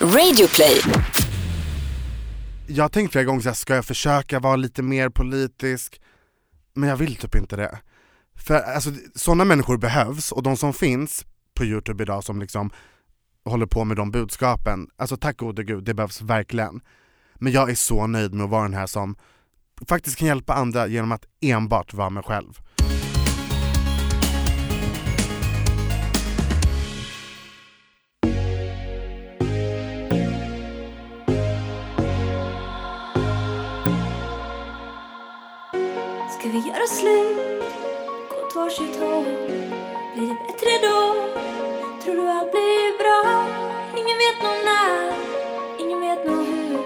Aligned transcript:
Radioplay. 0.00 0.82
Jag 2.66 2.84
har 2.84 2.88
tänkt 2.88 3.12
flera 3.12 3.24
gånger 3.24 3.40
såhär, 3.40 3.54
ska 3.54 3.74
jag 3.74 3.84
försöka 3.84 4.40
vara 4.40 4.56
lite 4.56 4.82
mer 4.82 5.08
politisk? 5.08 6.00
Men 6.74 6.88
jag 6.88 6.96
vill 6.96 7.16
typ 7.16 7.34
inte 7.34 7.56
det. 7.56 7.78
För 8.36 8.54
alltså, 8.54 8.90
sådana 9.14 9.44
människor 9.44 9.76
behövs 9.76 10.32
och 10.32 10.42
de 10.42 10.56
som 10.56 10.72
finns 10.72 11.26
på 11.54 11.64
youtube 11.64 12.02
idag 12.02 12.24
som 12.24 12.40
liksom 12.40 12.70
håller 13.44 13.66
på 13.66 13.84
med 13.84 13.96
de 13.96 14.10
budskapen, 14.10 14.88
alltså 14.96 15.16
tack 15.16 15.36
gode 15.36 15.64
gud, 15.64 15.84
det 15.84 15.94
behövs 15.94 16.20
verkligen. 16.20 16.80
Men 17.34 17.52
jag 17.52 17.70
är 17.70 17.74
så 17.74 18.06
nöjd 18.06 18.34
med 18.34 18.44
att 18.44 18.50
vara 18.50 18.62
den 18.62 18.74
här 18.74 18.86
som 18.86 19.16
faktiskt 19.88 20.16
kan 20.16 20.28
hjälpa 20.28 20.54
andra 20.54 20.86
genom 20.86 21.12
att 21.12 21.24
enbart 21.40 21.94
vara 21.94 22.10
mig 22.10 22.22
själv. 22.22 22.60
Göra 36.78 36.88
slut? 36.88 37.62
Gå 38.30 38.46
åt 38.46 38.54
varsitt 38.54 38.96
håll? 38.96 39.24
Blir 40.14 40.28
det 40.28 40.36
bättre 40.46 40.72
då? 40.82 40.98
Tror 42.02 42.14
du 42.14 42.28
allt 42.30 42.50
blir 42.50 42.98
bra? 43.02 43.46
Ingen 44.00 44.18
vet 44.24 44.42
nog 44.42 44.58
när, 44.70 45.12
ingen 45.80 46.00
vet 46.00 46.26
nog 46.26 46.46
hur 46.46 46.78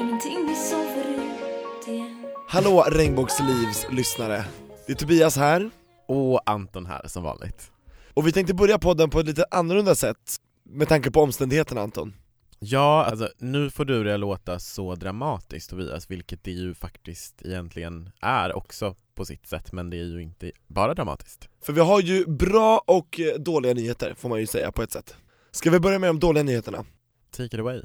Ingenting 0.00 0.44
blir 0.44 0.54
som 0.54 0.84
förut 0.94 1.88
igen 1.88 2.26
Hallå 2.48 2.84
Regnbågslivs 2.88 3.86
lyssnare, 3.90 4.44
det 4.86 4.92
är 4.92 4.96
Tobias 4.96 5.36
här, 5.36 5.70
Och 6.08 6.50
Anton 6.50 6.86
här 6.86 7.08
som 7.08 7.22
vanligt. 7.22 7.70
och 8.14 8.26
vi 8.26 8.32
tänkte 8.32 8.54
börja 8.54 8.78
podden 8.78 9.10
på 9.10 9.20
ett 9.20 9.26
lite 9.26 9.44
annorlunda 9.50 9.94
sätt 9.94 10.36
med 10.64 10.88
tanke 10.88 11.10
på 11.10 11.20
omständigheterna 11.20 11.80
Anton. 11.80 12.14
Ja, 12.62 13.04
alltså 13.04 13.30
nu 13.38 13.70
får 13.70 13.84
du 13.84 14.04
det 14.04 14.16
låta 14.16 14.58
så 14.58 14.94
dramatiskt 14.94 15.70
Tobias, 15.70 16.10
vilket 16.10 16.44
det 16.44 16.50
ju 16.50 16.74
faktiskt 16.74 17.42
egentligen 17.44 18.10
är 18.20 18.56
också 18.56 18.96
på 19.14 19.24
sitt 19.24 19.46
sätt, 19.46 19.72
men 19.72 19.90
det 19.90 19.96
är 19.96 20.04
ju 20.04 20.22
inte 20.22 20.52
bara 20.66 20.94
dramatiskt. 20.94 21.48
För 21.62 21.72
vi 21.72 21.80
har 21.80 22.00
ju 22.00 22.26
bra 22.26 22.82
och 22.86 23.20
eh, 23.20 23.34
dåliga 23.38 23.74
nyheter 23.74 24.14
får 24.14 24.28
man 24.28 24.40
ju 24.40 24.46
säga 24.46 24.72
på 24.72 24.82
ett 24.82 24.92
sätt. 24.92 25.16
Ska 25.50 25.70
vi 25.70 25.80
börja 25.80 25.98
med 25.98 26.08
de 26.08 26.18
dåliga 26.18 26.42
nyheterna? 26.42 26.84
Take 27.30 27.44
it 27.44 27.60
away. 27.60 27.82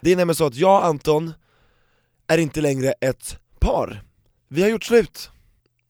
Det 0.00 0.12
är 0.12 0.16
nämligen 0.16 0.36
så 0.36 0.46
att 0.46 0.54
jag 0.54 0.80
och 0.80 0.86
Anton 0.86 1.32
är 2.26 2.38
inte 2.38 2.60
längre 2.60 2.92
ett 2.92 3.38
par. 3.58 4.02
Vi 4.48 4.62
har 4.62 4.68
gjort 4.68 4.84
slut. 4.84 5.30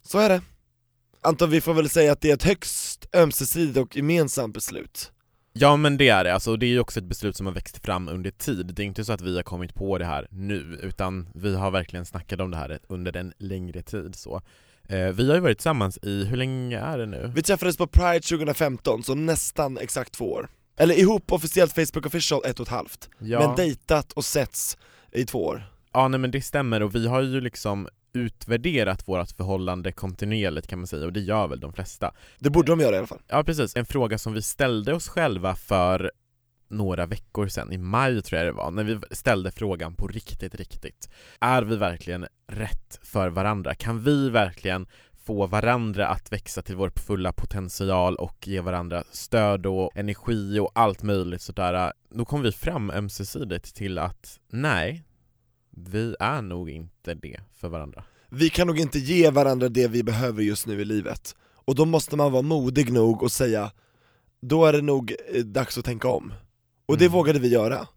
Så 0.02 0.18
är 0.18 0.28
det. 0.28 0.42
Anton, 1.20 1.50
vi 1.50 1.60
får 1.60 1.74
väl 1.74 1.88
säga 1.88 2.12
att 2.12 2.20
det 2.20 2.30
är 2.30 2.34
ett 2.34 2.42
högst 2.42 3.06
ömsesidigt 3.12 3.78
och 3.78 3.96
gemensamt 3.96 4.54
beslut. 4.54 5.12
Ja 5.58 5.76
men 5.76 5.96
det 5.96 6.08
är 6.08 6.24
det, 6.24 6.34
alltså, 6.34 6.56
det 6.56 6.66
är 6.66 6.70
ju 6.70 6.80
också 6.80 7.00
ett 7.00 7.04
beslut 7.06 7.36
som 7.36 7.46
har 7.46 7.52
växt 7.52 7.84
fram 7.86 8.08
under 8.08 8.30
tid. 8.30 8.66
Det 8.74 8.82
är 8.82 8.86
inte 8.86 9.04
så 9.04 9.12
att 9.12 9.20
vi 9.20 9.36
har 9.36 9.42
kommit 9.42 9.74
på 9.74 9.98
det 9.98 10.04
här 10.04 10.26
nu, 10.30 10.78
utan 10.82 11.28
vi 11.34 11.54
har 11.56 11.70
verkligen 11.70 12.06
snackat 12.06 12.40
om 12.40 12.50
det 12.50 12.56
här 12.56 12.78
under 12.88 13.16
en 13.16 13.32
längre 13.38 13.82
tid 13.82 14.14
så. 14.16 14.42
Eh, 14.88 15.08
vi 15.08 15.28
har 15.28 15.34
ju 15.34 15.40
varit 15.40 15.58
tillsammans 15.58 15.98
i, 16.02 16.24
hur 16.24 16.36
länge 16.36 16.78
är 16.78 16.98
det 16.98 17.06
nu? 17.06 17.32
Vi 17.34 17.42
träffades 17.42 17.76
på 17.76 17.86
Pride 17.86 18.20
2015, 18.20 19.02
så 19.02 19.14
nästan 19.14 19.78
exakt 19.78 20.12
två 20.12 20.32
år. 20.32 20.48
Eller 20.78 20.94
ihop 20.94 21.32
officiellt 21.32 21.72
Facebook 21.74 22.06
official 22.06 22.40
ett 22.44 22.60
och 22.60 22.66
ett 22.66 22.72
halvt, 22.72 23.08
Ja. 23.18 23.38
men 23.46 23.56
dejtat 23.56 24.12
och 24.12 24.24
setts 24.24 24.78
i 25.12 25.24
två 25.24 25.44
år. 25.44 25.62
Ja 25.92 26.08
nej 26.08 26.20
men 26.20 26.30
det 26.30 26.42
stämmer 26.42 26.82
och 26.82 26.94
vi 26.94 27.06
har 27.06 27.22
ju 27.22 27.40
liksom 27.40 27.88
utvärderat 28.16 29.08
vårt 29.08 29.30
förhållande 29.30 29.92
kontinuerligt 29.92 30.66
kan 30.66 30.78
man 30.78 30.86
säga 30.86 31.06
och 31.06 31.12
det 31.12 31.20
gör 31.20 31.48
väl 31.48 31.60
de 31.60 31.72
flesta. 31.72 32.14
Det 32.38 32.50
borde 32.50 32.72
de 32.72 32.80
göra 32.80 32.94
i 32.94 32.98
alla 32.98 33.06
fall. 33.06 33.22
Ja 33.28 33.44
precis, 33.44 33.76
en 33.76 33.86
fråga 33.86 34.18
som 34.18 34.32
vi 34.32 34.42
ställde 34.42 34.94
oss 34.94 35.08
själva 35.08 35.54
för 35.54 36.12
några 36.68 37.06
veckor 37.06 37.48
sedan, 37.48 37.72
i 37.72 37.78
maj 37.78 38.22
tror 38.22 38.38
jag 38.38 38.48
det 38.48 38.52
var, 38.52 38.70
när 38.70 38.84
vi 38.84 38.98
ställde 39.10 39.50
frågan 39.50 39.94
på 39.94 40.08
riktigt, 40.08 40.54
riktigt. 40.54 41.10
Är 41.40 41.62
vi 41.62 41.76
verkligen 41.76 42.26
rätt 42.46 43.00
för 43.02 43.28
varandra? 43.28 43.74
Kan 43.74 44.02
vi 44.02 44.30
verkligen 44.30 44.86
få 45.26 45.46
varandra 45.46 46.08
att 46.08 46.32
växa 46.32 46.62
till 46.62 46.76
vår 46.76 46.92
fulla 46.96 47.32
potential 47.32 48.16
och 48.16 48.48
ge 48.48 48.60
varandra 48.60 49.04
stöd 49.10 49.66
och 49.66 49.96
energi 49.96 50.58
och 50.58 50.70
allt 50.74 51.02
möjligt 51.02 51.42
sådär. 51.42 51.92
Då 52.10 52.24
kom 52.24 52.42
vi 52.42 52.52
fram 52.52 52.90
ömsesidigt 52.90 53.74
till 53.74 53.98
att 53.98 54.40
nej, 54.50 55.02
vi 55.76 56.16
är 56.20 56.42
nog 56.42 56.70
inte 56.70 57.14
det 57.14 57.40
för 57.60 57.68
varandra. 57.68 58.04
Vi 58.30 58.50
kan 58.50 58.66
nog 58.66 58.78
inte 58.78 58.98
ge 58.98 59.30
varandra 59.30 59.68
det 59.68 59.88
vi 59.88 60.02
behöver 60.02 60.42
just 60.42 60.66
nu 60.66 60.80
i 60.80 60.84
livet. 60.84 61.36
Och 61.54 61.74
då 61.74 61.84
måste 61.84 62.16
man 62.16 62.32
vara 62.32 62.42
modig 62.42 62.92
nog 62.92 63.22
och 63.22 63.32
säga, 63.32 63.72
då 64.40 64.64
är 64.66 64.72
det 64.72 64.82
nog 64.82 65.14
eh, 65.34 65.44
dags 65.44 65.78
att 65.78 65.84
tänka 65.84 66.08
om. 66.08 66.32
Och 66.86 66.98
det 66.98 67.04
Mm. 67.04 67.12
vågade 67.12 67.38
vi 67.38 67.48
göra. 67.48 67.88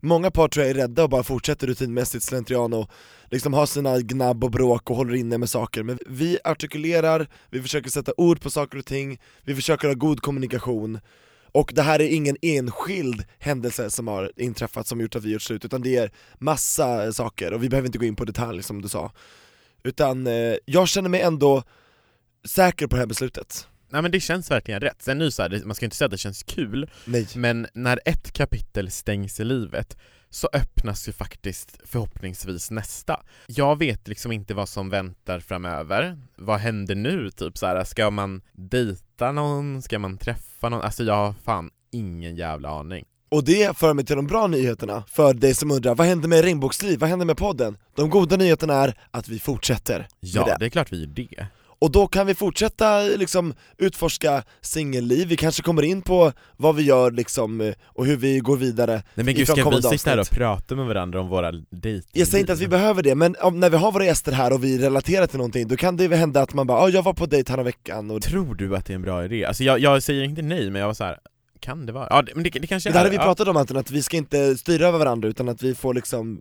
Många 0.00 0.30
par 0.30 0.48
tror 0.48 0.66
jag 0.66 0.70
är 0.70 0.74
rädda 0.80 1.02
och 1.04 1.10
bara 1.10 1.22
fortsätter 1.22 1.66
rutinmässigt 1.66 2.24
slentrian 2.24 2.72
och 2.72 2.90
liksom 3.30 3.54
har 3.54 3.66
sina 3.66 4.00
gnabb 4.00 4.44
och 4.44 4.50
bråk 4.50 4.90
och 4.90 4.96
håller 4.96 5.14
inne 5.14 5.38
med 5.38 5.50
saker, 5.50 5.82
men 5.82 5.98
vi 6.06 6.38
artikulerar, 6.44 7.28
vi 7.50 7.62
försöker 7.62 7.90
sätta 7.90 8.12
ord 8.16 8.40
på 8.40 8.50
saker 8.50 8.78
och 8.78 8.86
ting, 8.86 9.20
vi 9.42 9.54
försöker 9.54 9.88
ha 9.88 9.94
god 9.94 10.20
kommunikation, 10.20 11.00
och 11.52 11.72
det 11.74 11.82
här 11.82 12.00
är 12.00 12.08
ingen 12.08 12.36
enskild 12.42 13.24
händelse 13.38 13.90
som 13.90 14.08
har 14.08 14.32
inträffat 14.36 14.86
som 14.86 15.00
gjort 15.00 15.16
att 15.16 15.24
vi 15.24 15.32
gjort 15.32 15.42
slut, 15.42 15.64
utan 15.64 15.82
det 15.82 15.96
är 15.96 16.10
massa 16.38 17.12
saker, 17.12 17.52
och 17.52 17.62
vi 17.62 17.68
behöver 17.68 17.86
inte 17.86 17.98
gå 17.98 18.04
in 18.04 18.16
på 18.16 18.24
detalj 18.24 18.62
som 18.62 18.82
du 18.82 18.88
sa. 18.88 19.12
Utan 19.82 20.26
eh, 20.26 20.54
jag 20.64 20.88
känner 20.88 21.08
mig 21.08 21.20
ändå 21.20 21.62
säker 22.44 22.86
på 22.86 22.96
det 22.96 23.00
här 23.00 23.06
beslutet. 23.06 23.66
Nej 23.88 24.02
men 24.02 24.10
det 24.10 24.20
känns 24.20 24.50
verkligen 24.50 24.80
rätt. 24.80 25.02
Sen 25.02 25.18
nu 25.18 25.30
så 25.30 25.42
här, 25.42 25.62
man 25.64 25.74
ska 25.74 25.86
inte 25.86 25.96
säga 25.96 26.06
att 26.06 26.12
det 26.12 26.18
känns 26.18 26.42
kul, 26.42 26.90
Nej. 27.04 27.26
men 27.34 27.66
när 27.74 28.00
ett 28.04 28.32
kapitel 28.32 28.90
stängs 28.90 29.40
i 29.40 29.44
livet 29.44 29.96
så 30.30 30.48
öppnas 30.52 31.08
ju 31.08 31.12
faktiskt 31.12 31.78
förhoppningsvis 31.84 32.70
nästa. 32.70 33.22
Jag 33.46 33.78
vet 33.78 34.08
liksom 34.08 34.32
inte 34.32 34.54
vad 34.54 34.68
som 34.68 34.90
väntar 34.90 35.40
framöver. 35.40 36.18
Vad 36.36 36.60
händer 36.60 36.94
nu? 36.94 37.30
Typ 37.30 37.58
så 37.58 37.66
här, 37.66 37.84
ska 37.84 38.10
man 38.10 38.42
dejta 38.52 39.09
någon? 39.20 39.82
Ska 39.82 39.98
man 39.98 40.16
träffa 40.18 40.68
någon? 40.68 40.80
Alltså 40.82 41.02
jag 41.04 41.14
har 41.14 41.34
fan 41.44 41.70
ingen 41.92 42.36
jävla 42.36 42.68
aning. 42.68 43.04
Och 43.28 43.44
det 43.44 43.76
för 43.76 43.94
mig 43.94 44.04
till 44.04 44.16
de 44.16 44.26
bra 44.26 44.46
nyheterna, 44.46 45.04
för 45.08 45.34
dig 45.34 45.54
som 45.54 45.70
undrar, 45.70 45.94
vad 45.94 46.06
händer 46.06 46.28
med 46.28 46.42
Regnbågsliv? 46.44 46.98
Vad 46.98 47.10
händer 47.10 47.26
med 47.26 47.36
podden? 47.36 47.76
De 47.96 48.10
goda 48.10 48.36
nyheterna 48.36 48.74
är 48.74 48.94
att 49.10 49.28
vi 49.28 49.38
fortsätter 49.38 50.08
Ja, 50.20 50.44
det. 50.44 50.56
det 50.58 50.64
är 50.66 50.70
klart 50.70 50.92
vi 50.92 51.00
gör 51.00 51.06
det. 51.06 51.46
Och 51.80 51.90
då 51.90 52.06
kan 52.06 52.26
vi 52.26 52.34
fortsätta 52.34 53.00
liksom 53.00 53.54
utforska 53.78 54.42
singelliv, 54.60 55.28
vi 55.28 55.36
kanske 55.36 55.62
kommer 55.62 55.82
in 55.82 56.02
på 56.02 56.32
vad 56.56 56.76
vi 56.76 56.82
gör 56.82 57.10
liksom, 57.10 57.72
och 57.84 58.06
hur 58.06 58.16
vi 58.16 58.38
går 58.38 58.56
vidare 58.56 59.02
Nej 59.14 59.24
men 59.24 59.34
gud, 59.34 59.48
ska 59.48 59.70
vi 59.70 59.82
sitta 59.82 60.10
här 60.10 60.20
och 60.20 60.30
prata 60.30 60.74
med 60.74 60.86
varandra 60.86 61.20
om 61.20 61.28
våra 61.28 61.52
dejting? 61.52 62.10
Jag 62.12 62.28
säger 62.28 62.40
inte 62.40 62.52
att 62.52 62.60
vi 62.60 62.68
behöver 62.68 63.02
det, 63.02 63.14
men 63.14 63.36
om, 63.40 63.60
när 63.60 63.70
vi 63.70 63.76
har 63.76 63.92
våra 63.92 64.04
gäster 64.04 64.32
här 64.32 64.52
och 64.52 64.64
vi 64.64 64.78
relaterar 64.78 65.26
till 65.26 65.36
någonting, 65.36 65.68
då 65.68 65.76
kan 65.76 65.96
det 65.96 66.08
väl 66.08 66.18
hända 66.18 66.42
att 66.42 66.54
man 66.54 66.66
bara 66.66 66.78
ah, 66.78 66.88
jag 66.88 67.02
var 67.02 67.12
på 67.12 67.26
dejt 67.26 67.52
häromveckan 67.52 68.10
och 68.10 68.22
Tror 68.22 68.54
du 68.54 68.76
att 68.76 68.86
det 68.86 68.92
är 68.92 68.94
en 68.94 69.02
bra 69.02 69.24
idé? 69.24 69.44
Alltså 69.44 69.64
jag, 69.64 69.78
jag 69.78 70.02
säger 70.02 70.24
inte 70.24 70.42
nej, 70.42 70.70
men 70.70 70.80
jag 70.80 70.86
var 70.86 70.94
så 70.94 71.04
här. 71.04 71.18
kan 71.60 71.86
det 71.86 71.92
vara? 71.92 72.06
Ja, 72.10 72.22
det, 72.22 72.34
men 72.34 72.44
det, 72.44 72.50
det 72.50 72.66
kanske 72.66 72.90
Det 72.90 72.98
här 72.98 73.04
är, 73.04 73.10
har 73.10 73.12
vi 73.12 73.18
pratat 73.18 73.48
om 73.48 73.56
Anton, 73.56 73.76
att 73.76 73.90
vi 73.90 74.02
ska 74.02 74.16
inte 74.16 74.56
styra 74.56 74.86
över 74.86 74.98
varandra 74.98 75.28
utan 75.28 75.48
att 75.48 75.62
vi 75.62 75.74
får 75.74 75.94
liksom 75.94 76.40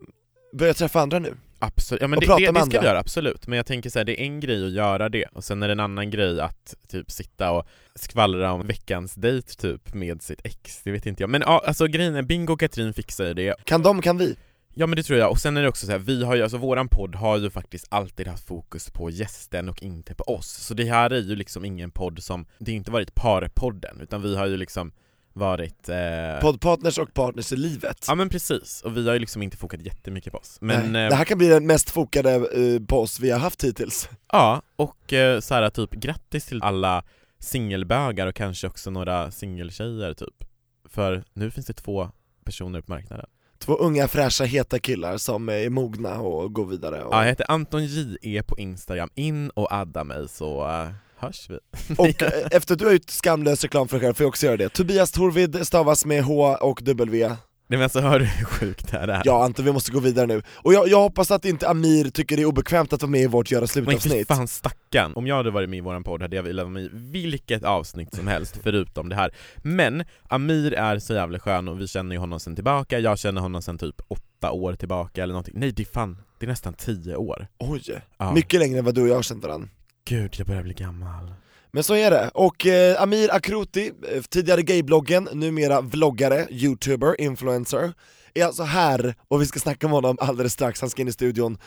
börja 0.54 0.74
träffa 0.74 1.02
andra 1.02 1.20
nu 1.20 1.34
Absolut, 1.60 2.02
ja 2.02 2.08
men 2.08 2.20
det, 2.20 2.26
det, 2.26 2.36
det 2.36 2.52
ska 2.52 2.62
andra. 2.62 2.80
vi 2.80 2.86
göra, 2.86 3.00
absolut. 3.00 3.48
Men 3.48 3.58
jag 3.58 3.66
tänker 3.66 3.90
så 3.90 4.00
här, 4.00 4.06
det 4.06 4.22
är 4.22 4.24
en 4.24 4.40
grej 4.40 4.66
att 4.66 4.72
göra 4.72 5.10
det, 5.10 5.26
och 5.26 5.44
sen 5.44 5.64
är 5.64 5.68
det 5.68 5.72
en 5.72 5.80
annan 5.80 6.10
grej 6.10 6.42
att 6.42 6.76
typ 6.88 7.12
sitta 7.12 7.52
och 7.52 7.68
skvallra 7.96 8.52
om 8.52 8.68
veckans 8.68 9.16
dejt 9.16 9.54
typ 9.56 9.94
med 9.94 10.22
sitt 10.22 10.42
ex, 10.44 10.82
det 10.84 10.92
vet 10.92 11.06
inte 11.06 11.24
jag. 11.24 11.30
Men 11.30 11.42
ja, 11.42 11.64
alltså 11.66 11.88
grejen 11.88 12.16
är, 12.16 12.22
Bingo 12.22 12.54
och 12.54 12.60
Katrin 12.60 12.94
fixar 12.94 13.26
ju 13.26 13.34
det. 13.34 13.66
Kan 13.66 13.84
de, 13.84 14.02
kan 14.02 14.18
vi? 14.18 14.36
Ja 14.74 14.88
men 14.88 14.96
det 14.96 15.04
tror 15.04 15.20
jag, 15.20 15.32
och 15.32 15.40
sen 15.40 15.58
är 15.58 15.62
det 15.62 15.70
också 15.70 15.86
så 15.86 15.92
här, 15.92 16.00
vi 16.00 16.24
har 16.24 16.36
ju, 16.36 16.44
alltså 16.44 16.58
våran 16.58 16.88
podd 16.88 17.16
har 17.16 17.38
ju 17.38 17.50
faktiskt 17.50 17.86
alltid 17.90 18.28
haft 18.28 18.48
fokus 18.48 18.90
på 18.90 19.10
gästen 19.10 19.70
och 19.70 19.84
inte 19.84 20.16
på 20.16 20.24
oss. 20.24 20.48
Så 20.48 20.74
det 20.74 20.86
här 20.86 21.10
är 21.10 21.20
ju 21.22 21.36
liksom 21.36 21.66
ingen 21.66 21.92
podd 21.92 22.24
som, 22.24 22.46
det 22.60 22.72
har 22.72 22.76
inte 22.76 22.92
varit 22.92 23.16
parpodden, 23.16 24.02
utan 24.02 24.22
vi 24.22 24.36
har 24.36 24.48
ju 24.48 24.58
liksom 24.58 24.92
varit... 25.34 25.90
Eh... 25.90 26.40
Poddpartners 26.42 26.98
och 26.98 27.14
partners 27.14 27.52
i 27.52 27.56
livet 27.56 28.06
Ja 28.08 28.16
men 28.16 28.30
precis, 28.30 28.82
och 28.82 28.98
vi 28.98 29.08
har 29.08 29.14
ju 29.14 29.20
liksom 29.20 29.42
inte 29.42 29.58
fokat 29.58 29.82
jättemycket 29.82 30.34
på 30.34 30.40
oss. 30.40 30.58
Men 30.62 30.92
Nej. 30.92 31.04
eh, 31.04 31.10
Det 31.10 31.16
här 31.16 31.26
kan 31.26 31.38
bli 31.38 31.48
den 31.48 31.68
mest 31.68 31.90
fokade 31.90 32.32
eh, 32.34 32.86
på 32.88 33.00
oss 33.02 33.20
vi 33.20 33.32
har 33.32 33.40
haft 33.40 33.64
hittills 33.64 34.10
Ja, 34.32 34.62
och 34.76 35.14
eh, 35.14 35.40
så 35.40 35.54
här 35.54 35.70
typ 35.70 35.92
grattis 35.92 36.46
till 36.46 36.64
alla 36.64 37.04
singelbögar 37.40 38.28
och 38.28 38.36
kanske 38.36 38.68
också 38.68 38.90
några 38.92 39.32
singeltjejer 39.32 40.14
typ. 40.14 40.44
För 40.90 41.24
nu 41.34 41.52
finns 41.52 41.66
det 41.66 41.74
två 41.74 42.10
personer 42.46 42.82
på 42.82 42.92
marknaden. 42.92 43.26
Två 43.60 43.76
unga 43.76 44.08
fräscha 44.08 44.44
heta 44.44 44.80
killar 44.80 45.18
som 45.18 45.50
är 45.50 45.70
mogna 45.70 46.20
och 46.20 46.54
går 46.54 46.66
vidare 46.66 47.04
och, 47.04 47.14
Ja, 47.14 47.22
jag 47.22 47.30
heter 47.30 47.46
Anton 47.52 47.86
J.E. 47.86 48.44
på 48.48 48.58
Instagram, 48.58 49.10
in 49.16 49.50
och 49.50 49.74
adda 49.74 50.04
mig 50.04 50.28
så 50.30 50.68
eh, 50.68 50.90
hörs 51.20 51.50
vi. 51.50 51.58
och 51.98 52.24
eh, 52.24 52.48
efter 52.52 52.74
att 52.74 52.80
du 52.80 52.86
har 52.86 52.94
gjort 52.94 53.10
skamlös 53.10 53.64
reklam 53.64 53.88
för 53.88 53.98
dig 53.98 54.08
själv 54.08 54.14
får 54.14 54.24
jag 54.24 54.30
också 54.30 54.46
göra 54.46 54.58
det. 54.58 54.70
Tobias 54.70 55.12
Torvid 55.12 55.68
stavas 55.68 56.06
med 56.06 56.24
H 56.24 56.58
och 56.62 56.80
W. 56.84 57.36
Nej 57.70 57.78
men 57.78 57.84
alltså 57.84 58.00
hör 58.00 58.20
du 58.20 58.26
hur 58.26 58.46
sjukt 58.46 58.92
det 58.92 58.98
här 58.98 59.08
är? 59.08 59.22
Ja 59.26 59.44
Anton 59.44 59.66
vi 59.66 59.72
måste 59.72 59.92
gå 59.92 60.00
vidare 60.00 60.28
nu, 60.28 60.42
och 60.56 60.74
jag, 60.74 60.88
jag 60.88 61.02
hoppas 61.02 61.32
att 61.32 61.46
inte 61.46 61.70
Amir 61.70 62.10
tycker 62.10 62.36
det 62.36 62.42
är 62.42 62.46
obekvämt 62.46 62.94
att 62.94 63.02
vara 63.02 63.12
med 63.12 63.22
i 63.22 63.28
vårt 63.28 63.52
göra 63.52 63.62
Men 63.62 63.68
slut-avsnitt. 63.68 64.28
fan 64.28 64.48
stackarn, 64.48 65.14
om 65.16 65.28
jag 65.28 65.36
hade 65.36 65.52
varit 65.52 65.70
med 65.70 65.78
i 65.78 65.82
våran 65.82 66.04
podd 66.04 66.22
hade 66.22 66.36
jag 66.36 66.44
velat 66.44 66.64
vara 66.64 66.74
med 66.74 66.84
i 66.84 66.90
vilket 66.94 67.64
avsnitt 67.64 68.16
som 68.16 68.28
helst 68.28 68.60
förutom 68.64 69.10
det 69.10 69.16
här. 69.16 69.32
Men 69.58 70.04
Amir 70.30 70.74
är 70.74 71.00
så 71.00 71.14
jävla 71.14 71.40
skön 71.40 71.68
och 71.68 71.82
vi 71.82 71.88
känner 71.88 72.16
ju 72.16 72.20
honom 72.20 72.40
sen 72.40 72.56
tillbaka, 72.56 73.00
jag 73.00 73.20
känner 73.20 73.42
honom 73.42 73.62
sen 73.62 73.78
typ 73.78 73.96
åtta 74.08 74.52
år 74.52 74.74
tillbaka 74.74 75.24
eller 75.24 75.34
någonting. 75.34 75.54
Nej 75.58 75.72
det 75.72 75.84
är 75.84 75.94
fan, 75.94 76.18
det 76.40 76.46
är 76.46 76.50
nästan 76.50 76.74
tio 76.74 77.16
år. 77.16 77.48
Oj, 77.58 78.02
ja. 78.18 78.34
mycket 78.34 78.60
längre 78.60 78.80
än 78.80 78.86
vad 78.86 78.96
du 78.96 79.02
och 79.02 79.08
jag 79.08 79.16
har 79.16 79.22
känt 79.22 79.44
varandra 79.44 79.70
Gud, 80.10 80.36
jag 80.38 80.48
börjar 80.48 80.64
bli 80.64 80.74
gammal. 80.74 81.34
Men 81.72 81.84
så 81.84 81.96
är 81.96 82.12
det, 82.12 82.32
och 82.34 82.66
eh, 82.66 83.02
Amir 83.02 83.34
Akroti, 83.34 83.92
eh, 84.14 84.22
tidigare 84.22 84.62
gaybloggen, 84.62 85.30
numera 85.34 85.82
vloggare, 85.82 86.48
youtuber, 86.50 87.22
influencer 87.22 87.94
är 88.34 88.46
alltså 88.46 88.64
här 88.64 89.16
och 89.28 89.42
vi 89.42 89.46
ska 89.46 89.60
snacka 89.60 89.88
med 89.88 89.96
honom 89.96 90.18
alldeles 90.20 90.54
strax, 90.54 90.82
han 90.82 90.90
ska 90.90 91.02
in 91.02 91.08
i 91.08 91.12
studion. 91.12 91.58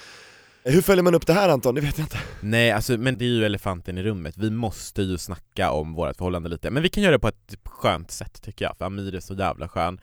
Hur 0.64 0.82
följer 0.82 1.02
man 1.02 1.14
upp 1.14 1.26
det 1.26 1.32
här 1.32 1.48
Anton? 1.48 1.74
Det 1.74 1.80
vet 1.80 1.98
jag 1.98 2.04
inte. 2.04 2.18
Nej 2.40 2.70
alltså, 2.70 2.98
men 2.98 3.18
det 3.18 3.24
är 3.24 3.28
ju 3.28 3.44
elefanten 3.44 3.98
i 3.98 4.02
rummet, 4.02 4.34
vi 4.36 4.50
måste 4.50 5.02
ju 5.02 5.18
snacka 5.18 5.70
om 5.70 5.94
vårt 5.94 6.16
förhållande 6.16 6.48
lite. 6.48 6.70
Men 6.70 6.82
vi 6.82 6.88
kan 6.88 7.02
göra 7.02 7.12
det 7.12 7.18
på 7.18 7.28
ett 7.28 7.56
skönt 7.64 8.10
sätt 8.10 8.42
tycker 8.42 8.64
jag, 8.64 8.76
för 8.76 8.84
Amir 8.84 9.14
är 9.14 9.20
så 9.20 9.34
jävla 9.34 9.68
skön. 9.68 10.00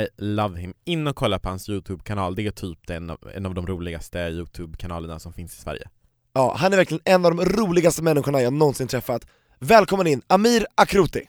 I 0.00 0.08
love 0.16 0.60
him. 0.60 0.74
In 0.84 1.06
och 1.06 1.16
kolla 1.16 1.38
på 1.38 1.48
hans 1.48 1.68
YouTube-kanal, 1.68 2.34
det 2.34 2.46
är 2.46 2.50
typ 2.50 2.90
en 2.90 3.10
av, 3.10 3.18
en 3.34 3.46
av 3.46 3.54
de 3.54 3.66
roligaste 3.66 4.18
YouTube-kanalerna 4.18 5.18
som 5.18 5.32
finns 5.32 5.54
i 5.54 5.60
Sverige 5.60 5.88
Ja, 6.34 6.54
han 6.58 6.72
är 6.72 6.76
verkligen 6.76 7.02
en 7.04 7.24
av 7.24 7.36
de 7.36 7.44
roligaste 7.44 8.02
människorna 8.02 8.42
jag 8.42 8.52
någonsin 8.52 8.88
träffat. 8.88 9.26
Välkommen 9.58 10.06
in, 10.06 10.22
Amir 10.26 10.66
Akroti! 10.74 11.28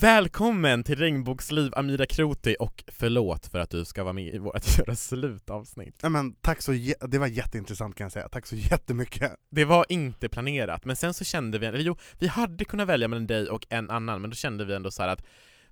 Välkommen 0.00 0.84
till 0.84 0.98
Regnbågsliv 0.98 1.72
Amira 1.76 2.06
Kroti 2.06 2.56
och 2.60 2.84
förlåt 2.88 3.46
för 3.46 3.58
att 3.58 3.70
du 3.70 3.84
ska 3.84 4.02
vara 4.02 4.12
med 4.12 4.34
i 4.34 4.38
vårt 4.38 4.78
Göra 4.78 4.96
slut-avsnitt. 4.96 5.98
Ja, 6.02 6.08
men 6.08 6.32
tack 6.32 6.62
så, 6.62 6.72
det 7.08 7.18
var 7.18 7.26
jätteintressant 7.26 7.96
kan 7.96 8.04
jag 8.04 8.12
säga, 8.12 8.28
tack 8.28 8.46
så 8.46 8.56
jättemycket. 8.56 9.32
Det 9.50 9.64
var 9.64 9.86
inte 9.88 10.28
planerat, 10.28 10.84
men 10.84 10.96
sen 10.96 11.14
så 11.14 11.24
kände 11.24 11.58
vi, 11.58 11.66
eller 11.66 11.78
jo, 11.78 11.96
vi 12.18 12.26
hade 12.26 12.64
kunnat 12.64 12.88
välja 12.88 13.08
mellan 13.08 13.26
dig 13.26 13.48
och 13.48 13.66
en 13.68 13.90
annan, 13.90 14.20
men 14.20 14.30
då 14.30 14.36
kände 14.36 14.64
vi 14.64 14.74
ändå 14.74 14.90
så 14.90 15.02
här 15.02 15.08
att 15.08 15.24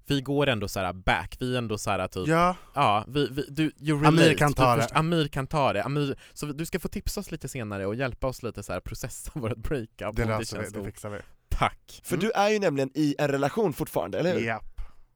vi 0.07 0.21
går 0.21 0.47
ändå 0.47 0.69
så 0.69 0.81
här 0.81 0.93
back, 0.93 1.37
vi 1.41 1.55
är 1.55 1.59
ändå 1.59 1.79
så 1.79 1.91
här 1.91 2.09
typ 2.09 2.29
Ja, 2.29 2.57
Ja, 2.75 3.05
vi, 3.09 3.29
vi, 3.31 3.47
du, 3.49 3.73
you 3.79 4.07
Amir 4.07 4.21
relate. 4.21 4.35
kan 4.35 4.53
ta 4.55 4.71
du 4.75 4.77
det. 4.77 4.83
först- 4.83 4.97
Amir 4.97 5.29
kan 5.29 5.47
ta 5.47 5.73
det, 5.73 5.83
Amir, 5.85 6.17
så 6.33 6.47
du 6.47 6.67
ska 6.67 6.79
få 6.81 6.89
tipsa 6.89 7.21
oss 7.21 7.31
lite 7.31 7.49
senare 7.49 7.87
och 7.87 7.95
hjälpa 7.95 8.27
oss 8.27 8.43
lite 8.43 8.63
så 8.63 8.73
här 8.73 8.81
processa 8.81 9.31
vårt 9.39 9.57
breakup 9.57 10.17
det 10.17 10.25
löser 10.25 10.59
vi, 10.63 10.71
det 10.71 10.85
fixar 10.85 11.11
vi 11.11 11.19
Tack! 11.49 12.01
För 12.05 12.15
Mm. 12.17 12.27
du 12.27 12.33
är 12.33 12.49
ju 12.49 12.59
nämligen 12.59 12.91
i 12.95 13.15
en 13.19 13.29
relation 13.29 13.73
fortfarande, 13.73 14.19
eller 14.19 14.35
hur? 14.39 14.47
Ja, 14.47 14.61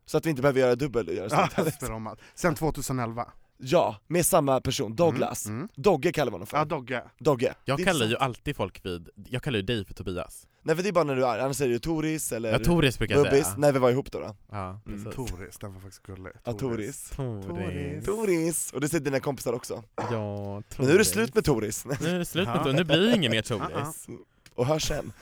Så 0.06 0.19
att 0.19 0.27
vi 0.27 0.31
inte 0.31 0.43
behöver 0.43 0.61
göra 0.61 0.75
dubbel 0.75 1.09
göra 1.09 1.49
ja 1.56 1.65
det 1.65 1.71
spelar 1.73 1.94
om 1.94 2.06
allt. 2.06 2.21
Sen 2.35 2.55
2011 2.55 3.29
Ja, 3.59 3.97
med 4.06 4.27
samma 4.27 4.61
person, 4.61 4.97
Douglas. 4.97 5.47
Mm, 5.47 5.59
mm. 5.59 5.69
Dogge 5.75 6.12
kallar 6.12 6.31
vi 6.31 6.35
honom 6.35 6.47
för. 6.47 6.56
Ja, 6.56 6.65
Dogge 6.65 7.03
Dogge. 7.19 7.55
Jag 7.65 7.79
kallar 7.85 8.00
sant. 8.00 8.11
ju 8.12 8.17
alltid 8.17 8.56
folk 8.56 8.85
vid, 8.87 9.09
jag 9.29 9.43
kallar 9.43 9.56
ju 9.59 9.62
dig 9.62 9.85
för 9.85 9.94
Tobias 9.94 10.47
Nej 10.67 10.77
för 10.77 10.83
det 10.83 10.89
är 10.89 10.93
bara 10.93 11.05
när 11.05 11.17
du 11.17 11.27
är 11.27 11.39
annars 11.39 11.61
är 11.61 11.67
det 11.67 11.73
ju 11.73 11.79
Toris 11.79 12.33
eller 12.33 12.53
Ja, 12.53 12.59
Toris 12.59 12.99
brukar 12.99 13.15
jag 13.15 13.25
Bubbis, 13.25 13.45
säga 13.47 13.57
när 13.59 13.73
vi 13.73 13.79
var 13.79 13.91
ihop 13.91 14.13
då, 14.13 14.21
då. 14.21 14.37
Ja, 14.51 14.81
Mm. 14.87 15.05
precis 15.05 15.15
Toris, 15.31 15.59
den 15.59 15.75
var 15.75 15.81
faktiskt 15.81 16.03
gullig 16.03 16.33
Ja, 16.45 16.53
Toris. 16.53 17.11
Toris 17.17 18.05
Toris! 18.05 18.73
Och 18.73 18.81
det 18.81 18.89
säger 18.89 19.05
dina 19.05 19.21
kompisar 19.21 19.53
också. 19.53 19.83
Ja, 19.97 20.63
Toris 20.69 20.79
Men 20.79 20.87
nu 20.87 20.93
är 20.95 20.99
det 20.99 21.05
slut 21.05 21.35
med 21.35 21.45
Toris. 21.45 21.85
Nu 21.85 22.09
är 22.09 22.19
det 22.19 22.25
slut 22.25 22.47
med. 22.49 22.63
Toris, 22.63 22.77
nu 22.77 22.85
blir 22.85 23.01
det 23.01 23.17
ingen 23.17 23.31
mer. 23.33 23.43
Toris 23.43 24.07
Och 24.55 24.67
hör 24.67 24.79
sen. 24.79 25.13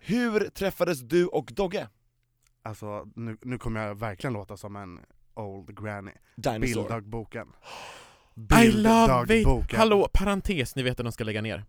Hur 0.00 0.48
träffades 0.48 1.00
du 1.00 1.26
och 1.26 1.50
Dogge? 1.54 1.88
Alltså 2.62 3.04
nu, 3.16 3.36
nu 3.42 3.58
kommer 3.58 3.86
jag 3.86 3.94
verkligen 3.98 4.32
låta 4.34 4.56
som 4.56 4.76
en 4.76 5.00
old 5.34 5.82
granny 5.82 6.10
Dinosaur. 6.36 6.60
Bilddagboken 6.60 7.46
I 8.62 8.72
love 8.72 9.22
it! 9.22 9.28
Bilddagboken. 9.28 9.78
Hallå, 9.78 10.08
parentes, 10.12 10.76
ni 10.76 10.82
vet 10.82 11.00
att 11.00 11.04
de 11.06 11.12
ska 11.12 11.24
lägga 11.24 11.42
ner 11.42 11.64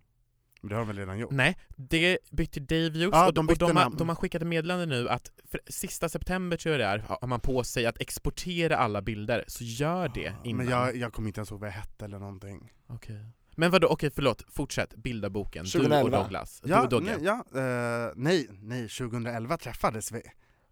Men 0.64 0.70
det 0.70 0.76
har 0.76 0.82
de 0.82 0.88
väl 0.88 0.98
redan 0.98 1.20
gjort? 1.20 1.32
Nej, 1.32 1.58
det 1.76 2.18
bytte 2.32 2.60
Dave 2.60 2.90
Hughes 2.90 3.10
Ja, 3.12 3.28
och, 3.28 3.34
de 3.34 3.50
och 3.50 3.58
de, 3.58 3.78
har, 3.78 3.98
de 3.98 4.10
har 4.10 4.16
skickat 4.16 4.48
meddelande 4.48 4.86
nu 4.86 5.10
att 5.10 5.32
för 5.52 5.60
sista 5.68 6.10
september 6.10 6.58
tror 6.58 6.72
jag 6.72 6.80
det 6.80 6.86
är, 6.86 7.18
har 7.22 7.28
man 7.28 7.40
på 7.40 7.64
sig 7.64 7.86
att 7.86 8.02
exportera 8.02 8.78
alla 8.78 9.02
bilder, 9.02 9.44
så 9.48 9.64
gör 9.64 10.08
det 10.08 10.34
innan. 10.44 10.58
Men 10.58 10.70
jag, 10.70 10.96
jag 10.96 11.14
kommer 11.14 11.28
inte 11.30 11.40
ens 11.40 11.52
ihåg 11.52 11.60
vad 11.60 11.70
jag 11.70 11.74
hette 11.74 12.06
eller 12.06 12.20
någonting 12.20 12.74
Okej. 12.88 13.26
Men 13.56 13.72
vadå, 13.72 13.88
okej 13.88 14.12
förlåt, 14.16 14.44
fortsätt, 14.50 14.96
bilda 14.96 15.30
boken, 15.30 15.66
du 15.66 15.80
och 15.80 15.84
2011. 15.86 16.24
Douglas, 16.24 16.62
du 16.64 16.70
Ja, 16.70 16.82
och 16.84 16.90
Dogge. 16.90 17.06
nej, 17.06 17.18
ja 17.22 17.46
eh, 17.62 18.12
nej, 18.16 18.48
nej, 18.52 18.90
2011 18.90 19.58
träffades 19.58 20.12
vi 20.12 20.22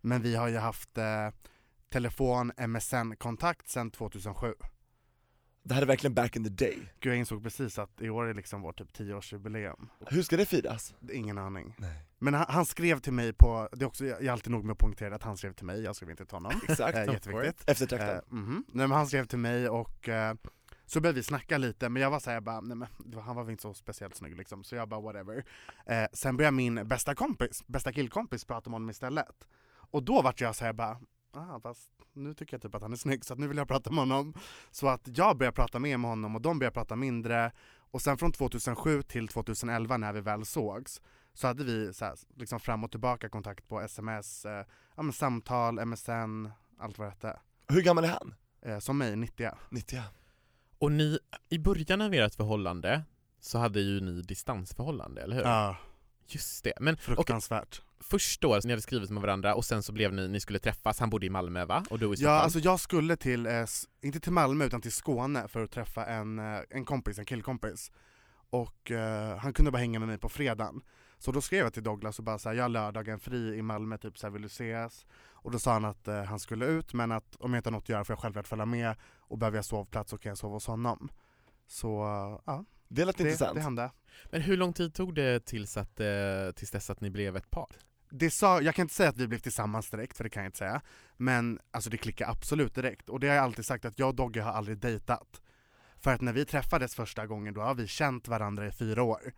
Men 0.01 0.21
vi 0.21 0.35
har 0.35 0.47
ju 0.47 0.57
haft 0.57 0.97
eh, 0.97 1.29
telefon, 1.89 2.51
MSN-kontakt 2.67 3.69
sedan 3.69 3.91
2007 3.91 4.53
Det 5.63 5.73
här 5.73 5.81
är 5.81 5.85
verkligen 5.85 6.13
back 6.13 6.35
in 6.35 6.43
the 6.43 6.49
day. 6.49 6.77
Gud 6.99 7.11
jag 7.13 7.17
insåg 7.19 7.43
precis 7.43 7.79
att 7.79 8.01
i 8.01 8.09
år 8.09 8.25
är 8.25 8.33
liksom 8.33 8.61
vårt 8.61 8.77
typ 8.77 8.91
10-årsjubileum 8.97 9.87
Hur 10.07 10.21
ska 10.23 10.37
det 10.37 10.45
firas? 10.45 10.93
Ingen 11.11 11.37
aning 11.37 11.75
Nej. 11.77 12.05
Men 12.19 12.33
han, 12.33 12.45
han 12.49 12.65
skrev 12.65 12.99
till 12.99 13.13
mig 13.13 13.33
på, 13.33 13.69
det 13.71 13.83
är 13.83 13.87
också, 13.87 14.05
jag 14.05 14.25
är 14.25 14.31
alltid 14.31 14.51
nog 14.51 14.63
med 14.65 14.71
att 14.71 14.77
poängtera 14.77 15.15
att 15.15 15.23
han 15.23 15.37
skrev 15.37 15.53
till 15.53 15.65
mig, 15.65 15.81
jag 15.83 15.95
skrev 15.95 16.09
inte 16.09 16.25
till 16.25 16.35
honom 16.35 16.51
Exakt. 16.69 16.97
eh, 16.97 17.13
Jätteviktigt 17.13 17.69
Eftertraktad. 17.69 18.15
Eh, 18.15 18.21
mhm. 18.33 18.63
Nej 18.67 18.87
men 18.87 18.97
han 18.97 19.07
skrev 19.07 19.25
till 19.25 19.39
mig 19.39 19.69
och 19.69 20.09
eh, 20.09 20.35
så 20.85 21.01
började 21.01 21.15
vi 21.15 21.23
snacka 21.23 21.57
lite, 21.57 21.89
men 21.89 22.01
jag 22.01 22.09
var 22.11 22.19
såhär, 22.19 22.35
jag 22.35 22.43
bara, 22.43 22.61
nej 22.61 22.77
men 22.77 22.87
han 23.21 23.35
var 23.35 23.43
väl 23.43 23.51
inte 23.51 23.61
så 23.61 23.73
speciellt 23.73 24.15
snygg 24.15 24.37
liksom, 24.37 24.63
så 24.63 24.75
jag 24.75 24.89
bara 24.89 25.01
whatever. 25.01 25.45
Eh, 25.85 26.05
sen 26.13 26.37
började 26.37 26.55
min 26.57 26.87
bästa 26.87 27.15
kompis, 27.15 27.63
bästa 27.67 27.91
killkompis 27.91 28.45
prata 28.45 28.69
om 28.69 28.73
honom 28.73 28.89
istället. 28.89 29.47
Och 29.71 30.03
då 30.03 30.21
vart 30.21 30.41
jag 30.41 30.55
såhär 30.55 30.73
bara, 30.73 30.97
ah, 31.33 31.59
fast 31.59 31.91
nu 32.13 32.33
tycker 32.33 32.53
jag 32.53 32.61
typ 32.61 32.75
att 32.75 32.81
han 32.81 32.91
är 32.91 32.97
snygg 32.97 33.25
så 33.25 33.33
att 33.33 33.39
nu 33.39 33.47
vill 33.47 33.57
jag 33.57 33.67
prata 33.67 33.89
med 33.89 33.99
honom. 33.99 34.33
Så 34.71 34.87
att 34.87 35.01
jag 35.17 35.37
började 35.37 35.55
prata 35.55 35.79
mer 35.79 35.97
med 35.97 36.09
honom 36.09 36.35
och 36.35 36.41
de 36.41 36.59
började 36.59 36.73
prata 36.73 36.95
mindre. 36.95 37.51
Och 37.91 38.01
sen 38.01 38.17
från 38.17 38.31
2007 38.31 39.01
till 39.01 39.27
2011 39.27 39.97
när 39.97 40.13
vi 40.13 40.21
väl 40.21 40.45
sågs, 40.45 41.01
så 41.33 41.47
hade 41.47 41.63
vi 41.63 41.93
så 41.93 42.05
här, 42.05 42.15
liksom 42.35 42.59
fram 42.59 42.83
och 42.83 42.91
tillbaka 42.91 43.29
kontakt 43.29 43.67
på 43.67 43.81
sms, 43.81 44.45
eh, 44.45 44.65
ja, 44.95 45.03
men 45.03 45.13
samtal, 45.13 45.85
MSN, 45.85 46.49
allt 46.79 46.97
vad 46.97 47.07
det 47.07 47.11
hette. 47.11 47.39
Hur 47.67 47.81
gammal 47.81 48.03
är 48.03 48.09
han? 48.09 48.35
Eh, 48.61 48.79
som 48.79 48.97
mig, 48.97 49.15
90 49.15 49.51
90 49.69 50.01
Och 50.77 50.91
ni, 50.91 51.19
i 51.49 51.59
början 51.59 52.01
av 52.01 52.13
ert 52.13 52.35
förhållande 52.35 53.03
så 53.39 53.57
hade 53.57 53.81
ju 53.81 53.99
ni 54.01 54.21
distansförhållande, 54.21 55.21
eller 55.21 55.35
hur? 55.35 55.43
Ja, 55.43 55.77
Just 56.27 56.63
det, 56.63 56.73
men 56.79 56.97
fruktansvärt. 56.97 57.81
Först 58.03 58.41
då, 58.41 58.59
ni 58.63 58.69
hade 58.71 58.81
skrivit 58.81 59.09
med 59.09 59.21
varandra 59.21 59.55
och 59.55 59.65
sen 59.65 59.83
så 59.83 59.91
blev 59.93 60.13
ni, 60.13 60.27
ni 60.27 60.39
skulle 60.39 60.59
träffas, 60.59 60.99
han 60.99 61.09
bodde 61.09 61.25
i 61.25 61.29
Malmö 61.29 61.65
va? 61.65 61.83
Och 61.89 61.99
du 61.99 62.13
i 62.13 62.15
Ja, 62.17 62.31
alltså 62.31 62.59
jag 62.59 62.79
skulle 62.79 63.15
till, 63.17 63.45
eh, 63.45 63.65
inte 64.01 64.19
till 64.19 64.31
Malmö 64.31 64.65
utan 64.65 64.81
till 64.81 64.91
Skåne 64.91 65.47
för 65.47 65.63
att 65.63 65.71
träffa 65.71 66.05
en, 66.05 66.39
eh, 66.39 66.59
en 66.69 66.85
kompis, 66.85 67.19
en 67.19 67.25
killkompis. 67.25 67.91
Och 68.49 68.91
eh, 68.91 69.37
han 69.37 69.53
kunde 69.53 69.71
bara 69.71 69.77
hänga 69.77 69.99
med 69.99 70.07
mig 70.07 70.17
på 70.17 70.29
fredagen. 70.29 70.81
Så 71.17 71.31
då 71.31 71.41
skrev 71.41 71.59
jag 71.59 71.73
till 71.73 71.83
Douglas 71.83 72.19
och 72.19 72.25
bara 72.25 72.39
såhär, 72.39 72.55
jag 72.55 72.63
har 72.63 72.69
lördagen 72.69 73.19
fri 73.19 73.55
i 73.57 73.61
Malmö, 73.61 73.97
typ 73.97 74.17
såhär, 74.17 74.31
vill 74.31 74.41
du 74.41 74.45
ses? 74.45 75.05
Och 75.33 75.51
då 75.51 75.59
sa 75.59 75.73
han 75.73 75.85
att 75.85 76.07
eh, 76.07 76.23
han 76.23 76.39
skulle 76.39 76.65
ut, 76.65 76.93
men 76.93 77.11
att 77.11 77.35
om 77.39 77.53
jag 77.53 77.59
inte 77.59 77.69
har 77.69 77.71
något 77.71 77.83
att 77.83 77.89
göra 77.89 78.03
får 78.03 78.13
jag 78.13 78.19
självklart 78.19 78.47
följa 78.47 78.65
med 78.65 78.95
och 79.19 79.37
behöver 79.37 79.57
jag 79.57 79.65
sovplats 79.65 80.09
så 80.09 80.17
kan 80.17 80.29
jag 80.29 80.37
sova 80.37 80.53
hos 80.53 80.67
honom. 80.67 81.09
Så 81.67 82.03
eh, 82.03 82.39
ja, 82.45 82.65
Det 82.87 83.05
lät 83.05 83.17
det, 83.17 83.23
intressant. 83.23 83.55
det 83.55 83.61
hände. 83.61 83.91
Men 84.31 84.41
hur 84.41 84.57
lång 84.57 84.73
tid 84.73 84.93
tog 84.93 85.15
det 85.15 85.45
tills, 85.45 85.77
att, 85.77 85.99
eh, 85.99 86.07
tills 86.55 86.71
dess 86.71 86.89
att 86.89 87.01
ni 87.01 87.09
blev 87.09 87.37
ett 87.37 87.51
par? 87.51 87.69
Det 88.11 88.31
sa, 88.31 88.61
jag 88.61 88.75
kan 88.75 88.83
inte 88.83 88.93
säga 88.93 89.09
att 89.09 89.17
vi 89.17 89.27
blev 89.27 89.39
tillsammans 89.39 89.89
direkt, 89.89 90.17
för 90.17 90.23
det 90.23 90.29
kan 90.29 90.43
jag 90.43 90.47
inte 90.47 90.57
säga. 90.57 90.81
Men 91.17 91.59
alltså 91.71 91.89
det 91.89 91.97
klickade 91.97 92.31
absolut 92.31 92.75
direkt. 92.75 93.09
Och 93.09 93.19
det 93.19 93.27
har 93.27 93.35
jag 93.35 93.43
alltid 93.43 93.65
sagt 93.65 93.85
att 93.85 93.99
jag 93.99 94.09
och 94.09 94.15
Dogge 94.15 94.41
har 94.41 94.51
aldrig 94.51 94.77
dejtat. 94.77 95.41
För 95.99 96.13
att 96.13 96.21
när 96.21 96.33
vi 96.33 96.45
träffades 96.45 96.95
första 96.95 97.27
gången, 97.27 97.53
då 97.53 97.61
har 97.61 97.75
vi 97.75 97.87
känt 97.87 98.27
varandra 98.27 98.67
i 98.67 98.71
fyra 98.71 99.03
år. 99.03 99.33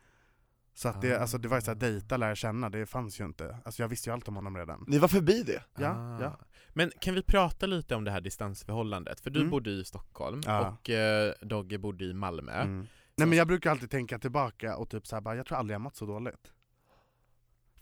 Så 0.75 0.89
att 0.89 1.01
det, 1.01 1.17
Ah. 1.17 1.21
alltså 1.21 1.37
det 1.37 1.47
var 1.47 1.57
ju 1.57 1.61
såhär, 1.61 1.75
dejta, 1.75 2.17
lära 2.17 2.35
känna, 2.35 2.69
det 2.69 2.85
fanns 2.85 3.19
ju 3.21 3.25
inte. 3.25 3.57
Alltså 3.65 3.81
jag 3.83 3.89
visste 3.89 4.09
ju 4.09 4.13
allt 4.13 4.27
om 4.27 4.35
honom 4.35 4.57
redan. 4.57 4.83
Ni 4.87 4.97
var 4.97 5.07
förbi 5.07 5.43
det? 5.43 5.63
Ja, 5.77 5.89
Ah. 5.89 6.21
ja. 6.21 6.39
Men 6.69 6.91
kan 6.99 7.15
vi 7.15 7.23
prata 7.23 7.65
lite 7.65 7.95
om 7.95 8.03
det 8.03 8.11
här 8.11 8.21
distansförhållandet? 8.21 9.19
För 9.19 9.29
du 9.29 9.39
Mm. 9.39 9.51
bodde 9.51 9.69
i 9.69 9.85
Stockholm 9.85 10.41
Ja. 10.45 10.67
och 10.81 10.89
eh, 10.89 11.33
Dogge 11.41 11.77
bodde 11.77 12.05
i 12.05 12.13
Malmö. 12.13 12.51
Mm. 12.61 12.87
Nej 13.15 13.27
men 13.27 13.37
jag 13.37 13.47
brukar 13.47 13.71
alltid 13.71 13.89
tänka 13.89 14.19
tillbaka 14.19 14.75
och 14.77 14.89
typ 14.89 15.07
såhär, 15.07 15.21
bara, 15.21 15.35
jag 15.35 15.45
tror 15.45 15.57
aldrig 15.57 15.75
jag 15.75 15.81
mått 15.81 15.95
så 15.95 16.05
dåligt. 16.05 16.51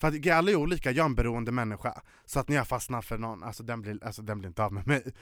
För 0.02 0.08
att 0.08 0.28
alla 0.28 0.52
är 0.52 0.56
olika, 0.56 0.92
jag 0.92 1.04
är 1.04 1.06
en 1.06 1.16
beroende 1.16 1.52
människa. 1.52 2.02
Så 2.26 2.40
att 2.40 2.50
när 2.50 2.56
jag 2.56 2.68
fastnar 2.68 3.02
för 3.02 3.18
någon, 3.18 3.44
alltså 3.44 3.64
den 3.64 3.82
blir, 3.82 4.04
alltså, 4.04 4.22
den 4.22 4.40
blir 4.40 4.48
inte 4.48 4.64
av 4.64 4.74
med 4.74 4.88
mig. 4.88 5.14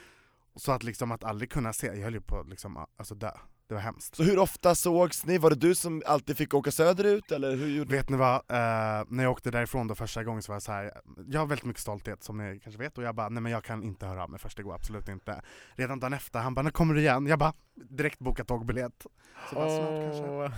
Så 0.56 0.72
att 0.72 0.82
liksom 0.82 1.12
att 1.12 1.24
aldrig 1.24 1.50
kunna 1.50 1.72
se, 1.72 1.86
jag 1.86 1.96
höll 1.96 2.14
ju 2.14 2.20
på 2.20 2.40
att 2.40 2.48
liksom, 2.48 2.86
alltså 2.96 3.14
dö. 3.14 3.30
Det 3.68 3.74
var 3.74 3.80
hemskt. 3.80 4.14
Så 4.14 4.22
hur 4.22 4.38
ofta 4.38 4.74
sågs 4.74 5.26
ni? 5.26 5.38
Var 5.38 5.50
det 5.50 5.56
du 5.56 5.74
som 5.74 6.02
alltid 6.06 6.36
fick 6.36 6.54
åka 6.54 6.70
söderut 6.70 7.32
eller 7.32 7.56
hur 7.56 7.68
gjorde 7.68 7.96
Vet 7.96 8.08
ni 8.08 8.16
vad, 8.16 8.34
eh, 8.34 9.04
när 9.08 9.22
jag 9.22 9.32
åkte 9.32 9.50
därifrån 9.50 9.86
då 9.86 9.94
första 9.94 10.24
gången 10.24 10.42
så 10.42 10.52
var 10.52 10.54
jag 10.54 10.62
så 10.62 10.72
här. 10.72 10.92
jag 11.26 11.40
har 11.40 11.46
väldigt 11.46 11.64
mycket 11.64 11.82
stolthet 11.82 12.22
som 12.22 12.38
ni 12.38 12.60
kanske 12.60 12.82
vet 12.82 12.98
och 12.98 13.04
jag 13.04 13.14
bara, 13.14 13.28
nej 13.28 13.42
men 13.42 13.52
jag 13.52 13.64
kan 13.64 13.82
inte 13.82 14.06
höra 14.06 14.22
av 14.22 14.30
mig 14.30 14.40
först, 14.40 14.56
det 14.56 14.62
går 14.62 14.74
absolut 14.74 15.08
inte. 15.08 15.42
Redan 15.74 16.00
dagen 16.00 16.12
efter, 16.12 16.38
han 16.38 16.54
bara, 16.54 16.62
när 16.62 16.70
kommer 16.70 16.94
du 16.94 17.00
igen? 17.00 17.26
Jag 17.26 17.38
bara, 17.38 17.52
direkt 17.74 18.18
boka 18.18 18.44
tågbiljett. 18.44 19.06
Så 19.48 19.54
bara, 19.54 19.68
snart 19.68 20.02
kanske. 20.02 20.30
Åh. 20.30 20.50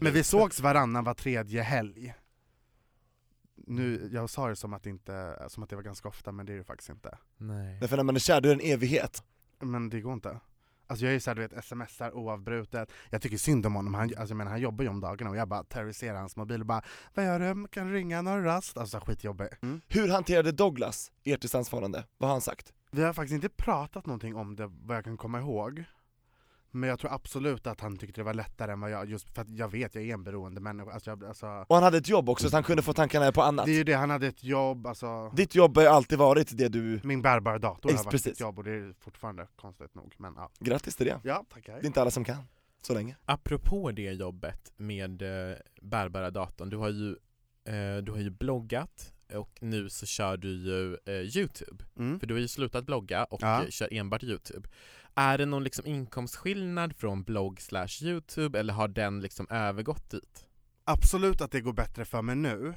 Men 0.00 0.12
vi 0.12 0.24
sågs 0.24 0.60
varannan 0.60 1.04
var 1.04 1.14
tredje 1.14 1.62
helg. 1.62 2.14
Nu, 3.66 4.10
jag 4.12 4.30
sa 4.30 4.48
det 4.48 4.56
som 4.56 4.72
att, 4.72 4.82
det 4.82 4.90
inte, 4.90 5.46
som 5.48 5.62
att 5.62 5.70
det 5.70 5.76
var 5.76 5.82
ganska 5.82 6.08
ofta 6.08 6.32
men 6.32 6.46
det 6.46 6.52
är 6.52 6.56
det 6.56 6.64
faktiskt 6.64 6.90
inte. 6.90 7.18
Nej. 7.36 7.78
Därför 7.80 7.96
när 7.96 8.04
man 8.04 8.14
är 8.14 8.20
kär, 8.20 8.40
då 8.40 8.48
är 8.48 8.56
det 8.56 8.64
en 8.64 8.72
evighet. 8.72 9.22
Men 9.60 9.88
det 9.90 10.00
går 10.00 10.12
inte. 10.12 10.40
Alltså 10.86 11.04
jag 11.04 11.10
är 11.10 11.14
ju 11.14 11.20
såhär 11.20 11.34
du 11.34 11.42
vet, 11.42 11.64
smsar 11.64 12.16
oavbrutet, 12.16 12.92
jag 13.10 13.22
tycker 13.22 13.36
synd 13.36 13.66
om 13.66 13.74
honom, 13.74 13.94
han, 13.94 14.02
alltså, 14.02 14.32
jag 14.32 14.36
menar, 14.36 14.50
han 14.50 14.60
jobbar 14.60 14.84
ju 14.84 14.90
om 14.90 15.00
dagarna 15.00 15.30
och 15.30 15.36
jag 15.36 15.48
bara 15.48 15.64
terroriserar 15.64 16.18
hans 16.18 16.36
mobil 16.36 16.60
och 16.60 16.66
bara 16.66 16.82
Vad 17.14 17.24
gör 17.24 17.40
du? 17.40 17.68
Kan 17.68 17.86
du 17.86 17.92
ringa 17.94 18.22
någon 18.22 18.44
rast? 18.44 18.78
Alltså 18.78 19.00
skitjobbig. 19.00 19.48
Mm. 19.62 19.80
Hur 19.88 20.08
hanterade 20.08 20.52
Douglas 20.52 21.12
ert 21.24 21.40
distansförhållande? 21.40 22.04
Vad 22.18 22.28
har 22.28 22.34
han 22.34 22.40
sagt? 22.40 22.72
Vi 22.90 23.02
har 23.02 23.12
faktiskt 23.12 23.34
inte 23.34 23.48
pratat 23.48 24.06
någonting 24.06 24.36
om 24.36 24.56
det 24.56 24.66
vad 24.66 24.96
jag 24.96 25.04
kan 25.04 25.16
komma 25.16 25.38
ihåg 25.40 25.84
Men 26.74 26.88
jag 26.88 26.98
tror 26.98 27.12
absolut 27.12 27.66
att 27.66 27.80
han 27.80 27.96
tyckte 27.96 28.20
det 28.20 28.24
var 28.24 28.34
lättare 28.34 28.72
än 28.72 28.80
vad 28.80 28.90
jag, 28.90 29.10
just 29.10 29.34
för 29.34 29.42
att 29.42 29.50
jag 29.50 29.68
vet, 29.68 29.94
jag 29.94 30.04
är 30.04 30.14
en 30.14 30.24
beroende 30.24 30.60
människa 30.60 30.92
alltså, 30.92 31.10
jag, 31.10 31.24
alltså, 31.24 31.46
Och 31.68 31.74
han 31.74 31.84
hade 31.84 31.98
ett 31.98 32.08
jobb 32.08 32.28
också 32.28 32.50
så 32.50 32.56
han 32.56 32.62
kunde 32.64 32.82
få 32.82 32.92
tankarna 32.92 33.32
på 33.32 33.42
annat. 33.42 33.66
Det 33.66 33.72
är 33.72 33.76
ju 33.76 33.84
det, 33.84 33.94
han 33.94 34.10
hade 34.10 34.26
ett 34.26 34.44
jobb, 34.44 34.86
alltså 34.86 35.30
Ditt 35.30 35.54
jobb 35.54 35.76
har 35.76 35.82
ju 35.82 35.88
alltid 35.88 36.18
varit 36.18 36.58
det 36.58 36.68
du... 36.68 37.00
Min 37.04 37.22
bärbara 37.22 37.58
dator 37.58 37.90
Ex- 37.90 37.98
har 37.98 38.04
varit 38.04 38.10
precis. 38.12 38.26
mitt 38.26 38.40
jobb 38.40 38.58
och 38.58 38.64
det 38.64 38.70
är 38.70 38.94
fortfarande 39.00 39.46
konstigt 39.56 39.94
nog, 39.94 40.14
men 40.18 40.34
ja 40.36 40.50
Grattis 40.60 40.96
till 40.96 41.06
det. 41.06 41.20
Ja, 41.24 41.44
tackar 41.52 41.72
Det 41.72 41.80
är 41.80 41.86
inte 41.86 42.00
alla 42.00 42.10
som 42.10 42.24
kan, 42.24 42.36
så 42.82 42.94
länge. 42.94 43.16
Apropå 43.24 43.90
det 43.90 44.12
jobbet 44.12 44.72
med 44.76 45.22
eh, 45.22 45.56
bärbara 45.82 46.30
datorn, 46.30 46.70
du 46.70 46.76
har 46.76 46.88
ju, 46.90 47.10
eh, 47.64 48.02
du 48.02 48.12
har 48.12 48.18
ju 48.18 48.30
bloggat 48.30 49.12
och 49.34 49.58
nu 49.60 49.88
så 49.88 50.06
kör 50.06 50.36
du 50.36 50.48
ju 50.48 50.96
eh, 51.14 51.36
Youtube. 51.38 51.84
mm. 51.98 52.20
För 52.20 52.26
du 52.26 52.34
har 52.34 52.40
ju 52.40 52.48
slutat 52.48 52.84
blogga 52.86 53.24
och 53.24 53.42
Ja. 53.42 53.64
kör 53.70 53.88
enbart 53.94 54.22
Youtube. 54.22 54.68
Är 55.14 55.38
det 55.38 55.46
någon 55.46 55.64
liksom 55.64 55.86
inkomstskillnad 55.86 56.96
från 56.96 57.22
blogg 57.22 57.60
slash 57.60 58.02
Youtube 58.02 58.58
eller 58.58 58.72
har 58.74 58.88
den 58.88 59.20
liksom 59.20 59.46
övergått 59.50 60.10
dit? 60.10 60.46
Absolut 60.84 61.40
att 61.40 61.50
det 61.50 61.60
går 61.60 61.72
bättre 61.72 62.04
för 62.04 62.22
mig 62.22 62.36
nu 62.36 62.74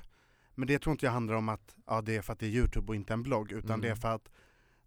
Men 0.55 0.67
det 0.67 0.79
tror 0.79 0.91
inte 0.91 1.05
jag 1.05 1.13
handlar 1.13 1.35
om 1.35 1.49
att 1.49 1.75
ja, 1.85 2.01
det 2.01 2.15
är 2.15 2.21
för 2.21 2.33
att 2.33 2.39
det 2.39 2.45
är 2.45 2.49
Youtube 2.49 2.87
och 2.87 2.95
inte 2.95 3.13
en 3.13 3.23
blogg 3.23 3.51
utan 3.51 3.69
Mm. 3.69 3.81
det 3.81 3.89
är 3.89 3.95
för 3.95 4.15
att 4.15 4.29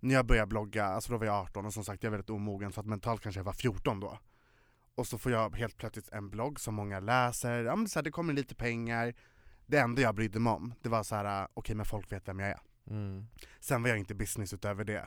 när 0.00 0.14
jag 0.14 0.26
började 0.26 0.46
blogga, 0.46 0.84
alltså 0.84 1.12
då 1.12 1.18
var 1.18 1.26
jag 1.26 1.34
18 1.34 1.66
och 1.66 1.72
som 1.74 1.84
sagt 1.84 2.02
jag 2.02 2.08
är 2.08 2.10
väldigt 2.10 2.30
omogen 2.30 2.72
så 2.72 2.80
att 2.80 2.86
mentalt 2.86 3.22
kanske 3.22 3.38
jag 3.38 3.44
var 3.44 3.52
14 3.52 4.00
då 4.00 4.18
Och 4.94 5.06
så 5.06 5.18
får 5.18 5.32
jag 5.32 5.56
helt 5.56 5.76
plötsligt 5.76 6.08
en 6.08 6.30
blogg 6.30 6.60
som 6.60 6.74
många 6.74 7.00
läser, 7.00 7.64
ja 7.64 7.76
men 7.76 7.84
det, 7.84 7.90
så 7.90 7.98
här, 7.98 8.04
det 8.04 8.10
kommer 8.10 8.32
lite 8.32 8.54
pengar 8.54 9.14
Det 9.66 9.78
enda 9.78 10.02
jag 10.02 10.14
brydde 10.14 10.38
mig 10.40 10.52
om, 10.52 10.74
det 10.82 10.88
var 10.88 11.02
så 11.02 11.14
här: 11.14 11.48
okej 11.54 11.74
men 11.76 11.86
folk 11.86 12.12
vet 12.12 12.28
vem 12.28 12.38
jag 12.40 12.48
är 12.48 12.60
Mm. 12.90 13.26
Sen 13.60 13.82
var 13.82 13.88
jag 13.90 13.98
inte 13.98 14.14
business 14.14 14.52
utöver 14.54 14.84
det 14.84 15.06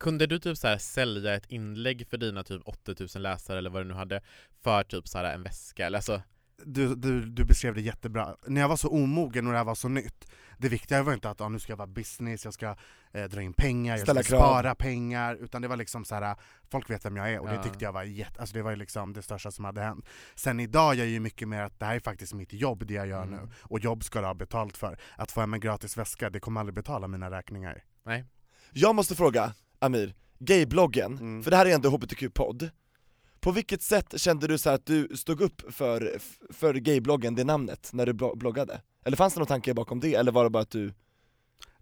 Kunde 0.00 0.26
du 0.26 0.38
typ 0.38 0.58
så 0.58 0.68
här 0.68 0.78
sälja 0.78 1.34
ett 1.34 1.46
inlägg 1.46 2.06
för 2.10 2.16
dina 2.18 2.44
typ 2.44 2.62
8000 2.64 3.22
läsare 3.22 3.58
eller 3.58 3.70
vad 3.70 3.82
du 3.82 3.88
nu 3.88 3.94
hade 3.94 4.20
för 4.62 4.82
typ 4.82 5.08
så 5.08 5.18
här 5.18 5.34
en 5.34 5.42
väska 5.42 5.86
eller 5.86 5.98
alltså 5.98 6.22
du, 6.64 6.94
du, 6.94 7.20
du 7.26 7.44
beskrev 7.44 7.74
det 7.74 7.80
jättebra. 7.80 8.36
När 8.46 8.60
jag 8.60 8.68
var 8.68 8.76
så 8.76 8.88
omogen 8.88 9.46
och 9.46 9.52
det 9.52 9.58
här 9.58 9.64
var 9.64 9.74
så 9.74 9.88
nytt, 9.88 10.30
det 10.58 10.68
viktiga 10.68 11.02
var 11.02 11.12
inte 11.12 11.30
att 11.30 11.40
ah, 11.40 11.48
nu 11.48 11.58
ska 11.58 11.72
jag 11.72 11.76
vara 11.76 11.86
business, 11.86 12.44
jag 12.44 12.54
ska 12.54 12.76
eh, 13.12 13.24
dra 13.24 13.42
in 13.42 13.52
pengar, 13.52 13.92
jag 13.96 14.00
Ställa 14.02 14.22
ska 14.22 14.30
krav. 14.36 14.40
spara 14.40 14.74
pengar, 14.74 15.34
utan 15.34 15.62
det 15.62 15.68
var 15.68 15.76
liksom 15.76 16.04
så 16.04 16.14
här. 16.14 16.36
folk 16.70 16.90
vet 16.90 17.04
vem 17.04 17.16
jag 17.16 17.32
är 17.32 17.38
och 17.38 17.48
Ja. 17.48 17.52
det 17.52 17.62
tyckte 17.62 17.84
jag 17.84 17.92
var 17.92 18.02
jätte, 18.02 18.40
alltså 18.40 18.54
det 18.56 18.62
var 18.62 18.70
ju 18.70 18.76
liksom 18.76 19.12
det 19.12 19.22
största 19.22 19.50
som 19.50 19.64
hade 19.64 19.80
hänt. 19.82 20.06
Sen 20.34 20.60
idag 20.60 20.94
jag 20.94 21.06
är 21.06 21.10
ju 21.10 21.20
mycket 21.20 21.48
mer 21.48 21.62
att 21.62 21.78
det 21.78 21.86
här 21.86 21.94
är 21.96 22.00
faktiskt 22.00 22.34
mitt 22.34 22.52
jobb 22.52 22.86
det 22.86 22.94
jag 22.94 23.06
gör 23.08 23.22
Mm. 23.22 23.34
nu, 23.40 23.48
och 23.62 23.80
jobb 23.80 24.04
ska 24.04 24.20
du 24.20 24.26
ha 24.26 24.34
betalt 24.34 24.76
för. 24.76 24.98
Att 25.16 25.32
få 25.32 25.40
hem 25.40 25.54
en 25.54 25.60
gratis 25.60 25.96
väska, 25.96 26.30
det 26.30 26.40
kommer 26.40 26.60
aldrig 26.60 26.74
betala 26.74 27.08
mina 27.08 27.30
räkningar. 27.30 27.84
nej. 28.04 28.24
Jag 28.72 28.94
måste 28.94 29.14
fråga, 29.14 29.54
Amir, 29.82 30.14
gaybloggen, 30.38 31.12
Mm. 31.18 31.42
för 31.42 31.50
det 31.50 31.56
här 31.56 31.66
är 31.66 31.74
ändå 31.74 31.88
HBTQ-podd 31.90 32.70
På 33.40 33.52
vilket 33.52 33.82
sätt 33.82 34.20
kände 34.20 34.46
du 34.46 34.58
så 34.58 34.70
att 34.70 34.86
du 34.86 35.08
stod 35.16 35.40
upp 35.40 35.72
för, 35.74 36.18
för 36.52 36.74
gaybloggen, 36.74 37.34
det 37.34 37.44
namnet, 37.44 37.90
när 37.92 38.06
du 38.06 38.12
blo- 38.12 38.36
bloggade? 38.36 38.82
Eller 39.04 39.16
fanns 39.16 39.34
det 39.34 39.40
någon 39.40 39.46
tanke 39.46 39.74
bakom 39.74 40.00
det, 40.00 40.14
eller 40.14 40.32
var 40.32 40.44
det 40.44 40.50
bara 40.50 40.62
att 40.62 40.70
du... 40.70 40.94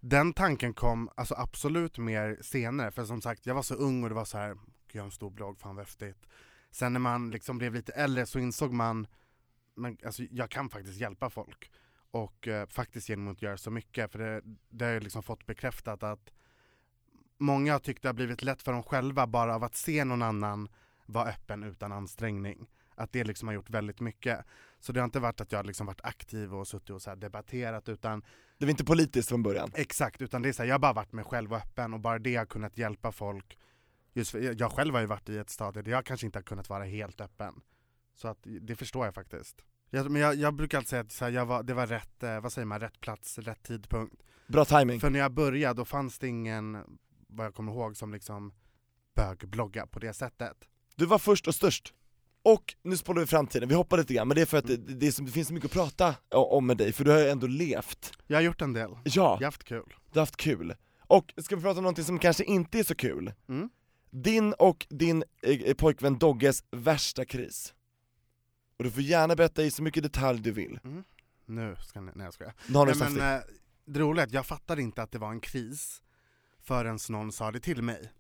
Den 0.00 0.33
tanken 0.33 0.75
kom 0.75 1.11
alltså 1.14 1.35
absolut 1.35 1.99
mer 1.99 2.38
senare, 2.43 2.90
för 2.90 3.05
som 3.05 3.21
sagt 3.21 3.47
jag 3.47 3.55
var 3.55 3.62
så 3.62 3.75
ung 3.75 4.02
och 4.02 4.09
det 4.09 4.14
var 4.14 4.25
så 4.25 4.38
här, 4.38 4.57
jag 4.93 5.02
har 5.02 5.07
en 5.07 5.12
stor 5.12 5.31
blogg, 5.31 5.59
fan 5.61 5.76
vad 5.76 5.85
häftigt. 5.85 6.26
Sen 6.71 6.93
när 6.93 7.00
man 7.00 7.31
liksom 7.31 7.59
blev 7.59 7.75
lite 7.75 7.93
äldre 7.93 8.26
så 8.26 8.38
insåg 8.38 8.73
man, 8.73 9.07
men, 9.75 9.97
alltså, 10.05 10.23
jag 10.31 10.50
kan 10.50 10.69
faktiskt 10.69 11.00
hjälpa 11.00 11.31
folk. 11.31 11.71
Och 12.11 12.49
eh, 12.49 12.69
faktiskt 12.69 13.09
genom 13.09 13.28
att 13.28 13.43
göra 13.43 13.57
så 13.57 13.71
mycket, 13.71 14.12
för 14.12 14.19
det, 14.19 14.43
det 14.71 14.85
har 14.85 14.93
jag 14.93 15.02
liksom 15.02 15.23
fått 15.23 15.47
bekräftat 15.47 16.02
att 16.02 16.31
många 17.38 17.73
har 17.73 17.78
tyckt 17.78 18.02
det 18.02 18.09
har 18.09 18.14
blivit 18.14 18.42
lätt 18.42 18.62
för 18.62 18.73
dem 18.73 18.83
själva 18.83 19.26
bara 19.26 19.54
av 19.54 19.64
att 19.64 19.75
se 19.75 20.04
någon 20.04 20.23
annan 20.23 20.68
vara 21.07 21.28
öppen 21.28 21.64
utan 21.64 21.92
ansträngning. 21.92 22.66
Att 22.95 23.12
det 23.12 23.25
liksom 23.25 23.49
har 23.49 23.54
gjort 23.54 23.71
väldigt 23.71 24.00
mycket. 24.00 24.45
Så 24.80 24.92
det 24.92 25.00
har 25.00 25.04
inte 25.04 25.21
varit 25.21 25.40
att 25.40 25.52
jag 25.52 25.66
liksom 25.66 25.87
varit 25.87 26.04
aktiv 26.04 26.54
och 26.54 26.68
suttit 26.68 26.90
och 26.90 27.02
så 27.02 27.14
debatterat 27.14 27.88
utan 27.88 28.23
Det 28.59 28.64
var 28.64 28.71
inte 28.71 28.85
politiskt 28.85 29.28
från 29.28 29.42
början? 29.42 29.71
Exakt, 29.75 30.23
utan 30.23 30.42
det 30.42 30.49
är 30.49 30.52
så 30.52 30.62
här, 30.62 30.68
jag 30.68 30.75
har 30.75 30.78
bara 30.78 30.92
varit 30.92 31.12
mig 31.12 31.25
själv 31.25 31.52
och 31.52 31.59
öppen 31.59 31.95
och 31.95 32.00
bara 32.00 32.18
det 32.18 32.37
har 32.37 32.47
kunnat 32.47 32.78
hjälpa 32.78 33.12
folk. 33.12 33.59
Just 34.12 34.30
för, 34.30 34.40
jag 34.40 34.61
jag 34.61 34.73
själv 34.73 34.95
har 34.95 35.00
ju 35.00 35.07
varit 35.07 35.28
i 35.28 35.38
ett 35.38 35.50
stadie 35.50 35.83
där 35.83 35.90
jag 35.90 36.04
kanske 36.04 36.26
inte 36.26 36.38
har 36.38 36.42
kunnat 36.42 36.68
vara 36.68 36.85
helt 36.85 37.21
öppen. 37.21 37.54
Så 38.14 38.28
att 38.28 38.38
det 38.42 38.76
förstår 38.76 39.04
jag 39.04 39.14
faktiskt. 39.14 39.62
Jag, 39.90 40.11
men 40.11 40.23
jag, 40.23 40.35
jag 40.35 40.54
brukar 40.54 40.78
alltid 40.78 40.88
säga 40.88 41.00
att 41.00 41.12
så 41.12 41.25
här, 41.25 41.33
jag 41.33 41.47
var, 41.47 41.62
det 41.62 41.75
var 41.75 41.87
rätt, 41.87 42.23
eh, 42.23 42.40
vad 42.40 42.52
säger 42.52 42.66
man, 42.66 42.80
rätt 42.80 43.00
plats, 43.00 43.38
rätt 43.38 43.62
tidpunkt. 43.62 44.23
Bra 44.47 44.64
timing. 44.64 45.00
För 45.00 45.11
när 45.11 45.18
jag 45.18 45.33
började 45.33 45.75
då 45.75 45.85
fanns 45.85 46.18
det 46.18 46.28
ingen, 46.28 46.99
vad 47.28 47.47
jag 47.47 47.54
kommer 47.54 47.73
ihåg, 47.73 47.97
som 47.97 48.12
liksom 48.12 48.52
bögblogga 49.16 49.87
på 49.87 49.99
det 49.99 50.12
sättet. 50.12 50.56
Du 50.97 51.06
var 51.06 51.18
först 51.18 51.47
och 51.47 51.54
störst. 51.54 51.94
Och 52.42 52.75
nu 52.82 52.97
spolar 52.97 53.20
vi 53.20 53.26
framtiden, 53.26 53.68
vi 53.68 53.75
hoppar 53.75 53.99
lite 53.99 54.14
grann, 54.14 54.28
men 54.28 54.35
det 54.35 54.40
är 54.40 54.47
för 54.47 54.58
att 54.58 54.66
det, 54.66 54.76
det, 54.76 55.06
är 55.06 55.11
så- 55.11 55.23
det 55.23 55.30
finns 55.32 55.49
så 55.49 55.54
mycket 55.54 55.66
att 55.70 55.73
prata 55.73 56.14
om 56.30 56.66
med 56.66 56.76
dig, 56.76 56.92
för 56.92 57.04
du 57.04 57.11
har 57.11 57.18
ju 57.18 57.28
ändå 57.28 57.47
levt. 57.47 58.12
Jag 58.26 58.37
har 58.37 58.42
gjort 58.42 58.61
en 58.62 58.73
del, 58.73 58.90
Ja, 58.90 59.00
jag 59.14 59.23
har 59.25 59.42
haft 59.44 59.64
kul. 59.64 59.94
du 60.12 60.18
har 60.18 60.23
haft 60.23 60.37
kul. 60.37 60.75
Och 61.00 61.32
ska 61.37 61.56
vi 61.56 61.62
prata 61.62 61.78
om 61.78 61.82
någonting 61.82 62.04
som 62.04 62.18
kanske 62.18 62.44
inte 62.44 62.78
är 62.78 62.82
så 62.85 62.94
kul? 62.94 63.32
Mm. 63.49 63.70
Din 64.11 64.52
och 64.58 64.87
din 64.90 65.25
eh, 65.42 65.75
pojkvän 65.75 66.18
Dogges 66.18 66.64
värsta 66.70 67.25
kris. 67.25 67.75
Och 68.76 68.85
du 68.85 68.90
får 68.90 69.02
gärna 69.02 69.37
berätta 69.37 69.62
i 69.62 69.70
så 69.70 69.82
mycket 69.82 70.02
detalj 70.02 70.40
du 70.40 70.50
vill. 70.52 70.78
Nu 71.47 71.76
ska 71.87 72.00
ni, 72.00 72.12
nej 72.14 72.25
jag 72.25 72.35
skojar. 72.35 72.54
Nu 72.68 72.75
har 72.78 72.87
du 72.87 72.94
Nej, 72.94 73.11
men, 73.11 73.35
eh, 73.37 73.40
det 73.85 74.00
roliga 74.00 74.23
är 74.23 74.26
att 74.26 74.32
jag 74.32 74.47
fattade 74.47 74.82
inte 74.82 75.02
att 75.02 75.12
det 75.12 75.18
var 75.18 75.30
en 75.30 75.40
kris 75.40 76.02
förrän 76.68 76.98
någon 77.08 77.32
sa 77.32 77.50
det 77.50 77.60
till 77.60 77.82
mig. 77.82 78.12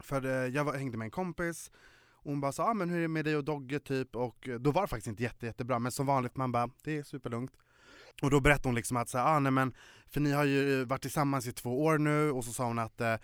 För 0.00 0.26
eh, 0.26 0.54
jag 0.54 0.64
var, 0.64 0.74
hängde 0.74 0.98
med 0.98 1.04
en 1.04 1.10
kompis, 1.10 1.70
och 2.10 2.30
hon 2.30 2.40
bara 2.40 2.52
sa 2.52 2.64
ah, 2.64 2.74
men 2.74 2.90
hur 2.90 2.98
är 2.98 3.02
det 3.02 3.08
med 3.08 3.24
dig 3.24 3.36
och 3.36 3.44
Dogge 3.44 3.80
typ, 3.80 4.16
och 4.16 4.48
eh, 4.48 4.54
då 4.54 4.70
var 4.70 4.82
det 4.82 4.88
faktiskt 4.88 5.06
inte 5.06 5.22
jätte, 5.22 5.46
jättebra, 5.46 5.78
men 5.78 5.92
som 5.92 6.06
vanligt 6.06 6.36
man 6.36 6.52
bara, 6.52 6.70
det 6.84 6.98
är 6.98 7.02
superlugnt. 7.02 7.52
Och 8.22 8.30
då 8.30 8.40
berättade 8.40 8.68
hon 8.68 8.74
liksom 8.74 8.96
att 8.96 9.08
så 9.08 9.18
här, 9.18 9.36
ah, 9.36 9.38
nej, 9.38 9.52
men, 9.52 9.74
för 10.06 10.20
ni 10.20 10.32
har 10.32 10.44
ju 10.44 10.80
eh, 10.80 10.86
varit 10.86 11.02
tillsammans 11.02 11.46
i 11.46 11.52
två 11.52 11.84
år 11.84 11.98
nu, 11.98 12.30
och 12.30 12.44
så 12.44 12.52
sa 12.52 12.66
hon 12.66 12.78
att 12.78 13.00
eh, 13.00 13.16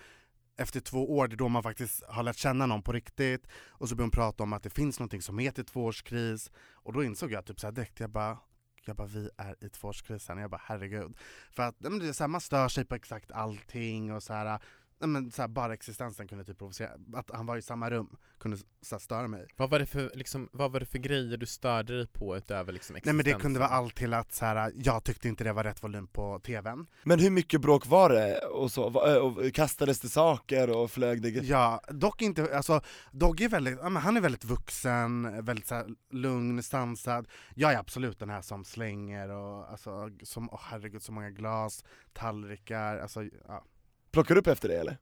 efter 0.56 0.80
två 0.80 1.16
år, 1.16 1.28
det 1.28 1.34
är 1.34 1.36
då 1.36 1.48
man 1.48 1.62
faktiskt 1.62 2.02
har 2.08 2.22
lärt 2.22 2.36
känna 2.36 2.66
någon 2.66 2.82
på 2.82 2.92
riktigt, 2.92 3.46
och 3.68 3.88
så 3.88 3.94
började 3.94 4.04
hon 4.04 4.10
prata 4.10 4.42
om 4.42 4.52
att 4.52 4.62
det 4.62 4.70
finns 4.70 5.00
något 5.00 5.24
som 5.24 5.38
heter 5.38 5.62
tvåårskris, 5.62 6.50
och 6.72 6.92
då 6.92 7.04
insåg 7.04 7.32
jag 7.32 7.44
typ 7.44 7.60
så 7.60 7.66
här 7.66 7.72
direkt, 7.72 8.00
jag 8.00 8.10
bara 8.10 8.38
jag 8.84 8.96
bara 8.96 9.06
vi 9.06 9.30
är 9.36 9.64
i 9.64 9.68
tvåårskrisen, 9.68 10.38
jag 10.38 10.50
bara 10.50 10.60
herregud. 10.64 11.16
För 11.50 11.62
att 11.62 11.76
det 11.78 12.08
är 12.08 12.12
så 12.12 12.22
här, 12.22 12.28
man 12.28 12.40
stör 12.40 12.68
sig 12.68 12.84
på 12.84 12.94
exakt 12.94 13.32
allting 13.32 14.12
och 14.12 14.22
så 14.22 14.32
här, 14.32 14.60
nej, 15.02 15.08
men 15.08 15.30
så 15.30 15.42
här, 15.42 15.48
bara 15.48 15.74
existensen 15.74 16.28
kunde 16.28 16.44
typ 16.44 16.58
provocera, 16.58 16.90
att 17.14 17.30
han 17.30 17.46
var 17.46 17.56
i 17.56 17.62
samma 17.62 17.90
rum 17.90 18.16
kunde 18.42 18.56
så 18.56 18.94
här, 18.94 18.98
störa 18.98 19.28
mig. 19.28 19.46
Vad 19.56 19.70
var, 19.70 19.78
det 19.78 19.86
för, 19.86 20.10
liksom, 20.14 20.48
vad 20.52 20.72
var 20.72 20.80
det 20.80 20.86
för 20.86 20.98
grejer 20.98 21.36
du 21.36 21.46
störde 21.46 21.96
dig 21.96 22.06
på 22.06 22.36
utöver 22.36 22.72
liksom 22.72 22.96
Nej 23.04 23.14
men 23.14 23.16
det 23.16 23.22
kunde 23.22 23.36
existensen? 23.36 23.60
vara 23.60 23.70
allt 23.70 23.94
till 23.94 24.14
att 24.14 24.32
så 24.32 24.44
här, 24.44 24.72
jag 24.76 25.04
tyckte 25.04 25.28
inte 25.28 25.44
det 25.44 25.52
var 25.52 25.64
rätt 25.64 25.82
volym 25.82 26.06
på 26.06 26.38
tvn. 26.38 26.86
Men 27.02 27.20
hur 27.20 27.30
mycket 27.30 27.60
bråk 27.60 27.86
var 27.86 28.10
det? 28.10 28.38
Och 28.38 28.72
så, 28.72 28.84
och 29.20 29.54
kastades 29.54 30.00
det 30.00 30.08
saker 30.08 30.70
och 30.70 30.90
flög 30.90 31.22
det 31.22 31.28
Ja, 31.28 31.80
dock 31.88 32.22
inte, 32.22 32.56
alltså 32.56 32.80
Dogge 33.10 33.44
är 33.44 33.48
väldigt, 33.48 33.80
han 33.80 34.16
är 34.16 34.20
väldigt 34.20 34.44
vuxen, 34.44 35.44
väldigt 35.44 35.66
så 35.66 35.74
här, 35.74 35.86
lugn, 36.10 36.62
sansad. 36.62 37.28
Jag 37.54 37.72
är 37.72 37.78
absolut 37.78 38.18
den 38.18 38.30
här 38.30 38.42
som 38.42 38.64
slänger 38.64 39.28
och 39.30 39.70
alltså, 39.70 40.10
som, 40.22 40.50
åh 40.52 40.60
herregud 40.62 41.02
så 41.02 41.12
många 41.12 41.30
glas, 41.30 41.84
tallrikar, 42.12 42.98
alltså 42.98 43.22
ja. 43.48 43.64
Plockar 44.12 44.34
du 44.34 44.40
upp 44.40 44.46
efter 44.46 44.68
det 44.68 44.76
eller? 44.76 44.98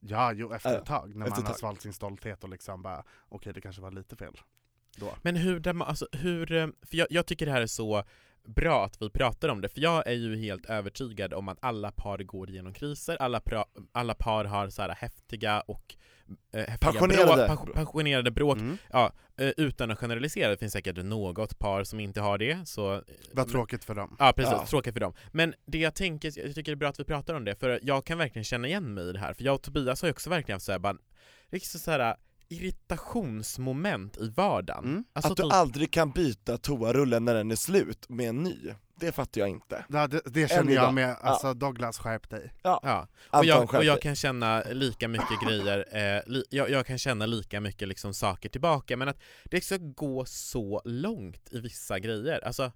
Ja, 0.00 0.32
jo 0.32 0.52
efter 0.52 0.78
ett 0.78 0.86
tag, 0.86 1.16
när 1.16 1.26
efter 1.26 1.42
man 1.42 1.46
har 1.46 1.58
svalt 1.58 1.82
sin 1.82 1.92
stolthet 1.92 2.44
och 2.44 2.50
liksom 2.50 2.82
bara, 2.82 3.04
okej 3.28 3.52
det 3.52 3.60
kanske 3.60 3.82
var 3.82 3.90
lite 3.90 4.16
fel. 4.16 4.40
Då. 4.96 5.12
Men 5.22 5.36
hur, 5.36 5.82
alltså, 5.82 6.06
hur 6.12 6.52
eh, 6.52 6.66
för 6.82 6.96
jag, 6.96 7.06
jag 7.10 7.26
tycker 7.26 7.46
det 7.46 7.52
här 7.52 7.62
är 7.62 7.66
så 7.66 8.04
bra 8.44 8.84
att 8.84 9.02
vi 9.02 9.10
pratar 9.10 9.48
om 9.48 9.60
det, 9.60 9.68
för 9.68 9.80
jag 9.80 10.06
är 10.06 10.12
ju 10.12 10.36
helt 10.36 10.66
övertygad 10.66 11.34
om 11.34 11.48
att 11.48 11.58
alla 11.60 11.92
par 11.92 12.18
går 12.18 12.50
igenom 12.50 12.72
kriser, 12.72 13.16
alla, 13.16 13.40
pra, 13.40 13.64
alla 13.92 14.14
par 14.14 14.44
har 14.44 14.68
så 14.68 14.82
här 14.82 14.88
häftiga 14.88 15.60
och 15.60 15.96
eh, 16.52 16.58
häftiga 16.68 16.92
Passionerade. 16.92 17.46
bråk, 17.46 17.74
passionerade 17.74 18.30
bråk, 18.30 18.58
Mm. 18.58 18.78
ja, 18.90 19.12
eh, 19.38 19.48
utan 19.56 19.90
att 19.90 19.98
generalisera, 19.98 20.50
det 20.50 20.56
finns 20.56 20.72
säkert 20.72 20.96
något 21.04 21.58
par 21.58 21.84
som 21.84 22.00
inte 22.00 22.20
har 22.20 22.38
det, 22.38 22.68
så... 22.68 22.94
eh, 22.94 23.00
Vad 23.32 23.48
tråkigt 23.48 23.84
för 23.84 23.94
dem. 23.94 24.16
Ja 24.18 24.32
precis, 24.36 24.52
Ja. 24.52 24.66
tråkigt 24.66 24.92
för 24.94 25.00
dem. 25.00 25.12
Men 25.32 25.54
det 25.66 25.78
jag 25.78 25.94
tänker, 25.94 26.32
jag 26.38 26.54
tycker 26.54 26.72
det 26.72 26.74
är 26.74 26.76
bra 26.76 26.88
att 26.88 27.00
vi 27.00 27.04
pratar 27.04 27.34
om 27.34 27.44
det, 27.44 27.54
för 27.56 27.80
jag 27.82 28.04
kan 28.04 28.18
verkligen 28.18 28.44
känna 28.44 28.68
igen 28.68 28.94
mig 28.94 29.08
i 29.08 29.12
det 29.12 29.18
här, 29.18 29.34
för 29.34 29.44
jag 29.44 29.54
och 29.54 29.62
Tobias 29.62 30.02
har 30.02 30.08
ju 30.08 30.12
också 30.12 30.30
verkligen 30.30 30.54
haft 30.56 30.66
såhär 30.66 30.78
bara, 30.78 30.96
liksom 31.50 31.80
såhär 31.80 32.16
irritationsmoment 32.48 34.16
i 34.18 34.28
vardagen. 34.36 34.84
Mm. 34.84 35.04
Alltså 35.12 35.32
att 35.32 35.36
du 35.36 35.50
aldrig 35.50 35.90
kan 35.92 36.10
byta 36.10 36.56
toarullen 36.58 37.24
när 37.24 37.34
den 37.34 37.50
är 37.50 37.56
slut 37.56 38.08
med 38.08 38.28
en 38.28 38.42
ny. 38.42 38.56
Det 39.00 39.12
fattar 39.12 39.40
jag 39.40 39.50
inte. 39.50 39.84
Ja, 39.88 40.06
det, 40.06 40.20
det 40.24 40.48
känner 40.48 40.72
jag 40.72 40.94
med, 40.94 41.16
alltså 41.20 41.54
Douglas 41.54 41.98
skärp 41.98 42.30
dig. 42.30 42.52
Ja, 42.62 42.80
och 43.30 43.36
Anton, 43.36 43.48
jag, 43.48 43.74
och 43.74 43.84
jag 43.84 44.02
kan 44.02 44.16
känna 44.16 44.62
lika 44.62 45.08
mycket 45.08 45.40
grejer, 45.46 45.78
eh, 45.92 46.22
li, 46.26 46.44
jag, 46.50 46.70
jag 46.70 46.86
kan 46.86 46.98
känna 46.98 47.26
lika 47.26 47.60
mycket 47.60 47.88
liksom 47.88 48.14
saker 48.14 48.48
tillbaka, 48.48 48.96
men 48.96 49.08
att 49.08 49.18
det 49.44 49.64
ska 49.64 49.76
gå 49.76 50.24
så 50.24 50.82
långt 50.84 51.48
i 51.52 51.60
vissa 51.60 51.98
grejer, 51.98 52.44
alltså 52.44 52.72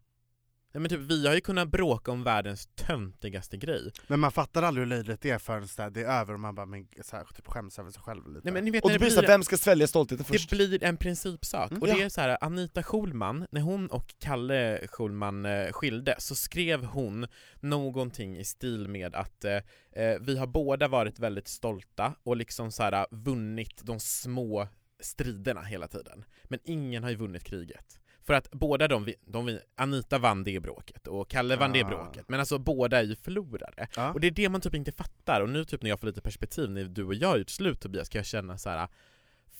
Nej, 0.75 0.81
men 0.81 0.89
typ, 0.89 1.01
vi 1.01 1.27
har 1.27 1.35
ju 1.35 1.41
kunnat 1.41 1.69
bråka 1.69 2.13
om 2.13 2.23
världens 2.23 2.69
töntigaste 2.75 3.57
grej. 3.57 3.93
Men 4.07 4.21
man 4.21 4.33
fattar 4.33 4.63
aldrig 4.63 4.87
hur 4.87 4.91
löjligt 4.91 5.21
det 5.21 5.31
är 5.31 5.39
förrän 5.39 5.69
så 5.69 5.89
det 5.89 6.01
är 6.01 6.21
över 6.21 6.35
och 6.35 6.41
man 6.41 6.55
bara 6.55 6.67
men, 6.67 6.87
så 7.03 7.17
här, 7.17 7.25
typ 7.37 7.47
skäms 7.47 7.79
över 7.79 7.91
sig 7.91 8.03
själv 8.03 8.29
lite. 8.29 8.41
Nej, 8.45 8.53
men 8.53 8.65
ni 8.65 8.71
vet 8.71 8.85
Och 8.85 8.91
då 8.91 8.99
blir 8.99 9.05
det 9.09 9.15
så 9.15 9.21
blir, 9.21 9.29
här, 9.29 9.35
vem 9.35 9.43
ska 9.43 9.57
svälja 9.57 9.87
stoltheten 9.87 10.25
först? 10.25 10.51
det 10.51 10.57
blir 10.57 10.85
en 10.85 10.97
principsak, 10.97 11.71
Mm. 11.71 11.83
och 11.83 11.89
Ja. 11.89 11.95
det 11.97 12.03
är 12.03 12.09
så 12.09 12.21
här, 12.21 12.39
Anita 12.41 12.83
Schulman, 12.83 13.47
när 13.51 13.61
hon 13.61 13.87
och 13.91 14.15
Kalle 14.19 14.87
Schulman 14.89 15.45
eh, 15.47 15.73
skilde, 15.73 16.15
så 16.19 16.35
skrev 16.35 16.85
hon 16.85 17.27
någonting 17.61 18.37
i 18.39 18.45
stil 18.45 18.89
med 18.89 19.15
att 19.15 19.45
eh, 19.45 19.53
eh, 19.93 20.19
vi 20.21 20.39
har 20.39 20.47
båda 20.47 20.89
varit 20.89 21.19
väldigt 21.19 21.49
stolta 21.49 22.15
och 22.23 22.37
liksom 22.37 22.73
så 22.73 22.83
här, 22.83 23.07
vunnit 23.11 23.81
de 23.85 24.01
små 24.01 24.69
striderna 25.01 25.63
hela 25.63 25.89
tiden. 25.89 26.25
Men 26.45 26.61
ingen 26.65 27.03
har 27.03 27.11
ju 27.11 27.17
vunnit 27.17 27.45
kriget. 27.45 28.01
För 28.27 28.35
att 28.35 28.51
båda 28.51 28.89
de, 28.89 29.15
de 29.27 29.59
Anita 29.77 30.19
vann 30.19 30.45
det 30.45 30.61
bråket 30.61 31.07
och 31.07 31.31
Kalle 31.31 31.57
vann 31.57 31.73
det 31.73 31.83
Ah. 31.85 31.89
bråket, 31.89 32.29
men 32.29 32.41
alltså 32.41 32.59
båda 32.59 32.99
är 32.99 33.03
ju 33.03 33.17
förlorare. 33.17 33.89
Ja. 33.97 34.13
Och 34.13 34.21
det 34.21 34.27
är 34.27 34.31
det 34.31 34.49
man 34.49 34.61
typ 34.61 34.75
inte 34.75 34.93
fattar, 34.93 35.41
och 35.41 35.49
nu 35.49 35.65
typ 35.65 35.83
när 35.83 35.91
jag 35.91 36.01
får 36.01 36.07
lite 36.07 36.21
perspektiv, 36.21 36.71
när 36.71 36.85
du 36.85 37.05
och 37.05 37.15
jag 37.15 37.29
har 37.29 37.37
gjort 37.37 37.51
slut 37.51 37.81
Tobias, 37.81 38.09
kan 38.09 38.19
jag 38.19 38.27
känna 38.27 38.59
så 38.59 38.71
här. 38.71 38.89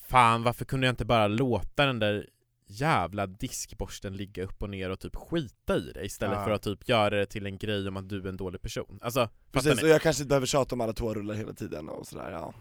Fan 0.07 0.43
varför 0.43 0.65
kunde 0.65 0.87
jag 0.87 0.93
inte 0.93 1.05
bara 1.05 1.29
låta 1.29 1.87
den 1.87 1.99
där 1.99 2.29
jävla 2.67 3.27
diskborsten 3.27 4.17
ligga 4.17 4.45
upp 4.45 4.63
och 4.63 4.71
ner 4.71 4.91
och 4.91 5.01
typ 5.01 5.17
skita 5.17 5.77
i 5.77 5.93
det 5.95 6.05
istället 6.05 6.39
Ja. 6.39 6.45
för 6.45 6.51
att 6.51 6.63
typ 6.63 6.89
göra 6.89 7.11
det 7.11 7.27
till 7.27 7.47
en 7.47 7.59
grej 7.59 7.89
om 7.89 7.97
att 7.97 8.09
du 8.09 8.21
är 8.21 8.27
en 8.29 8.37
dålig 8.37 8.61
person. 8.63 8.99
Alltså, 9.03 9.29
Precis, 9.53 9.83
och 9.83 9.89
jag 9.89 10.03
kanske 10.03 10.23
inte 10.23 10.29
behöver 10.29 10.47
tjata 10.47 10.75
om 10.75 10.81
alla 10.81 10.93
tårullar 10.93 11.35
hela 11.35 11.53
tiden 11.53 11.89
och 11.89 12.07
sådär, 12.07 12.31
ja. 12.31 12.55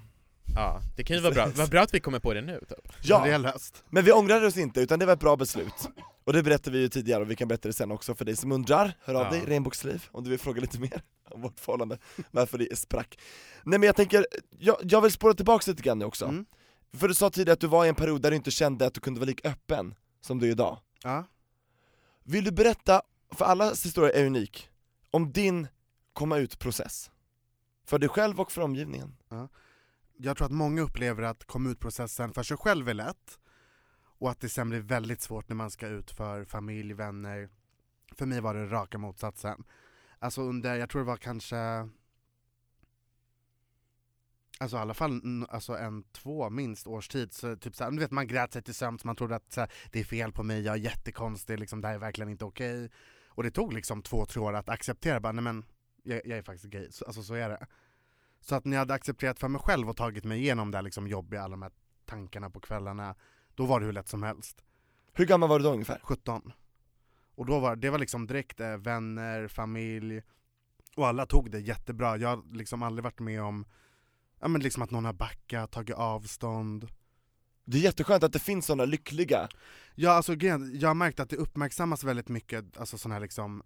Ja, 0.55 0.81
det 0.95 1.03
kan 1.03 1.15
ju 1.17 1.21
vara 1.23 1.33
bra. 1.33 1.47
Vad 1.55 1.69
bra 1.69 1.81
att 1.81 1.93
vi 1.93 1.99
kommer 1.99 2.19
på 2.19 2.33
det 2.33 2.41
nu 2.41 2.59
typ. 2.69 2.93
Ja. 3.01 3.23
Det 3.23 3.29
Ja, 3.29 3.37
löst. 3.37 3.83
men 3.89 4.03
vi 4.05 4.11
ångrade 4.11 4.47
oss 4.47 4.57
inte, 4.57 4.81
utan 4.81 4.99
det 4.99 5.05
var 5.05 5.13
ett 5.13 5.19
bra 5.19 5.35
beslut. 5.35 5.89
Och 6.23 6.33
det 6.33 6.43
berättade 6.43 6.77
vi 6.77 6.81
ju 6.83 6.89
tidigare, 6.89 7.21
och 7.21 7.31
vi 7.31 7.35
kan 7.35 7.47
berätta 7.47 7.69
det 7.69 7.73
sen 7.73 7.91
också 7.91 8.15
för 8.15 8.25
dig 8.25 8.35
som 8.35 8.51
undrar, 8.51 8.97
hör 9.01 9.13
av 9.15 9.23
Ja. 9.23 9.29
dig, 9.29 9.41
regnbågsliv, 9.45 10.05
om 10.11 10.23
du 10.23 10.29
vill 10.29 10.39
fråga 10.39 10.61
lite 10.61 10.79
mer 10.79 11.01
om 11.31 11.41
vårt 11.41 11.59
förhållande, 11.59 11.97
varför 12.31 12.57
det 12.57 12.75
sprack. 12.79 13.19
Nej 13.63 13.79
men 13.79 13.87
jag 13.87 13.95
tänker, 13.95 14.25
jag, 14.59 14.77
jag 14.83 15.01
vill 15.01 15.11
spåra 15.11 15.33
tillbaka 15.33 15.71
lite 15.71 15.83
grann 15.83 15.99
nu 15.99 16.05
också. 16.05 16.25
Mm. 16.25 16.45
För 16.97 17.07
du 17.07 17.13
sa 17.15 17.29
tidigare 17.29 17.53
att 17.53 17.59
du 17.59 17.67
var 17.67 17.85
i 17.85 17.89
en 17.89 17.95
period 17.95 18.21
där 18.21 18.29
du 18.29 18.35
inte 18.35 18.51
kände 18.51 18.85
att 18.85 18.93
du 18.93 19.01
kunde 19.01 19.19
vara 19.19 19.27
lika 19.27 19.49
öppen 19.49 19.95
som 20.21 20.39
du 20.39 20.47
är 20.47 20.51
idag. 20.51 20.77
Ja. 21.03 21.25
Vill 22.23 22.43
du 22.43 22.51
berätta, 22.51 23.01
för 23.31 23.45
allas 23.45 23.85
historia 23.85 24.11
är 24.11 24.25
unik, 24.25 24.69
om 25.11 25.31
din 25.31 25.67
komma 26.13 26.37
ut-process? 26.37 27.11
För 27.85 27.99
dig 27.99 28.09
själv 28.09 28.41
och 28.41 28.51
för 28.51 28.61
omgivningen. 28.61 29.15
Jag 30.17 30.37
tror 30.37 30.45
att 30.45 30.51
många 30.51 30.81
upplever 30.81 31.23
att 31.23 31.43
komma 31.45 31.69
ut-processen 31.69 32.33
för 32.33 32.43
sig 32.43 32.57
själv 32.57 32.89
är 32.89 32.93
lätt 32.93 33.39
och 34.19 34.31
att 34.31 34.39
det 34.39 34.49
sen 34.49 34.69
blir 34.69 34.79
väldigt 34.79 35.21
svårt 35.21 35.49
när 35.49 35.55
man 35.55 35.71
ska 35.71 35.87
ut 35.87 36.11
för 36.11 36.45
familj, 36.45 36.93
vänner. 36.93 37.49
För 38.17 38.25
mig 38.25 38.41
var 38.41 38.53
det 38.53 38.65
raka 38.65 38.97
motsatsen. 38.97 39.63
Alltså 40.19 40.41
under, 40.41 40.75
jag 40.75 40.89
tror 40.89 41.01
det 41.01 41.07
var 41.07 41.17
kanske 41.17 41.89
Alltså 44.59 44.77
i 44.77 44.79
alla 44.79 44.93
fall 44.93 45.21
alltså 45.49 45.77
en, 45.77 46.03
två 46.03 46.49
minst 46.49 46.87
års 46.87 47.07
tid, 47.07 47.33
så 47.33 47.55
typ 47.55 47.75
såhär, 47.75 47.91
du 47.91 47.99
vet 47.99 48.11
man 48.11 48.27
grät 48.27 48.53
sig 48.53 48.61
till 48.61 48.73
sömns, 48.73 49.03
man 49.03 49.15
trodde 49.15 49.35
att 49.35 49.53
såhär, 49.53 49.71
det 49.91 49.99
är 49.99 50.03
fel 50.03 50.31
på 50.31 50.43
mig, 50.43 50.61
jag 50.61 50.75
är 50.75 50.79
jättekonstig, 50.79 51.59
liksom, 51.59 51.81
det 51.81 51.87
här 51.87 51.95
är 51.95 51.99
verkligen 51.99 52.29
inte 52.29 52.45
okej. 52.45 52.91
Och 53.27 53.43
det 53.43 53.51
tog 53.51 53.73
liksom 53.73 54.01
två, 54.01 54.25
tre 54.25 54.41
år 54.41 54.53
att 54.53 54.69
acceptera, 54.69 55.19
bara, 55.19 55.31
nej 55.31 55.43
men 55.43 55.65
jag, 56.03 56.21
jag 56.25 56.37
är 56.37 56.41
faktiskt 56.41 56.69
gay, 56.69 56.91
så, 56.91 57.05
alltså 57.05 57.23
så 57.23 57.33
är 57.33 57.49
det. 57.49 57.67
Så 58.43 58.55
att 58.55 58.65
när 58.65 58.77
jag 58.77 58.79
hade 58.79 58.93
accepterat 58.93 59.39
för 59.39 59.47
mig 59.47 59.61
själv 59.61 59.89
och 59.89 59.97
tagit 59.97 60.23
mig 60.23 60.39
igenom 60.39 60.71
det 60.71 60.77
här 60.77 60.83
liksom 60.83 61.07
jobbiga, 61.07 61.41
alla 61.41 61.51
de 61.51 61.61
här 61.61 61.71
tankarna 62.05 62.49
på 62.49 62.59
kvällarna, 62.59 63.15
då 63.55 63.65
var 63.65 63.79
det 63.79 63.85
hur 63.85 63.93
lätt 63.93 64.07
som 64.07 64.23
helst. 64.23 64.63
Hur 65.13 65.25
gammal 65.25 65.49
var 65.49 65.59
du 65.59 65.65
då 65.65 65.71
ungefär? 65.71 65.99
17. 66.03 66.51
Och 67.35 67.45
då 67.45 67.59
var 67.59 67.75
det 67.75 67.89
var 67.89 67.99
liksom 67.99 68.27
direkt 68.27 68.59
eh, 68.59 68.77
vänner, 68.77 69.47
familj, 69.47 70.21
och 70.95 71.07
alla 71.07 71.25
tog 71.25 71.51
det 71.51 71.59
jättebra. 71.59 72.17
Jag 72.17 72.29
har 72.29 72.55
liksom 72.55 72.83
aldrig 72.83 73.03
varit 73.03 73.19
med 73.19 73.41
om 73.41 73.65
ja, 74.39 74.47
men 74.47 74.61
liksom 74.61 74.83
att 74.83 74.91
någon 74.91 75.05
har 75.05 75.13
backat, 75.13 75.71
tagit 75.71 75.95
avstånd. 75.95 76.87
Det 77.65 77.77
är 77.77 77.81
jätteskönt 77.81 78.23
att 78.23 78.33
det 78.33 78.39
finns 78.39 78.65
sådana 78.65 78.85
lyckliga, 78.85 79.49
Ja, 79.95 80.11
alltså, 80.11 80.33
jag 80.33 80.89
har 80.89 80.93
märkt 80.93 81.19
att 81.19 81.29
det 81.29 81.35
uppmärksammas 81.35 82.03
väldigt 82.03 82.29
mycket, 82.29 82.77
alltså 82.77 82.97
sådana 82.97 83.15
här 83.15 83.21
liksom 83.21 83.63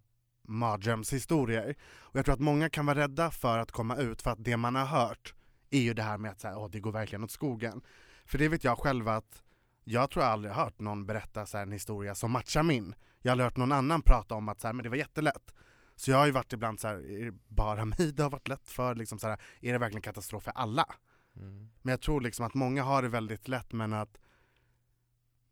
mardrömshistorier. 0.47 1.75
Och 1.99 2.15
jag 2.15 2.25
tror 2.25 2.33
att 2.33 2.39
många 2.39 2.69
kan 2.69 2.86
vara 2.86 2.99
rädda 2.99 3.31
för 3.31 3.57
att 3.60 3.71
komma 3.71 3.95
ut, 3.95 4.21
för 4.21 4.31
att 4.31 4.43
det 4.43 4.57
man 4.57 4.75
har 4.75 4.86
hört 4.86 5.33
är 5.69 5.79
ju 5.81 5.93
det 5.93 6.03
här 6.03 6.17
med 6.17 6.31
att 6.31 6.39
så 6.39 6.47
här, 6.47 6.69
det 6.69 6.79
går 6.79 6.91
verkligen 6.91 7.23
åt 7.23 7.31
skogen. 7.31 7.81
För 8.25 8.38
det 8.38 8.47
vet 8.47 8.63
jag 8.63 8.77
själv 8.77 9.07
att 9.07 9.43
jag 9.83 10.10
tror 10.10 10.25
jag 10.25 10.31
aldrig 10.31 10.53
hört 10.53 10.79
någon 10.79 11.05
berätta 11.05 11.45
så 11.45 11.57
här, 11.57 11.63
en 11.63 11.71
historia 11.71 12.15
som 12.15 12.31
matchar 12.31 12.63
min. 12.63 12.95
Jag 13.21 13.29
har 13.29 13.31
aldrig 13.31 13.45
hört 13.45 13.57
någon 13.57 13.71
annan 13.71 14.01
prata 14.01 14.36
om 14.36 14.49
att 14.49 14.62
så 14.62 14.67
här, 14.67 14.73
men 14.73 14.83
det 14.83 14.89
var 14.89 14.97
jättelätt. 14.97 15.53
Så 15.95 16.12
jag 16.12 16.17
har 16.17 16.25
ju 16.25 16.31
varit 16.31 16.53
ibland 16.53 16.79
så 16.79 16.88
här, 16.88 17.12
är 17.12 17.25
det 17.25 17.38
bara 17.47 17.86
mig 17.86 18.12
det 18.13 18.23
har 18.23 18.29
varit 18.29 18.47
lätt 18.47 18.69
för? 18.69 18.95
Liksom 18.95 19.19
så 19.19 19.27
här, 19.27 19.41
är 19.62 19.73
det 19.73 19.79
verkligen 19.79 20.01
katastrof 20.01 20.43
för 20.43 20.51
alla? 20.51 20.86
Mm. 21.36 21.69
Men 21.81 21.91
jag 21.91 22.01
tror 22.01 22.21
liksom 22.21 22.45
att 22.45 22.53
många 22.53 22.83
har 22.83 23.01
det 23.01 23.07
väldigt 23.10 23.47
lätt 23.47 23.73
men 23.73 23.93
att 23.93 24.17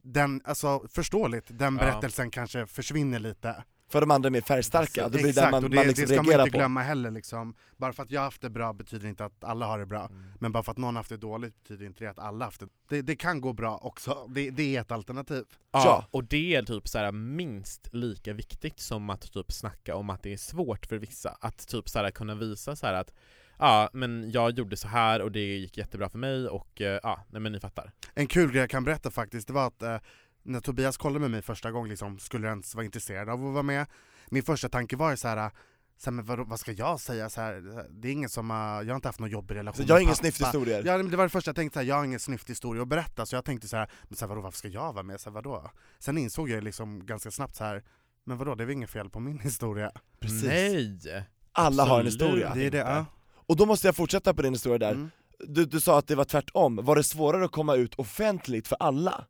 den, 0.02 0.42
alltså 0.46 0.88
förståeligt, 0.90 1.46
den 1.50 1.76
Ja. 1.76 1.80
berättelsen 1.80 2.32
kanske 2.32 2.66
försvinner 2.66 3.20
lite. 3.20 3.64
För 3.96 4.02
de 4.02 4.12
andra 4.12 4.28
är 4.28 4.32
mer 4.32 4.42
färgstarka, 4.42 5.04
då 5.04 5.10
blir 5.10 5.24
det 5.24 5.32
där 5.32 5.52
man, 5.52 5.64
och 5.64 5.70
det, 5.70 5.76
man 5.76 5.88
liksom 5.88 6.06
det 6.06 6.14
ska 6.14 6.24
man 6.24 6.40
inte 6.40 6.52
på. 6.52 6.58
glömma 6.58 6.82
heller 6.82 7.12
liksom. 7.12 7.56
Bara 7.78 7.94
för 7.94 8.04
att 8.04 8.12
jag 8.12 8.20
har 8.22 8.26
haft 8.26 8.42
det 8.42 8.50
bra 8.50 8.74
betyder 8.74 9.08
inte 9.08 9.26
att 9.26 9.44
alla 9.44 9.66
har 9.66 9.80
det 9.80 9.86
bra. 9.86 10.06
Mm. 10.06 10.24
Men 10.40 10.52
bara 10.52 10.64
för 10.64 10.72
att 10.72 10.78
någon 10.78 10.96
har 10.96 11.00
haft 11.00 11.10
det 11.10 11.18
dåligt 11.18 11.64
betyder 11.64 11.86
inte 11.86 12.04
det 12.04 12.10
att 12.10 12.20
alla 12.20 12.46
har 12.46 12.48
haft 12.48 12.60
det. 12.60 12.68
Det, 12.90 13.02
det 13.02 13.16
kan 13.16 13.42
gå 13.42 13.54
bra 13.54 13.78
också, 13.78 14.28
det, 14.30 14.50
det 14.50 14.76
är 14.76 14.82
ett 14.82 14.92
alternativ. 14.92 15.44
Ja, 15.72 15.82
Ja. 15.86 16.08
och 16.12 16.24
det 16.24 16.56
är 16.56 16.64
typ 16.64 16.88
så 16.88 16.98
här 16.98 17.12
minst 17.12 17.90
lika 17.92 18.34
viktigt 18.34 18.80
som 18.80 19.10
att 19.10 19.34
typ 19.34 19.52
snacka 19.52 19.96
om 19.96 20.10
att 20.10 20.24
det 20.24 20.34
är 20.34 20.38
svårt 20.38 20.86
för 20.86 20.98
vissa. 20.98 21.38
Att 21.42 21.68
typ 21.68 21.90
så 21.90 22.00
här 22.00 22.12
kunna 22.12 22.36
visa 22.36 22.76
så 22.76 22.86
här 22.86 22.94
att 22.94 23.14
ja, 23.60 23.90
men 23.94 24.32
jag 24.32 24.52
gjorde 24.52 24.78
så 24.78 24.88
här 24.88 25.22
och 25.22 25.32
det 25.32 25.40
gick 25.58 25.78
jättebra 25.78 26.10
för 26.10 26.18
mig 26.18 26.48
och 26.48 26.82
eh, 26.82 27.00
ja, 27.04 27.26
nej 27.30 27.42
men 27.42 27.52
ni 27.52 27.60
fattar. 27.60 27.92
En 28.14 28.28
kul 28.28 28.52
grej 28.52 28.60
jag 28.60 28.70
kan 28.70 28.84
berätta 28.84 29.12
faktiskt, 29.12 29.48
det 29.48 29.54
var 29.54 29.68
att 29.68 29.82
eh, 29.82 29.98
när 30.46 30.60
Tobias 30.60 30.98
kollade 30.98 31.20
med 31.20 31.32
mig 31.32 31.42
första 31.42 31.72
gången, 31.72 31.90
liksom, 31.90 32.20
skulle 32.20 32.48
jag 32.48 32.52
ens 32.52 32.76
vara 32.76 32.86
intresserad 32.86 33.30
av 33.30 33.48
att 33.48 33.54
vara 33.54 33.64
med? 33.64 33.86
Min 34.30 34.44
första 34.44 34.70
tanke 34.70 34.96
var 34.96 35.12
ju 35.12 35.18
så 35.18 35.28
här, 35.28 35.52
så 35.98 36.10
här 36.10 36.12
men 36.12 36.26
vad, 36.26 36.48
vad 36.48 36.60
ska 36.60 36.72
jag 36.72 37.00
säga? 37.00 37.30
Så 37.30 37.42
här, 37.42 37.86
det 37.90 38.08
är 38.08 38.12
ingen 38.12 38.30
som 38.30 38.50
har, 38.50 38.84
jag 38.84 38.90
har 38.90 38.96
inte 38.96 39.08
haft 39.08 39.20
någon 39.20 39.30
jobbig 39.30 39.56
relation 39.56 39.86
jag 39.88 39.96
har 39.96 40.00
ingen 40.00 40.14
pappa. 40.14 40.22
snyfthistorier. 40.22 40.84
Ja, 40.86 40.98
det 40.98 41.18
var 41.18 41.24
det 41.24 41.30
första 41.30 41.50
jag 41.50 41.56
tänkte, 41.56 41.74
så 41.74 41.80
här, 41.80 41.88
jag 41.88 41.96
har 41.96 42.06
ingen 42.06 42.20
snyfthistoria 42.20 42.82
att 42.82 42.88
berätta, 42.88 43.26
så 43.26 43.36
jag 43.36 43.46
tänkte 43.46 43.68
så 43.68 43.78
här, 43.78 43.90
men 44.04 44.16
så 44.16 44.26
här, 44.26 44.30
vadå, 44.30 44.42
varför 44.42 44.58
ska 44.58 44.68
jag 44.68 44.94
vara 44.94 45.04
med? 45.04 45.22
Så 45.22 45.30
här, 45.30 45.34
vadå? 45.34 45.72
Sen 46.00 46.18
insåg 46.18 46.50
jag 46.50 46.64
liksom 46.64 47.06
ganska 47.06 47.32
snabbt 47.32 47.56
så 47.56 47.64
här, 47.64 47.84
men 48.24 48.38
vadå, 48.38 48.56
det 48.56 48.64
är 48.64 48.66
väl 48.66 48.74
inget 48.74 48.90
fel 48.90 49.10
på 49.10 49.20
min 49.20 49.40
historia? 49.40 49.92
Precis. 50.20 50.44
Nej! 50.44 51.24
Alla 51.52 51.86
har 51.86 52.00
en 52.00 52.06
historia. 52.06 52.54
Det 52.54 52.66
är 52.66 52.72
det, 52.72 52.78
ja. 52.78 53.06
Och 53.48 53.56
då 53.56 53.66
måste 53.66 53.88
jag 53.88 53.96
fortsätta 53.96 54.34
på 54.34 54.42
din 54.42 54.54
historia 54.54 54.78
där. 54.78 54.92
Mm. 54.92 55.10
Du, 55.40 55.66
du 55.66 55.82
sa 55.82 56.00
att 56.00 56.08
det 56.08 56.16
var 56.16 56.26
tvärtom, 56.26 56.80
var 56.84 56.96
det 56.96 57.04
svårare 57.04 57.46
att 57.46 57.52
komma 57.52 57.76
ut 57.76 57.96
offentligt 57.96 58.68
för 58.68 58.78
alla? 58.80 59.26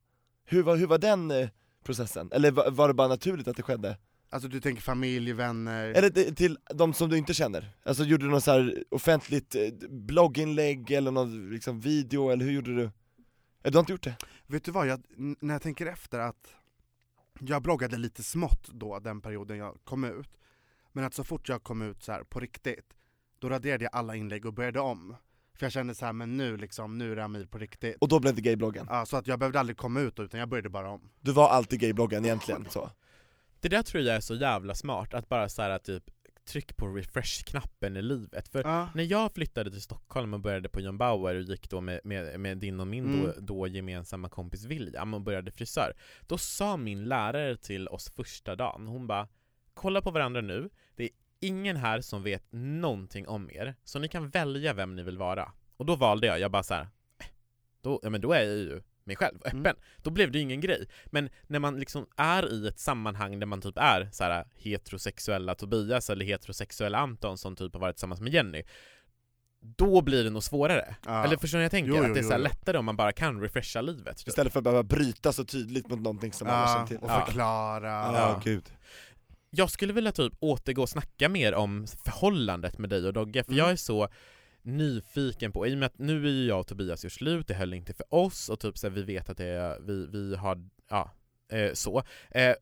Hur 0.46 0.64
var, 0.64 0.76
hur 0.76 0.88
var 0.88 0.98
den 0.98 1.32
eh, 1.32 1.50
processen? 1.84 2.30
Eller 2.32 2.52
var, 2.52 2.72
var 2.72 2.88
det 2.88 2.94
bara 2.94 3.08
naturligt 3.08 3.48
att 3.48 3.58
det 3.58 3.64
skedde? 3.64 3.98
Alltså 4.30 4.50
du 4.50 4.62
tänker 4.62 4.82
familj, 4.82 5.34
vänner? 5.34 5.88
Eller 5.88 6.10
till 6.10 6.58
de 6.74 6.94
som 6.94 7.10
du 7.10 7.18
inte 7.18 7.34
känner? 7.34 7.76
Alltså 7.84 8.04
gjorde 8.04 8.26
du 8.26 8.30
något 8.30 8.44
så 8.44 8.74
offentligt 8.92 9.56
eh, 9.56 9.90
blogginlägg 9.90 10.92
eller 10.92 11.12
någon 11.12 11.50
liksom, 11.50 11.80
video, 11.80 12.30
eller 12.30 12.46
hur 12.46 12.52
gjorde 12.52 12.76
du? 12.76 12.82
Eller 12.82 13.72
du 13.72 13.78
har 13.78 13.80
inte 13.80 13.92
gjort 13.92 14.04
det? 14.04 14.16
Vet 14.48 14.64
du 14.64 14.72
vad, 14.72 14.88
jag, 14.88 15.04
när 15.18 15.54
jag 15.54 15.62
tänker 15.62 15.86
efter 15.86 16.20
att 16.20 16.56
jag 17.40 17.62
bloggade 17.62 17.98
lite 17.98 18.24
smått 18.24 18.70
då, 18.74 19.00
den 19.00 19.22
perioden 19.22 19.58
jag 19.58 19.78
kom 19.84 20.04
ut. 20.04 20.30
Men 20.92 21.04
att 21.04 21.14
så 21.14 21.24
fort 21.24 21.50
jag 21.50 21.64
kom 21.64 21.82
ut 21.82 22.04
så 22.04 22.12
här 22.12 22.24
på 22.24 22.40
riktigt, 22.40 22.94
då 23.40 23.50
raderade 23.50 23.84
jag 23.84 23.96
alla 23.96 24.16
inlägg 24.16 24.46
och 24.46 24.54
började 24.54 24.80
om. 24.80 25.16
För 25.56 25.66
jag 25.66 25.72
kände 25.74 25.96
så 25.96 26.06
här, 26.06 26.14
men 26.14 26.38
nu 26.38 26.58
liksom, 26.58 26.98
nu 26.98 27.12
är 27.12 27.18
Amir 27.18 27.46
på 27.46 27.58
riktigt. 27.58 27.98
Och 28.02 28.08
då 28.08 28.20
blev 28.20 28.36
det 28.36 28.42
gaybloggen? 28.42 28.88
Ja, 28.90 29.06
så 29.06 29.18
att 29.18 29.28
jag 29.28 29.40
behövde 29.40 29.60
aldrig 29.60 29.78
komma 29.78 30.00
ut 30.00 30.20
utan 30.20 30.40
jag 30.40 30.50
började 30.50 30.70
bara 30.70 30.90
om. 30.90 31.10
Du 31.22 31.32
var 31.32 31.50
alltid 31.50 31.80
gaybloggen 31.80 32.26
egentligen, 32.26 32.66
så? 32.70 32.90
Det 33.60 33.70
där 33.70 33.84
tror 33.84 34.04
jag 34.04 34.16
är 34.16 34.20
så 34.20 34.36
jävla 34.36 34.76
smart, 34.76 35.14
att 35.14 35.30
bara 35.30 35.50
så 35.50 35.62
här 35.62 35.78
typ 35.80 36.04
tryck 36.48 36.78
på 36.78 36.88
refresh-knappen 36.88 37.98
i 37.98 38.02
livet. 38.02 38.48
För 38.48 38.64
Ja. 38.64 38.90
när 38.96 39.04
jag 39.04 39.34
flyttade 39.34 39.72
till 39.72 39.82
Stockholm 39.82 40.34
och 40.34 40.40
började 40.40 40.70
på 40.70 40.82
John 40.82 40.98
Bauer 40.98 41.36
och 41.36 41.42
gick 41.42 41.70
då 41.70 41.82
med, 41.82 42.00
med, 42.04 42.40
med 42.40 42.58
din 42.58 42.80
och 42.80 42.88
min 42.88 43.04
då, 43.22 43.30
Mm. 43.30 43.46
då 43.46 43.68
gemensamma 43.68 44.30
kompis 44.30 44.66
William 44.66 45.14
och 45.14 45.22
började 45.22 45.52
frisör, 45.52 45.94
då 46.28 46.38
sa 46.38 46.78
min 46.78 47.04
lärare 47.06 47.58
till 47.58 47.88
oss 47.88 48.10
första 48.16 48.56
dagen, 48.56 48.88
hon 48.88 49.08
bara 49.08 49.28
Kolla 49.74 50.02
på 50.02 50.12
varandra 50.12 50.42
nu, 50.42 50.62
det 50.62 50.70
ingen 51.48 51.78
här 51.78 52.02
som 52.02 52.24
vet 52.24 52.44
någonting 52.52 53.28
om 53.28 53.50
er, 53.52 53.76
så 53.84 54.00
ni 54.00 54.08
kan 54.08 54.30
välja 54.30 54.74
vem 54.74 54.96
ni 54.96 55.04
vill 55.04 55.18
vara. 55.18 55.52
Och 55.78 55.86
då 55.86 55.96
valde 55.96 56.28
jag, 56.28 56.40
jag 56.40 56.52
bara 56.52 56.64
så 56.64 56.74
här, 56.74 56.82
"Eh, 57.20 57.26
då, 57.82 58.00
ja 58.04 58.10
men 58.10 58.22
då 58.22 58.34
är 58.34 58.40
jag 58.44 58.58
ju 58.58 58.82
mig 59.04 59.16
själv, 59.16 59.38
öppen, 59.46 59.60
Mm. 59.60 59.76
då 59.98 60.10
blev 60.10 60.32
det 60.32 60.38
ju 60.38 60.42
ingen 60.44 60.62
grej. 60.62 60.88
Men 61.06 61.30
när 61.48 61.60
man 61.60 61.80
liksom 61.80 62.08
är 62.18 62.54
i 62.54 62.68
ett 62.68 62.80
sammanhang 62.80 63.40
där 63.40 63.48
man 63.48 63.62
typ 63.62 63.78
är 63.78 64.10
så 64.12 64.24
här 64.24 64.46
heterosexuella 64.56 65.56
Tobias 65.56 66.10
eller 66.10 66.26
heterosexuella 66.26 66.98
Anton 66.98 67.38
som 67.38 67.56
typ 67.56 67.74
har 67.74 67.80
varit 67.82 67.96
tillsammans 67.96 68.22
med 68.22 68.34
Jenny, 68.34 68.64
då 69.60 70.02
blir 70.02 70.24
det 70.24 70.30
nog 70.30 70.44
svårare. 70.44 70.96
Ja. 71.06 71.24
Eller 71.24 71.38
förstår 71.38 71.58
ni 71.58 71.64
jag 71.64 71.72
tänker? 71.72 71.90
Jo, 71.90 71.96
jo, 71.98 72.04
att 72.04 72.14
det 72.14 72.20
är 72.20 72.24
så 72.24 72.32
här 72.32 72.38
jo, 72.38 72.44
lättare 72.44 72.78
om 72.78 72.86
man 72.86 72.96
bara 72.96 73.12
kan 73.12 73.42
refresha 73.42 73.82
livet. 73.82 74.18
typ. 74.18 74.28
Istället 74.28 74.54
för 74.54 74.60
att 74.60 74.64
behöva 74.64 74.84
bryta 74.84 75.34
så 75.34 75.46
tydligt 75.46 75.90
mot 75.90 76.00
någonting 76.00 76.34
som 76.34 76.48
alla 76.48 76.62
Ja, 76.62 76.74
känner 76.76 76.88
till. 76.88 76.98
och 76.98 77.12
förklara. 77.26 77.88
Ja, 77.92 78.14
Ja. 78.14 78.42
gud. 78.44 78.64
Jag 79.58 79.70
skulle 79.70 79.94
vilja 79.94 80.12
typ 80.12 80.34
återgå 80.40 80.82
och 80.82 80.90
snacka 80.90 81.30
mer 81.30 81.54
om 81.54 81.88
förhållandet 82.06 82.78
med 82.78 82.90
dig 82.90 83.08
och 83.08 83.14
Dogge, 83.14 83.44
för 83.44 83.52
Mm. 83.52 83.58
jag 83.66 83.72
är 83.72 83.76
så 83.76 84.08
nyfiken 84.62 85.52
på, 85.52 85.68
i 85.68 85.74
och 85.74 85.78
med 85.78 85.86
att 85.86 85.98
nu 86.00 86.26
är 86.28 86.32
ju 86.32 86.46
jag 86.46 86.60
och 86.60 86.68
Tobias 86.68 87.04
gjort 87.04 87.14
slut, 87.14 87.48
det 87.48 87.54
höll 87.54 87.74
inte 87.74 87.94
för 87.94 88.14
oss 88.14 88.50
och 88.50 88.60
typ 88.60 88.78
så 88.78 88.88
här, 88.88 88.96
vi 88.96 89.04
vet 89.04 89.30
att 89.30 89.38
det 89.38 89.46
är, 89.46 89.80
vi, 89.80 90.08
vi 90.08 90.36
har, 90.36 90.70
ja, 90.90 91.12
eh, 91.52 91.74
så. 91.74 92.04
Eh, 92.32 92.54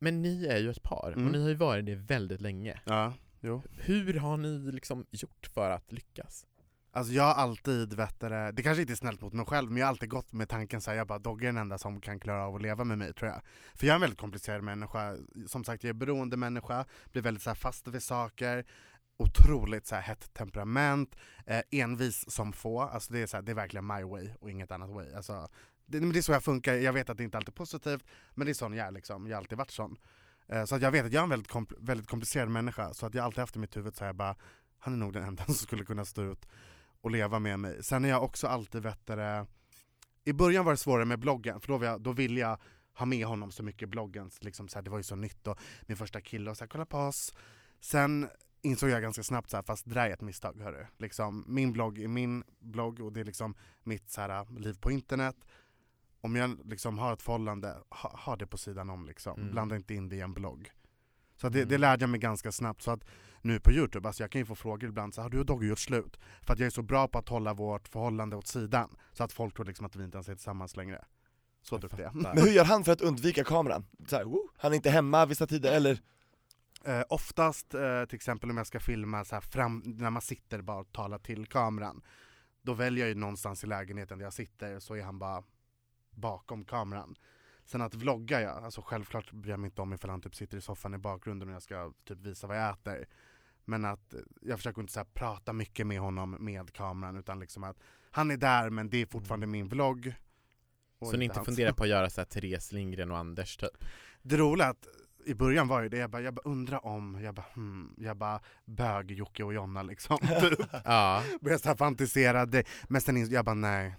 men 0.00 0.22
ni 0.22 0.46
är 0.46 0.58
ju 0.58 0.70
ett 0.70 0.82
par 0.82 1.12
Mm. 1.12 1.26
och 1.26 1.32
ni 1.32 1.42
har 1.42 1.48
ju 1.48 1.54
varit 1.54 1.86
det 1.86 1.94
väldigt 1.94 2.40
länge. 2.40 2.80
Ja, 2.84 3.14
jo. 3.40 3.62
Hur 3.78 4.14
har 4.14 4.36
ni 4.36 4.72
liksom 4.72 5.06
gjort 5.10 5.46
för 5.54 5.70
att 5.70 5.92
lyckas? 5.92 6.46
Alltså 6.98 7.12
jag 7.12 7.22
har 7.22 7.34
alltid, 7.34 7.94
vet 7.94 8.20
det 8.20 8.52
det 8.52 8.62
kanske 8.62 8.80
inte 8.80 8.92
är 8.92 8.96
snällt 8.96 9.20
mot 9.20 9.32
mig 9.32 9.46
själv, 9.46 9.70
men 9.70 9.78
jag 9.78 9.86
har 9.86 9.88
alltid 9.88 10.08
gått 10.08 10.32
med 10.32 10.48
tanken 10.48 10.80
så 10.80 10.90
här, 10.90 10.98
jag 10.98 11.06
bara 11.06 11.18
Dogge 11.18 11.44
är 11.44 11.46
den 11.46 11.56
enda 11.56 11.78
som 11.78 12.00
kan 12.00 12.20
klara 12.20 12.46
av 12.46 12.54
att 12.54 12.62
leva 12.62 12.84
med 12.84 12.98
mig 12.98 13.12
tror 13.12 13.30
jag. 13.30 13.42
För 13.74 13.86
jag 13.86 13.92
är 13.92 13.94
en 13.94 14.00
väldigt 14.00 14.18
komplicerad 14.18 14.62
människa, 14.62 15.16
som 15.46 15.64
sagt 15.64 15.84
jag 15.84 15.88
är 15.88 15.94
beroende 15.94 16.36
människa, 16.36 16.84
blir 17.12 17.22
väldigt 17.22 17.42
så 17.42 17.50
här 17.50 17.54
fast 17.54 17.88
vid 17.88 18.02
saker, 18.02 18.64
otroligt 19.16 19.86
så 19.86 19.94
här 19.94 20.02
hett 20.02 20.34
temperament, 20.34 21.16
eh, 21.46 21.60
envis 21.70 22.30
som 22.30 22.52
få, 22.52 22.80
alltså 22.80 23.12
det 23.12 23.22
är, 23.22 23.26
så 23.26 23.36
här, 23.36 23.42
det 23.42 23.52
är 23.52 23.56
verkligen 23.56 23.86
my 23.86 24.02
way 24.02 24.30
och 24.40 24.50
inget 24.50 24.70
annat 24.70 24.90
way. 24.90 25.12
Alltså, 25.12 25.48
det, 25.86 26.00
men 26.00 26.12
det 26.12 26.18
är 26.18 26.22
så 26.22 26.32
jag 26.32 26.44
funkar, 26.44 26.74
jag 26.74 26.92
vet 26.92 27.10
att 27.10 27.16
det 27.16 27.24
inte 27.24 27.36
alltid 27.36 27.54
är 27.54 27.56
positivt, 27.56 28.04
men 28.34 28.46
det 28.46 28.52
är 28.52 28.54
sån 28.54 28.74
jag 28.74 28.86
är 28.86 28.92
liksom, 28.92 29.26
jag 29.26 29.36
har 29.36 29.42
alltid 29.42 29.58
varit 29.58 29.70
sån. 29.70 29.96
Eh, 30.48 30.64
så 30.64 30.74
att 30.74 30.82
jag 30.82 30.90
vet 30.90 31.06
att 31.06 31.12
jag 31.12 31.20
är 31.20 31.24
en 31.24 31.30
väldigt, 31.30 31.52
kompl- 31.52 31.78
väldigt 31.80 32.08
komplicerad 32.08 32.48
människa, 32.48 32.94
så 32.94 33.06
att 33.06 33.14
jag 33.14 33.24
alltid 33.24 33.38
haft 33.38 33.56
i 33.56 33.58
mitt 33.58 33.76
huvud 33.76 33.96
så 33.96 34.04
här, 34.04 34.12
bara, 34.12 34.36
han 34.78 34.92
är 34.92 34.98
nog 34.98 35.12
den 35.12 35.24
enda 35.24 35.44
som 35.44 35.54
skulle 35.54 35.84
kunna 35.84 36.04
stå 36.04 36.22
ut 36.22 36.46
och 37.00 37.10
leva 37.10 37.38
med 37.38 37.58
mig. 37.58 37.82
Sen 37.84 38.04
är 38.04 38.08
jag 38.08 38.22
också 38.22 38.46
alltid 38.46 38.82
vettare, 38.82 39.46
i 40.24 40.32
början 40.32 40.64
var 40.64 40.72
det 40.72 40.76
svårare 40.78 41.04
med 41.04 41.18
bloggen, 41.18 41.60
för 41.60 41.68
då, 41.68 41.78
var 41.78 41.86
jag, 41.86 42.00
då 42.00 42.12
ville 42.12 42.40
jag 42.40 42.58
ha 42.94 43.06
med 43.06 43.26
honom 43.26 43.52
så 43.52 43.62
mycket 43.62 43.82
i 43.82 43.86
bloggen, 43.86 44.30
liksom, 44.40 44.68
så 44.68 44.78
här, 44.78 44.82
det 44.82 44.90
var 44.90 44.98
ju 44.98 45.02
så 45.02 45.16
nytt 45.16 45.46
och 45.46 45.58
min 45.82 45.96
första 45.96 46.20
kille 46.20 46.50
och 46.50 46.56
så 46.56 46.64
här, 46.64 46.68
kolla 46.68 46.86
på 46.86 46.98
oss. 46.98 47.34
Sen 47.80 48.28
insåg 48.62 48.90
jag 48.90 49.02
ganska 49.02 49.22
snabbt 49.22 49.50
så 49.50 49.56
här, 49.56 49.62
fast 49.62 49.84
det 49.84 49.94
där 49.94 50.06
är 50.06 50.12
ett 50.12 50.20
misstag 50.20 50.60
hörru. 50.60 50.86
Liksom, 50.98 51.44
min 51.48 51.72
blogg 51.72 51.98
är 51.98 52.08
min 52.08 52.44
blogg 52.58 53.00
och 53.00 53.12
det 53.12 53.20
är 53.20 53.24
liksom 53.24 53.54
mitt 53.82 54.10
så 54.10 54.20
här, 54.20 54.60
liv 54.60 54.76
på 54.80 54.90
internet. 54.90 55.36
Om 56.20 56.36
jag 56.36 56.58
liksom 56.64 56.98
har 56.98 57.12
ett 57.12 57.22
förhållande, 57.22 57.76
ha, 57.90 58.16
ha 58.24 58.36
det 58.36 58.46
på 58.46 58.58
sidan 58.58 58.90
om 58.90 59.06
liksom. 59.06 59.40
Mm. 59.40 59.52
Blanda 59.52 59.76
inte 59.76 59.94
in 59.94 60.08
det 60.08 60.16
i 60.16 60.20
en 60.20 60.34
blogg. 60.34 60.70
Så 61.36 61.46
att 61.46 61.52
det, 61.52 61.58
Mm. 61.58 61.68
det 61.68 61.78
lärde 61.78 62.02
jag 62.02 62.10
mig 62.10 62.20
ganska 62.20 62.52
snabbt. 62.52 62.82
Så 62.82 62.90
att 62.90 63.04
nu 63.42 63.60
på 63.60 63.72
youtube, 63.72 64.08
alltså 64.08 64.22
jag 64.22 64.30
kan 64.30 64.40
ju 64.40 64.44
få 64.44 64.54
frågor 64.54 64.88
ibland, 64.88 65.14
så 65.14 65.22
har 65.22 65.30
du 65.30 65.38
och 65.38 65.46
Dogge 65.46 65.66
gjort 65.66 65.78
slut? 65.78 66.18
För 66.42 66.52
att 66.52 66.58
jag 66.58 66.66
är 66.66 66.70
så 66.70 66.82
bra 66.82 67.08
på 67.08 67.18
att 67.18 67.28
hålla 67.28 67.54
vårt 67.54 67.88
förhållande 67.88 68.36
åt 68.36 68.46
sidan, 68.46 68.96
så 69.12 69.24
att 69.24 69.32
folk 69.32 69.54
tror 69.54 69.66
liksom 69.66 69.86
att 69.86 69.96
vi 69.96 70.04
inte 70.04 70.16
ens 70.16 70.28
är 70.28 70.34
tillsammans 70.34 70.76
längre. 70.76 71.04
Så 71.62 71.78
duktiga. 71.78 72.10
Men 72.14 72.38
hur 72.38 72.52
gör 72.52 72.64
han 72.64 72.84
för 72.84 72.92
att 72.92 73.00
undvika 73.00 73.44
kameran? 73.44 73.86
Här, 74.10 74.26
han 74.56 74.72
är 74.72 74.76
inte 74.76 74.90
hemma 74.90 75.26
vissa 75.26 75.46
tider, 75.46 75.72
eller? 75.72 76.00
Eh, 76.84 77.02
oftast, 77.08 77.74
eh, 77.74 78.04
till 78.04 78.16
exempel 78.16 78.50
om 78.50 78.56
jag 78.56 78.66
ska 78.66 78.80
filma 78.80 79.24
så 79.24 79.40
fram, 79.40 79.82
när 79.84 80.10
man 80.10 80.22
sitter 80.22 80.62
bara 80.62 80.78
och 80.78 80.92
talar 80.92 81.18
till 81.18 81.46
kameran, 81.46 82.02
då 82.62 82.74
väljer 82.74 83.04
jag 83.04 83.08
ju 83.08 83.14
någonstans 83.14 83.64
i 83.64 83.66
lägenheten 83.66 84.18
där 84.18 84.26
jag 84.26 84.32
sitter, 84.32 84.78
så 84.78 84.94
är 84.94 85.02
han 85.02 85.18
bara 85.18 85.42
bakom 86.10 86.64
kameran. 86.64 87.16
Sen 87.64 87.82
att 87.82 87.94
vlogga 87.94 88.40
jag, 88.40 88.64
alltså 88.64 88.82
självklart 88.82 89.32
bryr 89.32 89.50
jag 89.50 89.60
mig 89.60 89.68
inte 89.68 89.82
om 89.82 89.92
ifall 89.92 90.10
han 90.10 90.20
typ 90.20 90.34
sitter 90.34 90.58
i 90.58 90.60
soffan 90.60 90.94
i 90.94 90.98
bakgrunden 90.98 91.48
och 91.48 91.54
jag 91.54 91.62
ska 91.62 91.92
typ 92.04 92.18
visa 92.18 92.46
vad 92.46 92.56
jag 92.56 92.70
äter. 92.70 93.06
Men 93.68 93.84
att 93.84 94.14
jag 94.40 94.58
försöker 94.58 94.80
inte 94.80 94.92
så 94.92 95.04
prata 95.04 95.52
mycket 95.52 95.86
med 95.86 96.00
honom 96.00 96.30
med 96.30 96.72
kameran, 96.72 97.16
utan 97.16 97.40
liksom 97.40 97.64
att 97.64 97.76
han 98.10 98.30
är 98.30 98.36
där 98.36 98.70
men 98.70 98.90
det 98.90 98.98
är 98.98 99.06
fortfarande 99.06 99.46
min 99.46 99.68
vlogg. 99.68 100.14
Så 101.00 101.16
ni 101.16 101.24
inte 101.24 101.44
funderar 101.44 101.72
på 101.72 101.82
att 101.82 101.88
göra 101.88 102.10
så 102.10 102.20
här 102.20 102.26
Therese 102.26 102.72
Lindgren 102.72 103.10
och 103.10 103.18
Anders 103.18 103.56
typ? 103.56 103.84
Det 104.22 104.36
roliga 104.36 104.66
är 104.66 104.70
att 104.70 104.86
i 105.26 105.34
början 105.34 105.68
var 105.68 105.82
ju 105.82 105.88
det, 105.88 105.96
jag 105.96 106.10
bara, 106.10 106.22
jag 106.22 106.34
bara 106.34 106.42
undrar 106.44 106.86
om, 106.86 107.20
jag 107.22 107.34
bara 107.34 107.46
hmm, 107.54 107.94
jag 107.98 108.16
bara 108.16 108.40
bög 108.64 109.10
Jocke 109.10 109.44
och 109.44 109.54
Jonna 109.54 109.82
liksom. 109.82 110.18
Typ. 110.40 110.58
Ja. 110.84 111.22
Började 111.40 111.62
så 111.62 111.68
här 111.68 111.76
fantisera, 111.76 112.46
det, 112.46 112.66
men 112.88 113.00
sen 113.00 113.30
jag 113.30 113.44
bara 113.44 113.54
nej. 113.54 113.96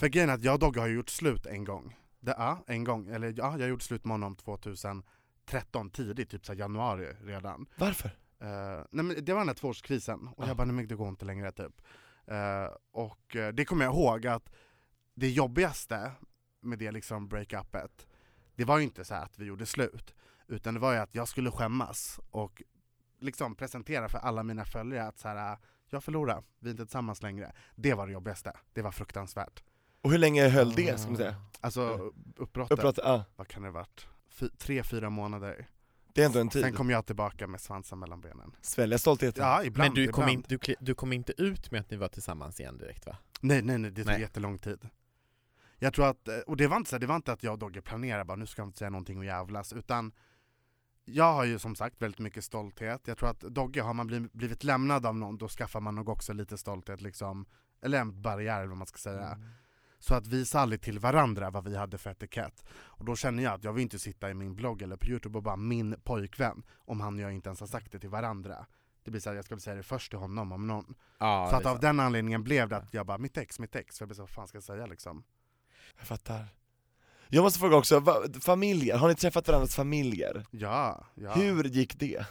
För 0.00 0.08
grejen 0.08 0.30
är 0.30 0.34
att 0.34 0.44
jag 0.44 0.54
och 0.54 0.60
Dogge 0.60 0.80
har 0.80 0.86
ju 0.86 0.94
gjort 0.94 1.08
slut 1.08 1.46
en 1.46 1.64
gång. 1.64 1.96
Det, 2.20 2.34
ja, 2.38 2.64
en 2.66 2.84
gång, 2.84 3.08
eller 3.08 3.34
ja, 3.36 3.58
jag 3.58 3.68
gjorde 3.68 3.84
slut 3.84 4.04
med 4.04 4.14
honom 4.14 4.36
2013 4.36 5.90
tidigt, 5.92 6.30
typ 6.30 6.46
så 6.46 6.54
januari 6.54 7.06
redan. 7.24 7.66
Varför? 7.76 8.10
Eh, 8.40 8.84
nej 8.90 9.04
men 9.04 9.24
det 9.24 9.32
var 9.32 9.40
den 9.40 9.48
här 9.48 9.54
tvåårskrisen, 9.54 10.28
och 10.36 10.44
Ah. 10.44 10.46
jag 10.46 10.56
bara 10.56 10.64
nej 10.64 10.74
men 10.76 10.88
det 10.88 10.94
går 10.94 11.08
inte 11.08 11.24
längre 11.24 11.52
typ. 11.52 11.82
Eh, 12.26 12.66
och 12.92 13.36
eh, 13.36 13.48
det 13.52 13.64
kommer 13.64 13.84
jag 13.84 13.94
ihåg 13.94 14.26
att 14.26 14.50
det 15.14 15.30
jobbigaste 15.30 16.12
med 16.60 16.78
det 16.78 16.90
liksom 16.92 17.28
breakupet, 17.28 18.06
det 18.54 18.64
var 18.64 18.78
ju 18.78 18.84
inte 18.84 19.04
så 19.04 19.14
att 19.14 19.38
vi 19.38 19.44
gjorde 19.44 19.66
slut, 19.66 20.14
utan 20.46 20.74
det 20.74 20.80
var 20.80 20.92
ju 20.92 20.98
att 20.98 21.14
jag 21.14 21.28
skulle 21.28 21.50
skämmas 21.50 22.20
och 22.30 22.62
liksom 23.20 23.54
presentera 23.54 24.08
för 24.08 24.18
alla 24.18 24.42
mina 24.42 24.64
följare 24.64 25.08
att 25.08 25.18
så 25.18 25.28
här, 25.28 25.58
jag 25.90 26.04
förlorar, 26.04 26.42
vi 26.58 26.68
är 26.68 26.70
inte 26.70 26.84
tillsammans 26.84 27.22
längre. 27.22 27.52
Det 27.74 27.94
var 27.94 28.06
det 28.06 28.12
jobbigaste, 28.12 28.52
det 28.72 28.82
var 28.82 28.92
fruktansvärt. 28.92 29.62
Och 30.02 30.10
hur 30.10 30.18
länge 30.18 30.48
höll 30.48 30.72
det, 30.72 30.98
ska 31.00 31.08
man 31.08 31.16
säga? 31.16 31.36
Alltså 31.60 32.12
uppbrottet, 32.36 32.72
Uppbrott, 32.78 32.98
ja. 33.02 33.24
vad 33.36 33.48
kan 33.48 33.62
det 33.62 33.68
ha 33.68 33.72
varit? 33.72 34.06
Fy, 34.28 34.48
tre, 34.48 34.82
fyra 34.82 35.10
månader. 35.10 35.68
Det 36.18 36.22
är 36.22 36.26
ändå 36.26 36.40
en 36.40 36.50
Sen 36.50 36.62
tid. 36.62 36.74
kom 36.76 36.90
jag 36.90 37.06
tillbaka 37.06 37.46
med 37.46 37.60
svansen 37.60 37.98
mellan 37.98 38.20
benen. 38.20 38.56
Svälja 38.60 38.98
stoltheten. 38.98 39.44
Ja, 39.44 39.64
ibland. 39.64 39.94
Men 39.94 40.04
du 40.04 40.12
kom, 40.12 40.22
ibland. 40.24 40.52
in, 40.52 40.58
du, 40.66 40.74
du 40.80 40.94
kom 40.94 41.12
inte 41.12 41.42
ut 41.42 41.70
med 41.70 41.80
att 41.80 41.90
ni 41.90 41.96
var 41.96 42.08
tillsammans 42.08 42.60
igen 42.60 42.78
direkt 42.78 43.06
va? 43.06 43.16
Nej 43.40 43.62
nej 43.62 43.78
nej, 43.78 43.90
det 43.90 44.02
tog 44.02 44.12
Nej. 44.12 44.20
jättelång 44.20 44.58
tid. 44.58 44.88
Jag 45.78 45.94
tror 45.94 46.06
att, 46.06 46.28
eh, 46.28 46.38
och 46.38 46.56
det 46.56 46.66
var 46.66 46.76
inte 46.76 46.90
så 46.90 46.98
det 46.98 47.06
var 47.06 47.16
inte 47.16 47.32
att 47.32 47.42
jag 47.42 47.52
och 47.52 47.58
Dogge 47.58 47.80
planerade 47.82 48.24
bara 48.24 48.36
nu 48.36 48.46
ska 48.46 48.62
jag 48.62 48.68
inte 48.68 48.78
säga 48.78 48.90
någonting 48.90 49.18
och 49.18 49.24
jävlas, 49.24 49.72
utan 49.72 50.12
jag 51.04 51.32
har 51.32 51.44
ju 51.44 51.58
som 51.58 51.74
sagt 51.76 52.02
väldigt 52.02 52.20
mycket 52.20 52.44
stolthet. 52.44 53.00
Jag 53.06 53.18
tror 53.18 53.28
att 53.30 53.40
Dogge, 53.40 53.82
har 53.82 53.94
man 53.94 54.06
blivit, 54.06 54.32
blivit 54.32 54.64
lämnad 54.64 55.06
av 55.06 55.16
någon, 55.16 55.38
då 55.38 55.48
skaffar 55.48 55.80
man 55.80 55.94
nog 55.94 56.08
också 56.08 56.32
lite 56.32 56.58
stolthet 56.58 57.00
liksom, 57.00 57.46
eller 57.82 58.00
en 58.00 58.22
barriär 58.22 58.58
eller 58.58 58.68
vad 58.68 58.78
man 58.78 58.86
ska 58.86 58.98
säga. 58.98 59.28
Mm. 59.28 59.48
Så 59.98 60.14
att 60.14 60.26
visa 60.26 60.60
aldrig 60.60 60.80
till 60.80 60.98
varandra 60.98 61.50
vad 61.50 61.64
vi 61.64 61.76
hade 61.76 61.98
för 61.98 62.10
etikett. 62.10 62.64
Och 62.70 63.04
då 63.04 63.16
känner 63.16 63.42
jag 63.42 63.52
att 63.52 63.64
jag 63.64 63.72
vill 63.72 63.82
inte 63.82 63.98
sitta 63.98 64.30
i 64.30 64.34
min 64.34 64.54
blogg 64.54 64.82
eller 64.82 64.96
på 64.96 65.06
youtube 65.06 65.38
och 65.38 65.42
bara 65.42 65.56
min 65.56 66.00
pojkvän, 66.04 66.62
om 66.76 67.00
han 67.00 67.14
och 67.14 67.20
jag 67.20 67.32
inte 67.32 67.48
ens 67.48 67.60
har 67.60 67.66
sagt 67.66 67.92
det 67.92 67.98
till 67.98 68.08
varandra. 68.08 68.66
Det 69.04 69.10
blir 69.10 69.20
så 69.20 69.28
här, 69.28 69.36
jag 69.36 69.44
ska 69.44 69.54
väl 69.54 69.62
säga 69.62 69.76
det 69.76 69.82
först 69.82 70.10
till 70.10 70.18
honom 70.18 70.52
om 70.52 70.66
någon. 70.66 70.94
Ja, 71.18 71.48
så 71.50 71.56
att 71.56 71.66
av 71.66 71.70
sant. 71.70 71.80
den 71.80 72.00
anledningen 72.00 72.44
blev 72.44 72.68
det 72.68 72.76
att 72.76 72.94
jag 72.94 73.06
bara, 73.06 73.18
mitt 73.18 73.36
ex, 73.36 73.58
mitt 73.58 73.76
ex. 73.76 73.98
För 73.98 74.02
jag 74.02 74.08
blev 74.08 74.14
så, 74.14 74.22
vad 74.22 74.30
fan 74.30 74.48
ska 74.48 74.56
jag 74.56 74.62
säga 74.62 74.86
liksom? 74.86 75.24
Jag 75.98 76.06
fattar. 76.06 76.46
Jag 77.28 77.42
måste 77.42 77.58
fråga 77.58 77.76
också, 77.76 78.02
familjer, 78.40 78.96
har 78.96 79.08
ni 79.08 79.14
träffat 79.14 79.48
varandras 79.48 79.74
familjer? 79.74 80.46
Ja, 80.50 81.06
ja. 81.14 81.34
Hur 81.34 81.64
gick 81.64 81.98
det? 81.98 82.26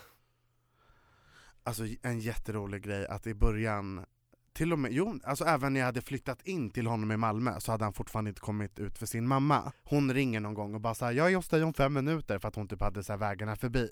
Alltså 1.63 1.83
en 2.01 2.19
jätterolig 2.19 2.83
grej 2.83 3.07
att 3.07 3.27
i 3.27 3.33
början, 3.33 4.05
till 4.57 4.73
och 4.73 4.79
med, 4.79 4.91
jo, 4.91 5.19
alltså 5.23 5.45
även 5.45 5.73
när 5.73 5.79
jag 5.79 5.85
hade 5.85 6.01
flyttat 6.01 6.41
in 6.41 6.69
till 6.69 6.87
honom 6.87 7.11
i 7.11 7.17
Malmö 7.17 7.59
så 7.59 7.71
hade 7.71 7.83
han 7.83 7.93
fortfarande 7.93 8.29
inte 8.29 8.41
kommit 8.41 8.79
ut 8.79 8.97
för 8.97 9.05
sin 9.05 9.27
mamma. 9.27 9.71
Hon 9.83 10.13
ringer 10.13 10.39
någon 10.39 10.53
gång 10.53 10.73
och 10.75 10.81
bara 10.81 10.95
såhär, 10.95 11.11
jag 11.11 11.31
är 11.31 11.35
hos 11.35 11.47
dig 11.47 11.63
om 11.63 11.73
fem 11.73 11.93
minuter 11.93 12.39
för 12.39 12.47
att 12.47 12.55
hon 12.55 12.67
typ 12.67 12.81
hade 12.81 13.03
så 13.03 13.13
här 13.13 13.17
vägarna 13.17 13.55
förbi. 13.55 13.89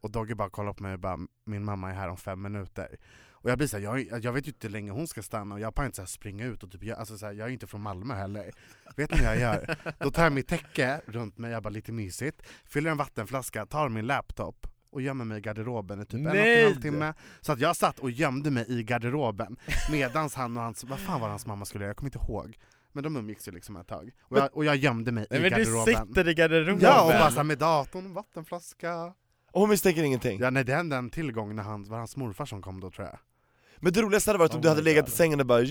Och 0.00 0.10
Dogge 0.10 0.34
bara 0.34 0.50
kollar 0.50 0.72
på 0.72 0.82
mig 0.82 0.92
och 0.92 0.98
bara, 0.98 1.18
min 1.44 1.64
mamma 1.64 1.90
är 1.90 1.94
här 1.94 2.08
om 2.08 2.16
fem 2.16 2.42
minuter. 2.42 2.96
Och 3.30 3.50
jag 3.50 3.58
blir 3.58 3.68
såhär, 3.68 3.84
jag, 3.84 4.24
jag 4.24 4.32
vet 4.32 4.46
ju 4.46 4.50
inte 4.50 4.66
hur 4.66 4.72
länge 4.72 4.90
hon 4.90 5.08
ska 5.08 5.22
stanna 5.22 5.54
och 5.54 5.60
jag 5.60 5.74
kan 5.74 5.84
inte 5.84 5.96
så 5.96 6.02
här 6.02 6.06
springa 6.06 6.44
ut 6.44 6.62
och 6.62 6.72
typ, 6.72 6.82
jag, 6.82 6.98
alltså 6.98 7.18
så 7.18 7.26
här, 7.26 7.32
jag 7.32 7.48
är 7.48 7.52
inte 7.52 7.66
från 7.66 7.80
Malmö 7.80 8.14
heller. 8.14 8.52
Vet 8.96 9.10
ni 9.10 9.16
vad 9.16 9.26
jag 9.26 9.40
gör? 9.40 9.76
Då 9.98 10.10
tar 10.10 10.22
jag 10.22 10.32
mitt 10.32 10.48
täcke 10.48 11.00
runt 11.06 11.38
mig, 11.38 11.50
jag 11.50 11.62
bara 11.62 11.70
lite 11.70 11.92
mysigt, 11.92 12.42
fyller 12.64 12.90
en 12.90 12.96
vattenflaska, 12.96 13.66
tar 13.66 13.88
min 13.88 14.06
laptop 14.06 14.66
och 14.94 15.02
gömmer 15.02 15.24
mig 15.24 15.38
i 15.38 15.40
garderoben 15.40 16.00
i 16.00 16.04
typ 16.04 16.14
en 16.20 16.26
och 16.26 16.32
en 16.32 16.36
Nej! 16.36 16.64
halv 16.64 16.80
timme. 16.82 17.14
Så 17.40 17.52
att 17.52 17.60
jag 17.60 17.76
satt 17.76 17.98
och 17.98 18.10
gömde 18.10 18.50
mig 18.50 18.64
i 18.68 18.82
garderoben 18.82 19.56
medans 19.90 20.34
han 20.34 20.56
och 20.56 20.62
hans, 20.62 20.84
vad 20.84 20.98
fan 20.98 21.20
var 21.20 21.28
hans 21.28 21.46
mamma 21.46 21.64
skulle 21.64 21.84
göra? 21.84 21.90
Jag 21.90 21.96
kommer 21.96 22.08
inte 22.16 22.32
ihåg. 22.32 22.58
Men 22.92 23.04
de 23.04 23.16
umgicks 23.16 23.48
ju 23.48 23.52
liksom 23.52 23.76
ett 23.76 23.86
tag. 23.86 24.10
Och 24.22 24.38
jag, 24.38 24.56
och 24.56 24.64
jag 24.64 24.76
gömde 24.76 25.12
mig 25.12 25.26
Nej, 25.30 25.38
i 25.38 25.42
men 25.42 25.50
du 25.52 25.64
garderoben. 25.64 26.06
sitter 26.06 26.28
i 26.28 26.34
garderoben! 26.34 26.78
Ja, 26.82 27.02
och 27.04 27.12
bara 27.12 27.30
så 27.30 27.36
här 27.36 27.44
med 27.44 27.58
datorn, 27.58 28.14
vattenflaska. 28.14 29.04
Och 29.52 29.60
hon 29.60 29.70
misstänker 29.70 30.02
ingenting? 30.02 30.40
Ja 30.40 30.50
nej 30.50 30.64
det 30.64 30.74
hände 30.74 30.96
en 30.96 31.10
tillgång 31.10 31.56
när 31.56 31.62
han, 31.62 31.84
var 31.84 31.98
hans 31.98 32.16
morfar 32.16 32.46
som 32.46 32.62
kom 32.62 32.80
då 32.80 32.90
tror 32.90 33.06
jag. 33.06 33.18
Men 33.84 33.92
det 33.92 34.02
roligaste 34.02 34.30
hade 34.30 34.38
varit 34.38 34.52
om 34.52 34.58
Oh 34.58 34.62
du 34.62 34.68
hade 34.68 34.82
legat 34.82 35.04
God. 35.04 35.12
i 35.12 35.16
sängen 35.16 35.40
och 35.40 35.46
bara! 35.46 35.62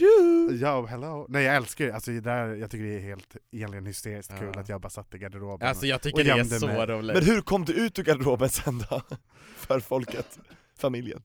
Ja, 0.62 0.86
hello. 0.86 1.26
Nej 1.30 1.44
jag 1.44 1.56
älskar 1.56 1.86
det, 1.86 1.94
alltså 1.94 2.12
det 2.12 2.22
där, 2.22 2.56
jag 2.56 2.72
tycker 2.72 2.84
det 2.86 2.96
är 2.96 3.00
helt 3.00 3.36
egentligen 3.52 3.86
hysteriskt 3.86 4.32
Ja. 4.32 4.40
kul 4.40 4.60
att 4.60 4.70
jag 4.70 4.82
bara 4.82 4.90
satt 4.90 5.14
i 5.16 5.18
garderoben. 5.18 5.68
Alltså 5.68 5.86
jag 5.86 5.96
Och 5.96 6.02
tycker 6.02 6.24
det 6.24 6.30
är 6.30 6.44
så 6.44 6.68
mig. 6.68 6.86
roligt. 6.86 7.16
Men 7.16 7.24
hur 7.26 7.42
kom 7.42 7.66
du 7.66 7.74
ut 7.74 8.00
ur 8.00 8.04
garderoben 8.04 8.50
sen 8.50 8.84
då? 8.90 9.02
För 9.56 9.80
folket, 9.80 10.40
familjen? 10.76 11.24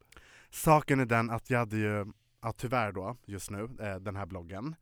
Saken 0.51 1.01
är 1.01 1.07
den 1.07 1.31
att 1.31 1.51
jag 1.51 1.59
hade 1.59 1.77
ju, 1.77 2.07
ja, 2.42 2.53
tyvärr 2.57 2.92
då, 2.92 3.16
just 3.27 3.51
nu, 3.51 3.68
eh, 3.81 3.96
den 3.96 4.16
här 4.16 4.27
bloggen. 4.27 4.74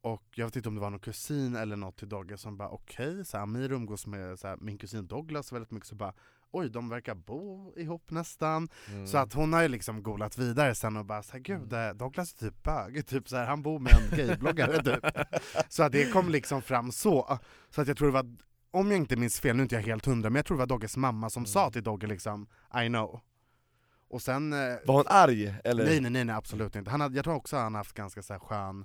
och 0.00 0.24
jag 0.34 0.44
vet 0.46 0.56
inte 0.56 0.68
om 0.68 0.74
det 0.74 0.80
var 0.80 0.90
någon 0.90 1.00
kusin 1.00 1.56
eller 1.56 1.76
något 1.76 1.96
till 1.96 2.08
Dogge 2.08 2.36
som 2.38 2.56
bara 2.56 2.68
okej, 2.68 3.20
okay, 3.20 3.40
Amir 3.40 3.72
umgås 3.72 4.06
med 4.06 4.38
så 4.38 4.48
här, 4.48 4.56
min 4.60 4.78
kusin 4.78 5.06
Douglas 5.06 5.52
väldigt 5.52 5.70
mycket, 5.70 5.88
så 5.88 5.94
bara 5.94 6.12
oj 6.50 6.70
de 6.70 6.88
verkar 6.88 7.14
bo 7.14 7.72
ihop 7.76 8.10
nästan. 8.10 8.68
Mm. 8.92 9.06
Så 9.06 9.18
att 9.18 9.32
hon 9.32 9.52
har 9.52 9.62
ju 9.62 9.68
liksom 9.68 10.02
golat 10.02 10.38
vidare 10.38 10.74
sen 10.74 10.96
och 10.96 11.04
bara 11.04 11.22
såhär, 11.22 11.38
gud 11.40 11.72
Mm. 11.72 11.88
eh, 11.88 11.94
Douglas 11.94 12.32
är 12.34 12.38
typ 12.38 12.62
bög, 12.62 13.06
typ 13.08 13.28
så 13.28 13.36
här, 13.36 13.46
han 13.46 13.62
bor 13.62 13.78
med 13.78 13.92
en 13.92 14.16
gaybloggare 14.18 14.82
typ. 14.82 15.04
Så 15.68 15.82
att 15.82 15.92
det 15.92 16.12
kom 16.12 16.28
liksom 16.28 16.62
fram 16.62 16.92
så. 16.92 17.38
Så 17.70 17.80
att 17.80 17.88
jag 17.88 17.96
tror 17.96 18.08
det 18.08 18.14
var, 18.14 18.36
om 18.70 18.90
jag 18.90 18.96
inte 18.96 19.16
minns 19.16 19.40
fel, 19.40 19.56
nu 19.56 19.60
är 19.62 19.64
inte 19.64 19.74
jag 19.74 19.82
helt 19.82 20.06
hundra, 20.06 20.30
men 20.30 20.36
jag 20.36 20.46
tror 20.46 20.56
det 20.56 20.60
var 20.60 20.66
Dogges 20.66 20.96
mamma 20.96 21.30
som 21.30 21.40
Mm. 21.40 21.46
sa 21.46 21.70
till 21.70 21.82
Dogge 21.82 22.06
liksom, 22.06 22.46
I 22.84 22.86
know. 22.88 23.20
Och 24.08 24.22
sen... 24.22 24.52
eh, 24.52 24.58
Var 24.86 24.94
hon 24.94 25.04
arg 25.06 25.54
eller? 25.64 25.84
Nej 25.84 26.00
nej 26.00 26.10
nej, 26.10 26.24
nej 26.24 26.34
absolut 26.36 26.76
inte. 26.76 26.90
Han 26.90 27.00
hade, 27.00 27.16
jag 27.16 27.24
tror 27.24 27.34
också 27.34 27.56
han 27.56 27.74
haft 27.74 27.92
ganska 27.96 28.22
så 28.22 28.32
här 28.32 28.40
skön 28.40 28.84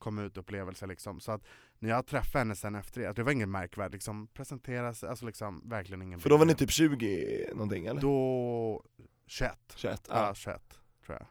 kom 0.00 0.18
ut 0.18 0.36
upplevelse 0.36 0.86
liksom. 0.86 1.20
Så 1.20 1.32
att 1.32 1.42
när 1.78 1.90
jag 1.90 2.06
träffade 2.06 2.38
henne 2.38 2.56
sen 2.56 2.74
efter 2.74 3.00
det, 3.00 3.06
att 3.10 3.16
det 3.16 3.22
var 3.22 3.32
inget 3.32 3.48
märkvärdigt, 3.48 3.92
liksom 3.92 4.26
presentera 4.26 4.94
sig, 4.94 5.08
alltså 5.08 5.26
liksom 5.26 5.68
verkligen 5.68 6.02
ingen 6.02 6.20
För 6.20 6.30
då 6.30 6.36
var 6.36 6.44
ni 6.46 6.54
typ 6.54 6.70
20 6.70 7.50
någonting 7.52 7.86
eller? 7.86 8.00
Då... 8.00 8.82
21. 9.26 9.52
21? 9.76 10.02
Ja, 10.08 10.14
Ja. 10.26 10.34
21 10.34 10.62
tror 11.06 11.18
jag. 11.18 11.26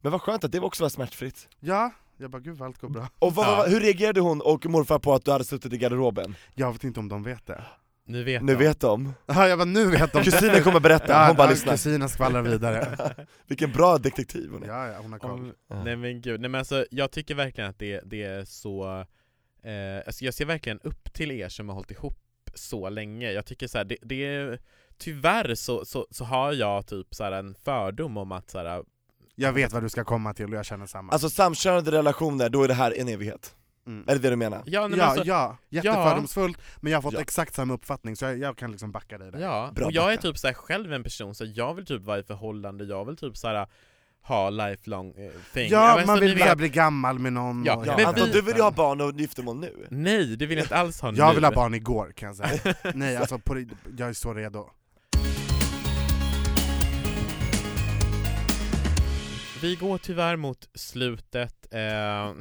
Men 0.00 0.12
vad 0.12 0.22
skönt 0.22 0.44
att 0.44 0.52
det 0.52 0.60
också 0.60 0.84
var 0.84 0.88
smärtfritt. 0.88 1.48
Ja, 1.60 1.90
jag 2.16 2.30
bara 2.30 2.40
gud 2.40 2.62
allt 2.62 2.78
går 2.78 2.88
bra. 2.88 3.08
Och 3.18 3.34
vad, 3.34 3.46
Ja. 3.46 3.66
hur 3.68 3.80
reagerade 3.80 4.20
hon 4.20 4.40
och 4.40 4.66
morfar 4.66 4.98
på 4.98 5.14
att 5.14 5.24
du 5.24 5.30
hade 5.30 5.44
suttit 5.44 5.72
i 5.72 5.78
garderoben? 5.78 6.34
Jag 6.54 6.72
vet 6.72 6.84
inte 6.84 7.00
om 7.00 7.08
de 7.08 7.22
vet 7.22 7.46
det. 7.46 7.64
Nu 8.06 8.24
vet 8.24 8.42
Nu 8.42 8.52
de. 8.52 8.58
vet 8.58 8.80
de. 8.80 9.14
Ja, 9.26 9.48
jag 9.48 9.58
bara 9.58 9.64
nu 9.64 9.90
vet 9.90 10.12
de. 10.12 10.24
Kusinen 10.24 10.62
kommer 10.62 10.80
berätta, 10.80 11.12
Ja, 11.12 11.26
hon 11.26 11.36
bara 11.36 11.46
ja, 11.46 11.50
lyssnar. 11.50 11.72
Kusinen 11.72 12.08
skvallrar 12.08 12.42
vidare. 12.42 12.96
Vilken 13.46 13.72
bra 13.72 13.98
detektiv 13.98 14.50
hon 14.52 14.62
är. 14.62 14.66
Ja, 14.66 14.86
ja, 14.88 14.98
hon 15.02 15.12
har 15.12 15.18
koll. 15.18 15.30
Om, 15.30 15.52
nej 15.84 15.96
men 15.96 16.20
gud, 16.20 16.40
nej 16.40 16.50
men 16.50 16.58
alltså 16.58 16.86
jag 16.90 17.10
tycker 17.10 17.34
verkligen 17.34 17.70
att 17.70 17.78
det, 17.78 18.00
det 18.04 18.22
är 18.22 18.44
så 18.44 19.04
eh, 19.62 20.06
alltså 20.06 20.24
jag 20.24 20.34
ser 20.34 20.44
verkligen 20.44 20.80
upp 20.80 21.12
till 21.12 21.30
er 21.30 21.48
som 21.48 21.68
har 21.68 21.74
hållit 21.74 21.90
ihop 21.90 22.18
så 22.54 22.88
länge. 22.88 23.32
Jag 23.32 23.46
tycker 23.46 23.66
så 23.68 23.78
här, 23.78 23.84
det, 23.84 23.96
det 24.02 24.24
är 24.24 24.58
Tyvärr 24.98 25.54
så, 25.54 25.84
så, 25.84 26.06
så 26.10 26.24
har 26.24 26.52
jag 26.52 26.86
typ 26.86 27.14
så 27.14 27.24
här 27.24 27.32
en 27.32 27.54
fördom 27.54 28.16
om 28.16 28.32
att 28.32 28.50
så 28.50 28.58
här, 28.58 28.84
Jag 29.34 29.52
vet 29.52 29.72
vad 29.72 29.82
du 29.82 29.88
ska 29.88 30.04
komma 30.04 30.34
till 30.34 30.44
och 30.44 30.54
jag 30.58 30.64
känner 30.64 30.86
samma. 30.86 31.12
Alltså 31.12 31.30
samkönade 31.30 31.90
relationer, 31.90 32.48
då 32.48 32.62
är 32.62 32.68
det 32.68 32.74
här 32.74 33.00
en 33.00 33.08
evighet. 33.08 33.54
Mm. 33.86 34.04
Är 34.08 34.12
det 34.12 34.18
det 34.18 34.30
du 34.30 34.36
menar? 34.36 34.62
Ja, 34.66 34.88
men 34.88 34.98
Ja, 34.98 35.04
alltså, 35.04 35.24
ja, 35.24 35.56
jättefördomsfullt, 35.68 36.58
men 36.80 36.92
jag 36.92 36.96
har 36.96 37.02
fått 37.02 37.14
Ja. 37.14 37.20
exakt 37.20 37.54
samma 37.54 37.74
uppfattning 37.74 38.16
så 38.16 38.24
jag, 38.24 38.38
jag 38.38 38.56
kan 38.58 38.70
liksom 38.70 38.92
backa 38.92 39.18
dig 39.18 39.32
där. 39.32 39.38
Ja, 39.38 39.70
Bra 39.74 39.86
och 39.86 39.92
jag 39.92 40.04
är 40.04 40.16
backa. 40.16 40.22
typ 40.22 40.38
så 40.38 40.46
här 40.46 40.54
själv 40.54 40.92
en 40.92 41.02
person, 41.02 41.34
så 41.34 41.44
jag 41.44 41.74
vill 41.74 41.86
typ 41.86 42.02
vara 42.02 42.18
i 42.18 42.22
förhållande, 42.22 42.84
jag 42.84 43.04
vill 43.04 43.16
typ 43.16 43.36
så 43.36 43.48
här 43.48 43.66
ha 44.22 44.50
lifelong 44.50 45.14
eh, 45.16 45.30
thing 45.54 45.68
Ja, 45.70 45.94
men 45.96 46.06
man 46.06 46.20
vill 46.20 46.38
bara 46.38 46.56
bli 46.56 46.68
gammal 46.68 47.18
med 47.18 47.32
någon 47.32 47.64
Ja, 47.64 47.76
och 47.76 47.86
Ja, 47.86 47.94
men 47.96 48.06
Anton, 48.06 48.26
vi- 48.26 48.32
du 48.32 48.42
vill 48.42 48.56
ju 48.56 48.62
ha 48.62 48.70
barn 48.70 49.00
och 49.00 49.20
giftermål 49.20 49.56
nu. 49.58 49.86
Nej, 49.90 50.36
det 50.36 50.46
vill 50.46 50.58
jag 50.58 50.64
inte 50.64 50.76
alls 50.76 51.00
ha 51.00 51.12
Jag 51.12 51.28
nu 51.28 51.34
vill 51.34 51.44
ha 51.44 51.52
barn 51.52 51.74
igår 51.74 52.12
kan 52.16 52.26
jag 52.26 52.36
säga. 52.36 52.74
Nej 52.94 53.16
alltså, 53.16 53.38
på, 53.38 53.64
jag 53.98 54.08
är 54.08 54.12
så 54.12 54.34
redo. 54.34 54.70
Vi 59.62 59.76
går 59.76 59.98
tyvärr 59.98 60.36
mot 60.36 60.68
slutet, 60.74 61.66
eh, 61.70 61.78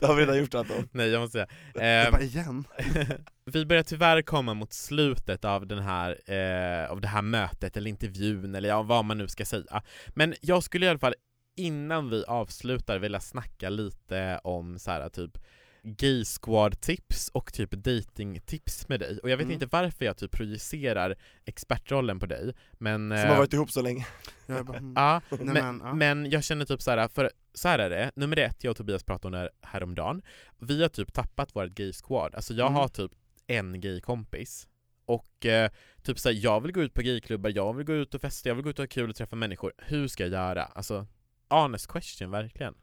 Det 0.00 0.06
har 0.06 0.14
vi 0.14 0.22
redan 0.22 0.38
gjort 0.38 0.54
Anton. 0.54 0.88
nej 0.92 1.08
jag 1.08 1.20
måste 1.20 1.46
säga 1.74 2.04
eh, 2.04 2.12
bara 2.12 2.22
igen? 2.22 2.64
Vi 3.44 3.66
börjar 3.66 3.82
tyvärr 3.82 4.22
komma 4.22 4.54
mot 4.54 4.72
slutet 4.72 5.44
av 5.44 5.66
den 5.66 5.78
här, 5.78 6.10
eh, 6.32 6.90
av 6.90 7.00
det 7.00 7.08
här 7.08 7.22
mötet 7.22 7.76
eller 7.76 7.90
intervjun 7.90 8.54
eller 8.54 8.68
ja, 8.68 8.82
vad 8.82 9.04
man 9.04 9.18
nu 9.18 9.28
ska 9.28 9.44
säga. 9.44 9.82
Men 10.08 10.34
jag 10.40 10.62
skulle 10.62 10.86
i 10.86 10.88
alla 10.88 10.98
fall 10.98 11.14
innan 11.56 12.10
vi 12.10 12.24
avslutar 12.24 12.98
vilja 12.98 13.20
snacka 13.20 13.68
lite 13.68 14.40
om 14.44 14.78
så 14.78 14.90
här 14.90 15.08
typ 15.08 15.38
gay 15.82 16.24
squad 16.24 16.80
tips 16.80 17.28
och 17.28 17.52
typ 17.52 17.70
dating 17.70 18.40
tips 18.40 18.88
med 18.88 19.00
dig. 19.00 19.18
Och 19.22 19.30
jag 19.30 19.36
vet 19.36 19.44
Mm. 19.44 19.54
inte 19.54 19.66
varför 19.66 20.04
jag 20.04 20.16
typ 20.16 20.30
projicerar 20.32 21.16
expertrollen 21.44 22.18
på 22.18 22.26
dig, 22.26 22.54
men... 22.72 23.08
Som 23.08 23.12
eh, 23.18 23.26
har 23.26 23.36
varit 23.36 23.52
ihop 23.52 23.70
så 23.70 23.82
länge. 23.82 24.06
Jag 24.46 24.66
bara, 24.66 24.78
mm. 24.78 24.92
Ja, 24.96 25.20
Nej, 25.30 25.38
men, 25.44 25.54
men, 25.54 25.80
ja. 25.84 25.94
men 25.94 26.30
jag 26.30 26.44
känner 26.44 26.64
typ 26.64 26.82
så 26.82 26.90
här, 26.90 27.08
för 27.08 27.30
så 27.54 27.68
här 27.68 27.78
är 27.78 27.90
det, 27.90 28.10
nummer 28.14 28.36
ett, 28.36 28.64
jag 28.64 28.70
och 28.70 28.76
Tobias 28.76 29.04
pratade 29.04 29.26
om 29.26 29.32
det 29.32 29.38
här 29.38 29.50
häromdagen, 29.62 30.22
vi 30.58 30.82
har 30.82 30.88
typ 30.88 31.12
tappat 31.12 31.56
vårt 31.56 31.70
gay 31.70 31.92
squad, 31.92 32.34
alltså 32.34 32.54
jag 32.54 32.66
Mm. 32.66 32.74
har 32.76 32.88
typ 32.88 33.12
en 33.46 33.80
gay 33.80 34.00
kompis 34.00 34.68
och 35.04 35.46
eh, 35.46 35.70
typ 36.02 36.18
såhär, 36.18 36.36
jag 36.44 36.60
vill 36.60 36.72
gå 36.72 36.82
ut 36.82 36.94
på 36.94 37.02
gayklubbar, 37.02 37.52
jag 37.54 37.72
vill 37.76 37.86
gå 37.86 37.92
ut 37.94 38.14
och 38.14 38.20
festa, 38.20 38.48
jag 38.48 38.54
vill 38.56 38.64
gå 38.64 38.70
ut 38.70 38.78
och 38.78 38.82
ha 38.82 38.88
kul 38.88 39.10
och 39.10 39.16
träffa 39.16 39.36
människor, 39.36 39.72
hur 39.78 40.08
ska 40.08 40.22
jag 40.22 40.32
göra? 40.32 40.62
Alltså, 40.64 41.06
honest 41.48 41.86
question 41.88 42.30
verkligen 42.30 42.74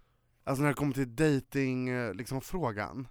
Alltså 0.47 0.62
när 0.62 0.69
det 0.69 0.75
kommer 0.75 0.93
till 0.93 1.15
dating, 1.15 1.89
eh, 1.89 2.13
liksom 2.13 2.41
frågan. 2.41 3.07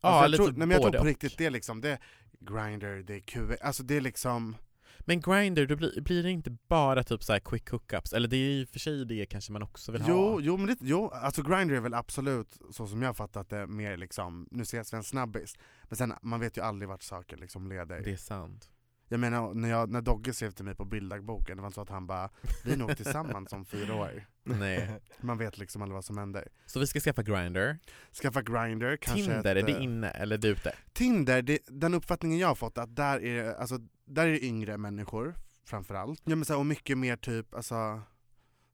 Ja, 0.00 0.08
alltså, 0.08 0.22
jag 0.22 0.30
lite 0.30 0.42
tror, 0.42 0.52
nej, 0.52 0.58
men 0.58 0.70
jag 0.70 0.82
tror 0.82 0.92
på 0.92 0.98
och. 0.98 1.06
riktigt 1.06 1.38
det 1.38 1.46
är 1.46 1.50
liksom, 1.50 1.80
det 1.80 1.88
är 1.88 1.98
Grindr, 2.40 3.02
det 3.02 3.14
är 3.14 3.20
QX, 3.20 3.60
alltså 3.62 3.82
det 3.82 3.96
är 3.96 4.00
liksom 4.00 4.56
Men 5.00 5.20
Grindr, 5.20 5.66
då 5.66 5.76
blir, 5.76 6.00
blir 6.00 6.22
det 6.22 6.30
inte 6.30 6.50
bara 6.68 7.04
typ 7.04 7.22
så 7.22 7.32
här 7.32 7.40
quick 7.40 7.70
hookups, 7.70 8.12
eller 8.12 8.28
det 8.28 8.36
är 8.36 8.50
i 8.50 8.64
och 8.64 8.68
för 8.68 8.78
sig 8.78 9.04
det 9.04 9.26
kanske 9.26 9.52
man 9.52 9.62
också 9.62 9.92
vill 9.92 10.04
Jo, 10.08 10.14
ha 10.14 10.40
jo, 10.40 10.56
men 10.56 10.66
det, 10.66 10.76
jo, 10.80 11.08
alltså 11.10 11.42
Grindr 11.42 11.74
är 11.74 11.80
väl 11.80 11.94
absolut, 11.94 12.58
så 12.70 12.86
som 12.86 13.02
jag 13.02 13.16
fattat 13.16 13.48
det, 13.50 13.66
mer 13.66 13.96
liksom, 13.96 14.48
nu 14.50 14.62
ses 14.62 14.92
vi 14.92 14.96
en 14.96 15.04
snabbis. 15.04 15.56
Men 15.84 15.96
sen, 15.96 16.14
man 16.22 16.40
vet 16.40 16.56
ju 16.56 16.62
aldrig 16.62 16.88
vart 16.88 17.02
saker 17.02 17.36
liksom 17.36 17.68
leder. 17.68 18.00
Det 18.00 18.12
är 18.12 18.16
sant 18.16 18.70
Jag 19.08 19.20
menar, 19.20 19.54
när, 19.54 19.68
jag, 19.68 19.90
när 19.90 20.00
Dogge 20.00 20.32
skrev 20.32 20.50
till 20.50 20.64
mig 20.64 20.74
på 20.74 20.84
bilddagboken, 20.84 21.56
det 21.56 21.60
var 21.62 21.68
inte 21.68 21.74
så 21.74 21.80
att 21.80 21.88
han 21.88 22.06
bara 22.06 22.30
'Vi 22.64 22.72
är 22.72 22.76
nog 22.76 22.96
tillsammans 22.96 23.52
om 23.52 23.64
fyra 23.64 23.94
år' 23.94 24.26
Nej, 24.42 25.00
Man 25.20 25.38
vet 25.38 25.58
liksom 25.58 25.82
aldrig 25.82 25.94
vad 25.94 26.04
som 26.04 26.18
händer. 26.18 26.48
så 26.66 26.80
vi 26.80 26.86
ska 26.86 27.00
skaffa 27.00 27.22
Grindr, 27.22 27.76
Skaffa 28.22 28.42
Grindr, 28.42 28.96
kanske 28.96 29.22
Tinder, 29.24 29.56
ett, 29.56 29.62
är 29.62 29.66
det 29.66 29.76
eh, 29.76 29.82
inne 29.82 30.10
eller 30.10 30.38
det 30.38 30.48
ute? 30.48 30.74
Tinder, 30.92 31.42
det, 31.42 31.58
den 31.66 31.94
uppfattningen 31.94 32.38
jag 32.38 32.48
har 32.48 32.54
fått 32.54 32.78
att 32.78 32.96
där 32.96 33.22
är, 33.24 33.54
alltså, 33.54 33.78
där 34.04 34.26
är 34.26 34.30
det 34.30 34.44
yngre 34.44 34.78
människor 34.78 35.34
framförallt. 35.64 36.22
Ja 36.24 36.36
men 36.36 36.44
så 36.44 36.52
här, 36.52 36.60
och 36.60 36.66
mycket 36.66 36.98
mer 36.98 37.16
typ, 37.16 37.54
alltså 37.54 38.00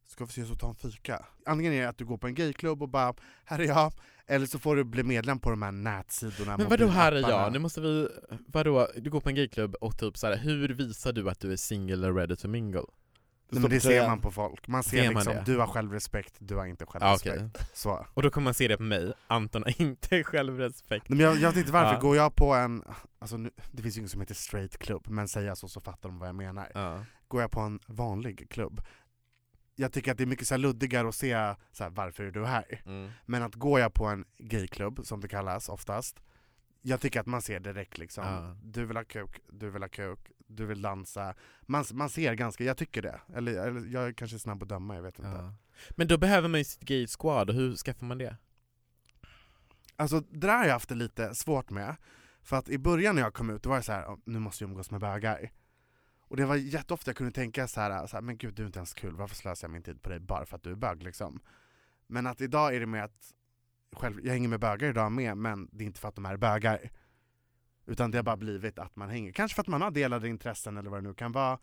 Ska 0.06 0.24
vi 0.24 0.28
ses 0.30 0.50
och 0.50 0.58
ta 0.58 0.68
en 0.68 0.74
fika? 0.74 1.26
Antingen 1.46 1.72
är 1.72 1.82
det 1.82 1.88
att 1.88 1.98
du 1.98 2.04
går 2.04 2.18
på 2.18 2.26
en 2.26 2.34
gayklubb 2.34 2.82
och 2.82 2.88
bara 2.88 3.14
'Här 3.44 3.58
är 3.58 3.64
jag' 3.64 3.92
Eller 4.26 4.46
så 4.46 4.58
får 4.58 4.76
du 4.76 4.84
bli 4.84 5.02
medlem 5.02 5.38
på 5.38 5.50
de 5.50 5.62
här 5.62 5.72
nätsidorna 5.72 6.56
Men 6.56 6.68
vadå 6.68 6.86
här 6.86 7.12
är 7.12 7.20
jag? 7.30 7.52
Nu 7.52 7.58
måste 7.58 7.80
vi, 7.80 8.08
vadå, 8.46 8.88
du 8.96 9.10
går 9.10 9.20
på 9.20 9.28
en 9.28 9.34
gayklubb 9.34 9.74
och 9.80 9.98
typ 9.98 10.16
så 10.18 10.26
här, 10.26 10.36
hur 10.36 10.68
visar 10.68 11.12
du 11.12 11.30
att 11.30 11.40
du 11.40 11.52
är 11.52 11.56
single 11.56 11.92
eller 11.94 12.12
ready 12.12 12.36
to 12.36 12.48
mingle? 12.48 12.82
Nej, 13.50 13.60
men 13.62 13.70
det 13.70 13.80
ser 13.80 14.08
man 14.08 14.20
på 14.20 14.30
folk, 14.30 14.68
man 14.68 14.82
ser, 14.82 14.90
Ser 14.90 15.04
man 15.04 15.14
liksom, 15.14 15.34
det? 15.34 15.42
du 15.52 15.58
har 15.58 15.66
självrespekt, 15.66 16.34
du 16.38 16.56
har 16.56 16.66
inte 16.66 16.84
Ja 16.84 16.90
självrespekt. 16.92 17.36
okej, 17.54 17.66
Så. 17.74 18.06
och 18.14 18.22
då 18.22 18.30
kommer 18.30 18.44
man 18.44 18.54
se 18.54 18.68
det 18.68 18.76
på 18.76 18.82
mig, 18.82 19.12
Anton 19.26 19.62
har 19.62 19.80
inte 19.82 20.24
självrespekt 20.24 21.08
Nej, 21.08 21.16
men 21.16 21.26
jag, 21.26 21.36
jag 21.36 21.54
tänkte 21.54 21.72
varför, 21.72 21.94
Ja. 21.94 22.00
går 22.00 22.16
jag 22.16 22.34
på 22.34 22.54
en, 22.54 22.84
alltså 23.18 23.36
nu, 23.36 23.50
det 23.72 23.82
finns 23.82 23.96
ju 23.96 23.98
inget 23.98 24.10
som 24.10 24.20
heter 24.20 24.34
straight 24.34 24.78
club, 24.78 25.02
men 25.08 25.28
säger 25.28 25.54
så 25.54 25.68
så 25.68 25.80
fattar 25.80 26.08
de 26.08 26.18
vad 26.18 26.28
jag 26.28 26.34
menar. 26.36 26.70
ja. 26.74 27.04
Går 27.28 27.40
jag 27.40 27.50
på 27.50 27.60
en 27.60 27.80
vanlig 27.86 28.46
klubb, 28.50 28.80
jag 29.74 29.92
tycker 29.92 30.12
att 30.12 30.18
det 30.18 30.24
är 30.24 30.26
mycket 30.26 30.46
så 30.48 30.56
luddigare 30.56 31.08
att 31.08 31.14
se 31.14 31.54
så 31.72 31.84
här, 31.84 31.90
varför 31.90 32.24
är 32.24 32.30
du 32.30 32.46
här? 32.46 32.82
Mm. 32.86 33.10
Men 33.26 33.42
att 33.42 33.54
går 33.54 33.80
jag 33.80 33.94
på 33.94 34.06
en 34.06 34.24
gayklubb, 34.38 35.00
som 35.06 35.20
det 35.20 35.28
kallas 35.28 35.68
oftast, 35.68 36.20
jag 36.82 37.00
tycker 37.00 37.20
att 37.20 37.26
man 37.26 37.42
ser 37.42 37.60
direkt 37.60 37.98
liksom, 37.98 38.24
Ja. 38.24 38.56
du 38.64 38.84
vill 38.84 38.96
ha 38.96 39.04
kuk, 39.04 39.40
du 39.48 39.70
vill 39.70 39.82
ha 39.82 39.88
kuk, 39.88 40.18
du 40.46 40.66
vill 40.66 40.82
dansa. 40.82 41.34
Man, 41.62 41.84
man 41.92 42.08
ser 42.10 42.34
ganska, 42.34 42.64
jag 42.64 42.76
tycker 42.76 43.02
det. 43.02 43.20
Eller, 43.34 43.52
eller 43.66 43.86
jag 43.92 44.06
är 44.06 44.12
kanske 44.12 44.38
snabb 44.38 44.62
att 44.62 44.68
döma, 44.68 44.94
jag 44.94 45.02
vet 45.02 45.18
inte. 45.18 45.30
Ja. 45.30 45.54
Men 45.90 46.08
då 46.08 46.18
behöver 46.18 46.48
man 46.48 46.60
ju 46.60 46.64
sitt 46.64 46.82
gay 46.82 47.06
squad, 47.06 47.50
hur 47.50 47.76
skaffar 47.76 48.06
man 48.06 48.18
det? 48.18 48.36
Alltså 49.96 50.20
det 50.20 50.46
där 50.46 50.56
har 50.58 50.64
jag 50.64 50.72
haft 50.72 50.88
det 50.88 50.94
lite 50.94 51.34
svårt 51.34 51.70
med. 51.70 51.96
För 52.42 52.56
att 52.56 52.68
i 52.68 52.78
början 52.78 53.14
när 53.14 53.22
jag 53.22 53.34
kom 53.34 53.50
ut, 53.50 53.62
då 53.62 53.68
var 53.70 53.76
det 53.76 53.82
så 53.82 53.92
här, 53.92 54.08
"Åh, 54.10 54.18
nu 54.24 54.38
måste 54.38 54.64
jag 54.64 54.68
umgås 54.70 54.90
med 54.90 55.00
bögar. 55.00 55.50
Och 56.32 56.38
det 56.38 56.46
var 56.46 56.56
jätteofta 56.56 57.08
jag 57.08 57.16
kunde 57.16 57.32
tänka 57.32 57.68
så 57.68 57.80
här, 57.80 58.06
så 58.06 58.16
här, 58.16 58.22
men 58.22 58.36
gud 58.36 58.54
du 58.54 58.62
är 58.62 58.66
inte 58.66 58.78
ens 58.78 58.94
kul, 58.94 59.16
varför 59.16 59.36
slösar 59.36 59.68
jag 59.68 59.72
min 59.72 59.82
tid 59.82 60.02
på 60.02 60.08
dig 60.08 60.20
bara 60.20 60.46
för 60.46 60.56
att 60.56 60.62
du 60.62 60.70
är 60.70 60.74
bög 60.74 61.02
liksom? 61.02 61.40
Men 62.06 62.26
att 62.26 62.40
idag 62.40 62.76
är 62.76 62.80
det 62.80 62.86
med 62.86 63.04
att, 63.04 63.34
själv, 63.96 64.20
jag 64.24 64.32
hänger 64.32 64.48
med 64.48 64.60
bögar 64.60 64.88
idag 64.88 65.12
med, 65.12 65.36
men 65.36 65.68
det 65.72 65.84
är 65.84 65.86
inte 65.86 66.00
för 66.00 66.08
att 66.08 66.14
de 66.14 66.26
är 66.26 66.36
bögar. 66.36 66.90
Utan 67.86 68.10
det 68.10 68.18
har 68.18 68.22
bara 68.22 68.36
blivit 68.36 68.78
att 68.78 68.96
man 68.96 69.10
hänger, 69.10 69.32
kanske 69.32 69.54
för 69.54 69.62
att 69.62 69.66
man 69.66 69.82
har 69.82 69.90
delade 69.90 70.28
intressen 70.28 70.76
eller 70.76 70.90
vad 70.90 71.02
det 71.02 71.08
nu 71.08 71.14
kan 71.14 71.32
vara. 71.32 71.58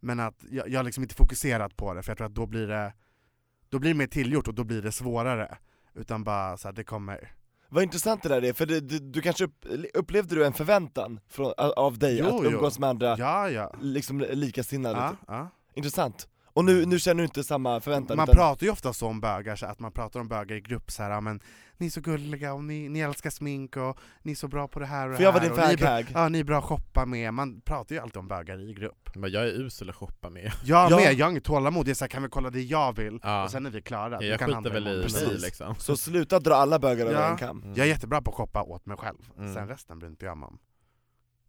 Men 0.00 0.20
att 0.20 0.44
jag, 0.50 0.68
jag 0.68 0.78
har 0.78 0.84
liksom 0.84 1.02
inte 1.02 1.14
fokuserat 1.14 1.76
på 1.76 1.94
det, 1.94 2.02
för 2.02 2.10
jag 2.10 2.16
tror 2.16 2.26
att 2.26 2.34
då 2.34 2.46
blir 2.46 2.66
det, 2.66 2.94
då 3.68 3.78
blir 3.78 3.90
det 3.90 3.98
mer 3.98 4.06
tillgjort 4.06 4.48
och 4.48 4.54
då 4.54 4.64
blir 4.64 4.82
det 4.82 4.92
svårare. 4.92 5.58
Utan 5.94 6.24
bara 6.24 6.56
så 6.56 6.68
här, 6.68 6.72
det 6.72 6.84
kommer. 6.84 7.35
Vad 7.68 7.82
intressant 7.82 8.22
det 8.22 8.28
där 8.28 8.44
är, 8.44 8.52
för 8.52 8.66
det, 8.66 8.80
du, 8.80 8.98
du 8.98 9.20
kanske 9.22 9.44
upp, 9.44 9.66
upplevde 9.94 10.34
du 10.34 10.46
en 10.46 10.52
förväntan 10.52 11.20
från, 11.28 11.52
av 11.56 11.98
dig 11.98 12.18
Jo, 12.18 12.26
att 12.26 12.44
jo. 12.44 12.50
umgås 12.50 12.78
med 12.78 12.88
andra 12.88 13.16
Ja, 13.18 13.50
ja. 13.50 13.72
liksom 13.80 14.20
likasinnade? 14.30 14.98
ja, 14.98 15.10
typ? 15.10 15.18
ja. 15.26 15.50
Intressant. 15.74 16.28
Och 16.46 16.64
nu, 16.64 16.86
nu 16.86 16.98
känner 16.98 17.18
du 17.18 17.24
inte 17.24 17.44
samma 17.44 17.80
förväntan? 17.80 18.16
Man 18.16 18.24
utan... 18.24 18.34
pratar 18.34 18.66
ju 18.66 18.72
ofta 18.72 18.92
så 18.92 19.06
om 19.06 19.20
bögar, 19.20 19.56
så 19.56 19.66
att 19.66 19.80
man 19.80 19.92
pratar 19.92 20.20
om 20.20 20.28
bögar 20.28 20.56
i 20.56 20.60
grupp 20.60 20.90
så 20.90 21.02
här, 21.02 21.20
men 21.20 21.40
ni 21.78 21.86
är 21.86 21.90
så 21.90 22.00
gulliga 22.00 22.52
och 22.54 22.64
ni, 22.64 22.88
ni 22.88 23.00
älskar 23.00 23.30
smink 23.30 23.76
och 23.76 23.98
ni 24.22 24.32
är 24.32 24.36
så 24.36 24.48
bra 24.48 24.68
på 24.68 24.80
det 24.80 24.86
här 24.86 25.04
och 25.06 25.10
det 25.10 25.16
Får 25.16 25.24
jag 25.24 25.32
här 25.32 25.40
vara 25.40 25.48
din 25.54 25.62
och 25.62 25.68
ni 25.68 25.72
är 25.72 26.02
bra-? 26.04 26.20
Ja, 26.22 26.28
ni 26.28 26.38
är 26.40 26.44
bra 26.44 26.58
att 26.58 26.64
shoppa 26.64 27.06
med, 27.06 27.34
man 27.34 27.60
pratar 27.60 27.94
ju 27.94 28.00
alltid 28.00 28.16
om 28.16 28.28
bögar 28.28 28.70
i 28.70 28.74
grupp. 28.74 29.10
Men 29.14 29.30
jag 29.30 29.42
är 29.42 29.48
usel 29.60 29.90
att 29.90 29.96
shoppa 29.96 30.30
med. 30.30 30.52
Jag 30.64 30.90
Ja. 30.92 30.96
med, 30.96 31.14
jag 31.14 31.26
har 31.26 31.30
inget 31.30 31.44
tålamod, 31.44 31.86
jag 31.86 31.90
är 31.90 31.94
så 31.94 32.04
här, 32.04 32.08
kan 32.08 32.22
vi 32.22 32.28
kolla 32.28 32.50
det 32.50 32.62
jag 32.62 32.96
vill? 32.96 33.18
Ja. 33.22 33.44
Och 33.44 33.50
sen 33.50 33.66
är 33.66 33.70
vi 33.70 33.82
klara. 33.82 34.18
Du 34.18 34.26
Jag 34.26 34.38
kan 34.38 34.46
skiter 34.48 34.54
handla 34.54 34.72
väl 34.72 34.86
i 34.86 34.90
imorgon. 34.90 35.02
Precis. 35.02 35.26
mig 35.28 35.38
liksom. 35.38 35.74
Så 35.78 35.96
sluta 35.96 36.38
dra 36.40 36.54
alla 36.54 36.78
bögar 36.78 37.06
över 37.06 37.20
Ja. 37.22 37.30
en 37.30 37.36
kam. 37.36 37.64
Jag 37.76 37.86
är 37.86 37.90
jättebra 37.90 38.22
på 38.22 38.30
att 38.30 38.36
shoppa 38.36 38.62
åt 38.62 38.86
mig 38.86 38.96
själv, 38.96 39.18
Mm. 39.38 39.54
sen 39.54 39.68
resten 39.68 39.98
bryr 39.98 40.10
inte 40.10 40.26
jag 40.26 40.36
mig 40.36 40.46
om. 40.46 40.58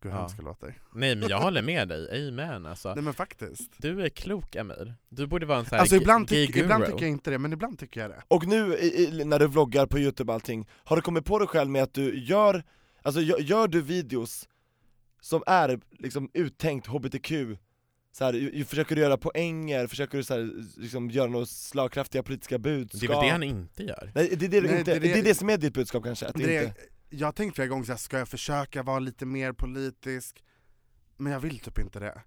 Gud 0.01 0.11
Ja. 0.11 0.17
hemskt 0.19 0.37
det 0.37 0.43
låter. 0.43 0.73
Nej 0.93 1.15
men 1.15 1.29
jag 1.29 1.39
håller 1.39 1.61
med 1.61 1.87
dig, 1.87 2.27
amen 2.27 2.65
alltså. 2.65 2.93
Nej 2.93 3.03
men 3.03 3.13
faktiskt. 3.13 3.71
Du 3.77 4.01
är 4.01 4.09
klok 4.09 4.55
Amir. 4.55 4.93
Du 5.09 5.27
borde 5.27 5.45
vara 5.45 5.59
en 5.59 5.65
sån 5.65 5.71
här 5.75 5.79
Alltså 5.79 5.95
ibland, 5.95 6.27
tyck, 6.27 6.55
ibland 6.55 6.85
tycker 6.85 7.01
jag 7.01 7.09
inte 7.09 7.29
det, 7.31 7.37
men 7.37 7.53
ibland 7.53 7.79
tycker 7.79 8.01
jag 8.01 8.09
det. 8.09 8.21
Och 8.27 8.47
nu 8.47 8.75
i, 8.77 9.07
i, 9.21 9.25
när 9.25 9.39
du 9.39 9.47
vloggar 9.47 9.85
på 9.85 9.99
youtube 9.99 10.31
och 10.31 10.33
allting, 10.33 10.67
har 10.83 10.95
du 10.95 11.01
kommit 11.01 11.25
på 11.25 11.39
dig 11.39 11.47
själv 11.47 11.69
med 11.69 11.83
att 11.83 11.93
du 11.93 12.19
gör, 12.23 12.63
alltså 13.01 13.21
gör, 13.21 13.37
gör 13.39 13.67
du 13.67 13.81
videos 13.81 14.47
som 15.21 15.43
är 15.47 15.79
liksom 15.91 16.29
uttänkt 16.33 16.87
hbtq, 16.87 17.31
så 18.11 18.25
här, 18.25 18.33
ju- 18.33 18.51
ju- 18.53 18.65
försöker 18.65 18.95
du 18.95 19.01
göra 19.01 19.17
poänger, 19.17 19.87
försöker 19.87 20.17
du 20.17 20.23
så 20.23 20.33
här, 20.33 20.51
liksom 20.81 21.09
göra 21.11 21.27
några 21.27 21.45
slagkraftiga 21.45 22.23
politiska 22.23 22.57
budskap? 22.59 22.99
Det 23.01 23.05
är 23.05 23.09
väl 23.09 23.25
det 23.25 23.29
han 23.31 23.43
inte 23.43 23.83
gör? 23.83 24.11
Nej 24.15 24.33
det 24.37 24.45
är 24.45 24.49
det, 24.49 24.61
Nej, 24.61 24.79
inte, 24.79 24.91
det 24.91 24.97
är 24.97 24.99
det, 24.99 25.07
det- 25.13 25.19
är 25.19 25.23
det 25.23 25.35
som 25.35 25.49
är 25.49 25.57
ditt 25.57 25.73
budskap 25.73 26.03
kanske, 26.03 26.25
att 26.27 26.35
det 26.35 26.45
det 26.45 26.63
inte 26.63 26.75
jag 27.09 27.27
har 27.27 27.31
tänkt 27.31 27.55
flera 27.55 27.67
gånger 27.67 27.83
så 27.83 27.91
här, 27.91 27.97
ska 27.97 28.19
jag 28.19 28.29
försöka 28.29 28.83
vara 28.83 28.99
lite 28.99 29.25
mer 29.25 29.53
politisk? 29.53 30.43
Men 31.17 31.33
jag 31.33 31.39
vill 31.39 31.59
typ 31.59 31.79
inte 31.79 31.99
det. 31.99 32.23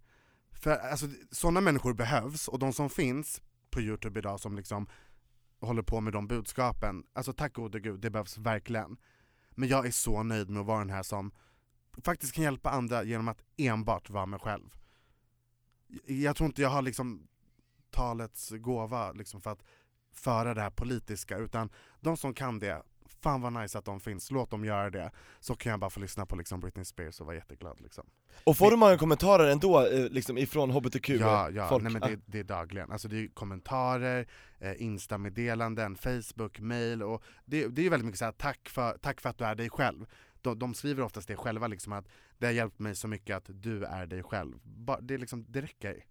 För 0.52 0.70
alltså, 0.76 1.06
sådana 1.30 1.60
människor 1.60 1.94
behövs, 1.94 2.48
och 2.48 2.58
de 2.58 2.72
som 2.72 2.90
finns 2.90 3.42
på 3.70 3.80
youtube 3.80 4.18
idag 4.18 4.40
som 4.40 4.56
liksom 4.56 4.88
håller 5.60 5.82
på 5.82 6.00
med 6.00 6.12
de 6.12 6.28
budskapen, 6.28 7.04
alltså 7.12 7.32
tack 7.32 7.54
gode 7.54 7.80
gud, 7.80 8.00
det 8.00 8.10
behövs 8.10 8.38
verkligen. 8.38 8.96
Men 9.50 9.68
jag 9.68 9.86
är 9.86 9.90
så 9.90 10.22
nöjd 10.22 10.50
med 10.50 10.60
att 10.60 10.66
vara 10.66 10.78
den 10.78 10.90
här 10.90 11.02
som 11.02 11.32
faktiskt 12.04 12.32
kan 12.32 12.44
hjälpa 12.44 12.70
andra 12.70 13.04
genom 13.04 13.28
att 13.28 13.42
enbart 13.56 14.10
vara 14.10 14.26
mig 14.26 14.40
själv. 14.40 14.74
Jag 16.06 16.36
tror 16.36 16.46
inte 16.46 16.62
jag 16.62 16.70
har 16.70 16.82
liksom 16.82 17.28
talets 17.90 18.50
gåva 18.50 19.12
liksom 19.12 19.40
för 19.40 19.50
att 19.50 19.64
föra 20.12 20.54
det 20.54 20.60
här 20.60 20.70
politiska, 20.70 21.36
utan 21.36 21.70
de 22.00 22.16
som 22.16 22.34
kan 22.34 22.58
det, 22.58 22.82
fan 23.22 23.40
vad 23.40 23.52
nice 23.52 23.78
att 23.78 23.84
de 23.84 24.00
finns, 24.00 24.30
låt 24.30 24.50
dem 24.50 24.64
göra 24.64 24.90
det. 24.90 25.10
Så 25.40 25.54
kan 25.54 25.70
jag 25.70 25.80
bara 25.80 25.90
få 25.90 26.00
lyssna 26.00 26.26
på 26.26 26.36
liksom 26.36 26.60
Britney 26.60 26.84
Spears 26.84 27.20
och 27.20 27.26
vara 27.26 27.36
jätteglad 27.36 27.80
liksom. 27.80 28.06
Och 28.44 28.56
får 28.56 28.70
du 28.70 28.76
många 28.76 28.98
kommentarer 28.98 29.48
ändå, 29.50 29.86
eh, 29.86 30.08
liksom 30.10 30.38
ifrån 30.38 30.70
hbtq 30.70 31.08
Ja, 31.08 31.50
ja 31.50 31.68
folk? 31.68 31.82
nej, 31.82 31.92
men 31.92 32.02
Ah. 32.02 32.06
det, 32.08 32.20
det 32.26 32.38
är 32.38 32.44
dagligen. 32.44 32.92
Alltså 32.92 33.08
det 33.08 33.16
är 33.16 33.28
kommentarer, 33.28 34.26
eh, 34.58 34.82
Insta-meddelanden, 34.82 35.96
Facebook, 35.96 36.60
mail 36.60 37.02
och 37.02 37.22
det, 37.44 37.66
det 37.68 37.80
är 37.80 37.84
ju 37.84 37.88
väldigt 37.90 38.06
mycket 38.06 38.18
så 38.18 38.24
här, 38.24 38.32
tack 38.32 38.68
för, 38.68 38.98
tack 38.98 39.20
för 39.20 39.28
att 39.28 39.38
du 39.38 39.44
är 39.44 39.54
dig 39.54 39.70
själv. 39.70 40.06
De, 40.42 40.58
de 40.58 40.74
skriver 40.74 41.02
oftast 41.02 41.28
det 41.28 41.36
själva, 41.36 41.66
liksom 41.66 41.92
att 41.92 42.08
det 42.38 42.46
har 42.46 42.52
hjälpt 42.52 42.78
mig 42.78 42.94
så 42.96 43.08
mycket 43.08 43.36
att 43.36 43.44
du 43.48 43.84
är 43.84 44.06
dig 44.06 44.22
själv. 44.22 44.58
Ba, 44.62 45.00
det, 45.00 45.14
är 45.14 45.18
liksom, 45.18 45.44
det 45.48 45.60
räcker. 45.60 46.04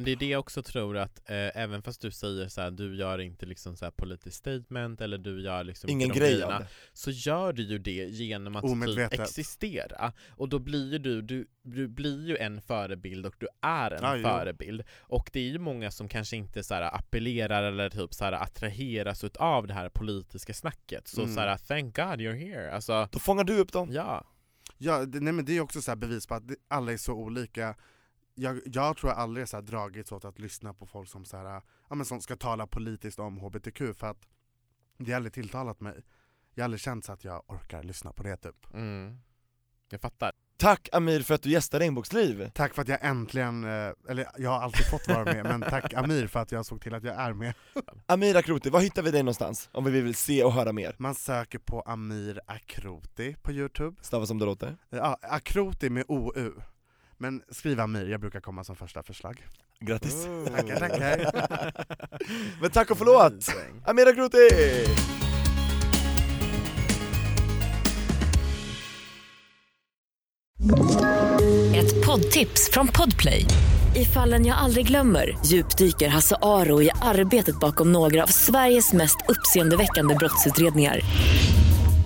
Men 0.00 0.04
det 0.04 0.12
är 0.12 0.16
det 0.16 0.26
jag 0.26 0.40
också 0.40 0.62
tror 0.62 0.96
att, 0.96 1.30
eh, 1.30 1.56
även 1.62 1.82
fast 1.82 2.00
du 2.00 2.10
säger 2.10 2.48
så 2.48 2.60
här, 2.60 2.70
du 2.70 2.96
gör 2.96 3.18
inte 3.18 3.46
liksom 3.46 3.76
så 3.76 3.84
här 3.84 3.92
politiskt 3.92 4.36
statement 4.36 5.00
eller 5.00 5.18
du 5.18 5.42
gör 5.42 5.64
liksom 5.64 5.90
Ingen 5.90 6.08
grej 6.08 6.18
grejerna, 6.32 6.66
så 6.92 7.10
gör 7.10 7.52
du 7.52 7.62
ju 7.62 7.78
det 7.78 8.04
genom 8.04 8.56
att 8.56 8.64
typ 8.64 9.20
existera. 9.20 10.12
Och 10.30 10.48
då 10.48 10.58
blir 10.58 10.92
ju 10.92 10.98
du, 10.98 11.22
du, 11.22 11.46
du 11.62 11.88
blir 11.88 12.28
ju 12.28 12.36
en 12.36 12.62
förebild 12.62 13.26
och 13.26 13.34
du 13.38 13.48
är 13.60 13.90
en 13.90 14.18
jo. 14.18 14.28
förebild. 14.28 14.82
Och 15.00 15.30
det 15.32 15.40
är 15.40 15.48
ju 15.48 15.58
många 15.58 15.90
som 15.90 16.08
kanske 16.08 16.36
inte 16.36 16.62
så 16.62 16.74
här 16.74 16.94
appellerar 16.94 17.62
eller 17.62 17.90
typ 17.90 18.14
så 18.14 18.24
här 18.24 18.32
attraheras 18.32 19.24
av 19.24 19.66
det 19.66 19.74
här 19.74 19.88
politiska 19.88 20.54
snacket. 20.54 21.08
Så 21.08 21.22
Mm. 21.22 21.34
så 21.34 21.40
här, 21.40 21.56
thank 21.56 21.96
God 21.96 22.20
you're 22.20 22.38
here. 22.38 22.72
Alltså, 22.72 23.08
Då 23.12 23.18
fångar 23.18 23.44
du 23.44 23.58
upp 23.58 23.72
dem? 23.72 23.88
ja. 23.92 24.26
Ja, 24.82 25.04
det, 25.06 25.20
nej, 25.20 25.32
men 25.32 25.44
det 25.44 25.56
är 25.56 25.60
också 25.60 25.82
så 25.82 25.90
här 25.90 25.96
bevis 25.96 26.26
på 26.26 26.34
att 26.34 26.42
alla 26.68 26.92
är 26.92 26.96
så 26.96 27.12
olika. 27.12 27.74
Jag, 28.40 28.60
jag 28.64 28.96
tror 28.96 29.12
jag 29.12 29.18
aldrig 29.18 29.48
så 29.48 29.56
här 29.56 29.62
dragits 29.62 30.12
åt 30.12 30.24
att 30.24 30.38
lyssna 30.38 30.74
på 30.74 30.86
folk 30.86 31.08
som, 31.08 31.24
så 31.24 31.36
här, 31.36 31.62
ja, 31.88 31.94
men 31.94 32.06
som 32.06 32.20
ska 32.20 32.36
tala 32.36 32.66
politiskt 32.66 33.18
om 33.18 33.38
HBTQ 33.38 33.78
för 33.78 34.06
att 34.06 34.26
det 34.98 35.12
har 35.12 35.16
aldrig 35.16 35.32
tilltalat 35.32 35.80
mig. 35.80 36.02
Jag 36.54 36.62
har 36.62 36.64
aldrig 36.64 36.80
känt 36.80 37.04
så 37.04 37.12
att 37.12 37.24
jag 37.24 37.42
orkar 37.46 37.82
lyssna 37.82 38.12
på 38.12 38.22
det 38.22 38.36
typ. 38.36 38.74
Mm. 38.74 39.18
Jag 39.90 40.00
fattar. 40.00 40.32
Tack 40.56 40.88
Amir 40.92 41.20
för 41.20 41.34
att 41.34 41.42
du 41.42 41.50
gästade 41.50 41.84
Regnbågsliv! 41.84 42.50
Tack 42.54 42.74
för 42.74 42.82
att 42.82 42.88
jag 42.88 42.98
äntligen, 43.04 43.64
eh, 43.64 43.92
eller 44.08 44.26
jag 44.38 44.50
har 44.50 44.60
alltid 44.60 44.86
fått 44.86 45.08
vara 45.08 45.24
med, 45.24 45.44
men 45.44 45.60
tack 45.60 45.94
Amir 45.94 46.26
för 46.26 46.40
att 46.40 46.52
jag 46.52 46.66
såg 46.66 46.80
till 46.80 46.94
att 46.94 47.04
jag 47.04 47.16
är 47.20 47.32
med. 47.32 47.54
Amir 48.06 48.36
Akroti, 48.36 48.70
var 48.70 48.80
hittar 48.80 49.02
vi 49.02 49.10
dig 49.10 49.22
någonstans? 49.22 49.68
Om 49.72 49.84
vi 49.84 50.00
vill 50.00 50.14
se 50.14 50.44
och 50.44 50.52
höra 50.52 50.72
mer? 50.72 50.94
Man 50.98 51.14
söker 51.14 51.58
på 51.58 51.80
Amir 51.80 52.40
Akroti 52.46 53.36
på 53.42 53.52
youtube. 53.52 53.96
Stava 54.02 54.26
som 54.26 54.38
det 54.38 54.44
låter. 54.44 54.76
Ja, 54.90 55.18
Akroti 55.22 55.90
med 55.90 56.04
OU. 56.08 56.62
Men 57.22 57.42
skriv 57.50 57.80
Amir, 57.80 58.06
jag 58.08 58.20
brukar 58.20 58.40
komma 58.40 58.64
som 58.64 58.76
första 58.76 59.02
förslag. 59.02 59.46
Grattis! 59.80 60.26
Tackar, 60.46 60.76
tackar. 60.76 61.72
Men 62.60 62.70
tack 62.70 62.90
och 62.90 62.98
förlåt! 62.98 63.46
Amir 63.84 64.08
Akroti! 64.08 64.48
Ett 71.76 72.06
poddtips 72.06 72.70
från 72.72 72.88
Podplay. 72.88 73.44
I 73.96 74.04
fallen 74.04 74.46
jag 74.46 74.58
aldrig 74.58 74.86
glömmer 74.86 75.38
djupdyker 75.46 76.08
Hasse 76.08 76.36
Aro 76.42 76.82
i 76.82 76.90
arbetet 77.02 77.60
bakom 77.60 77.92
några 77.92 78.22
av 78.22 78.26
Sveriges 78.26 78.92
mest 78.92 79.16
uppseendeväckande 79.28 80.14
brottsutredningar. 80.14 81.00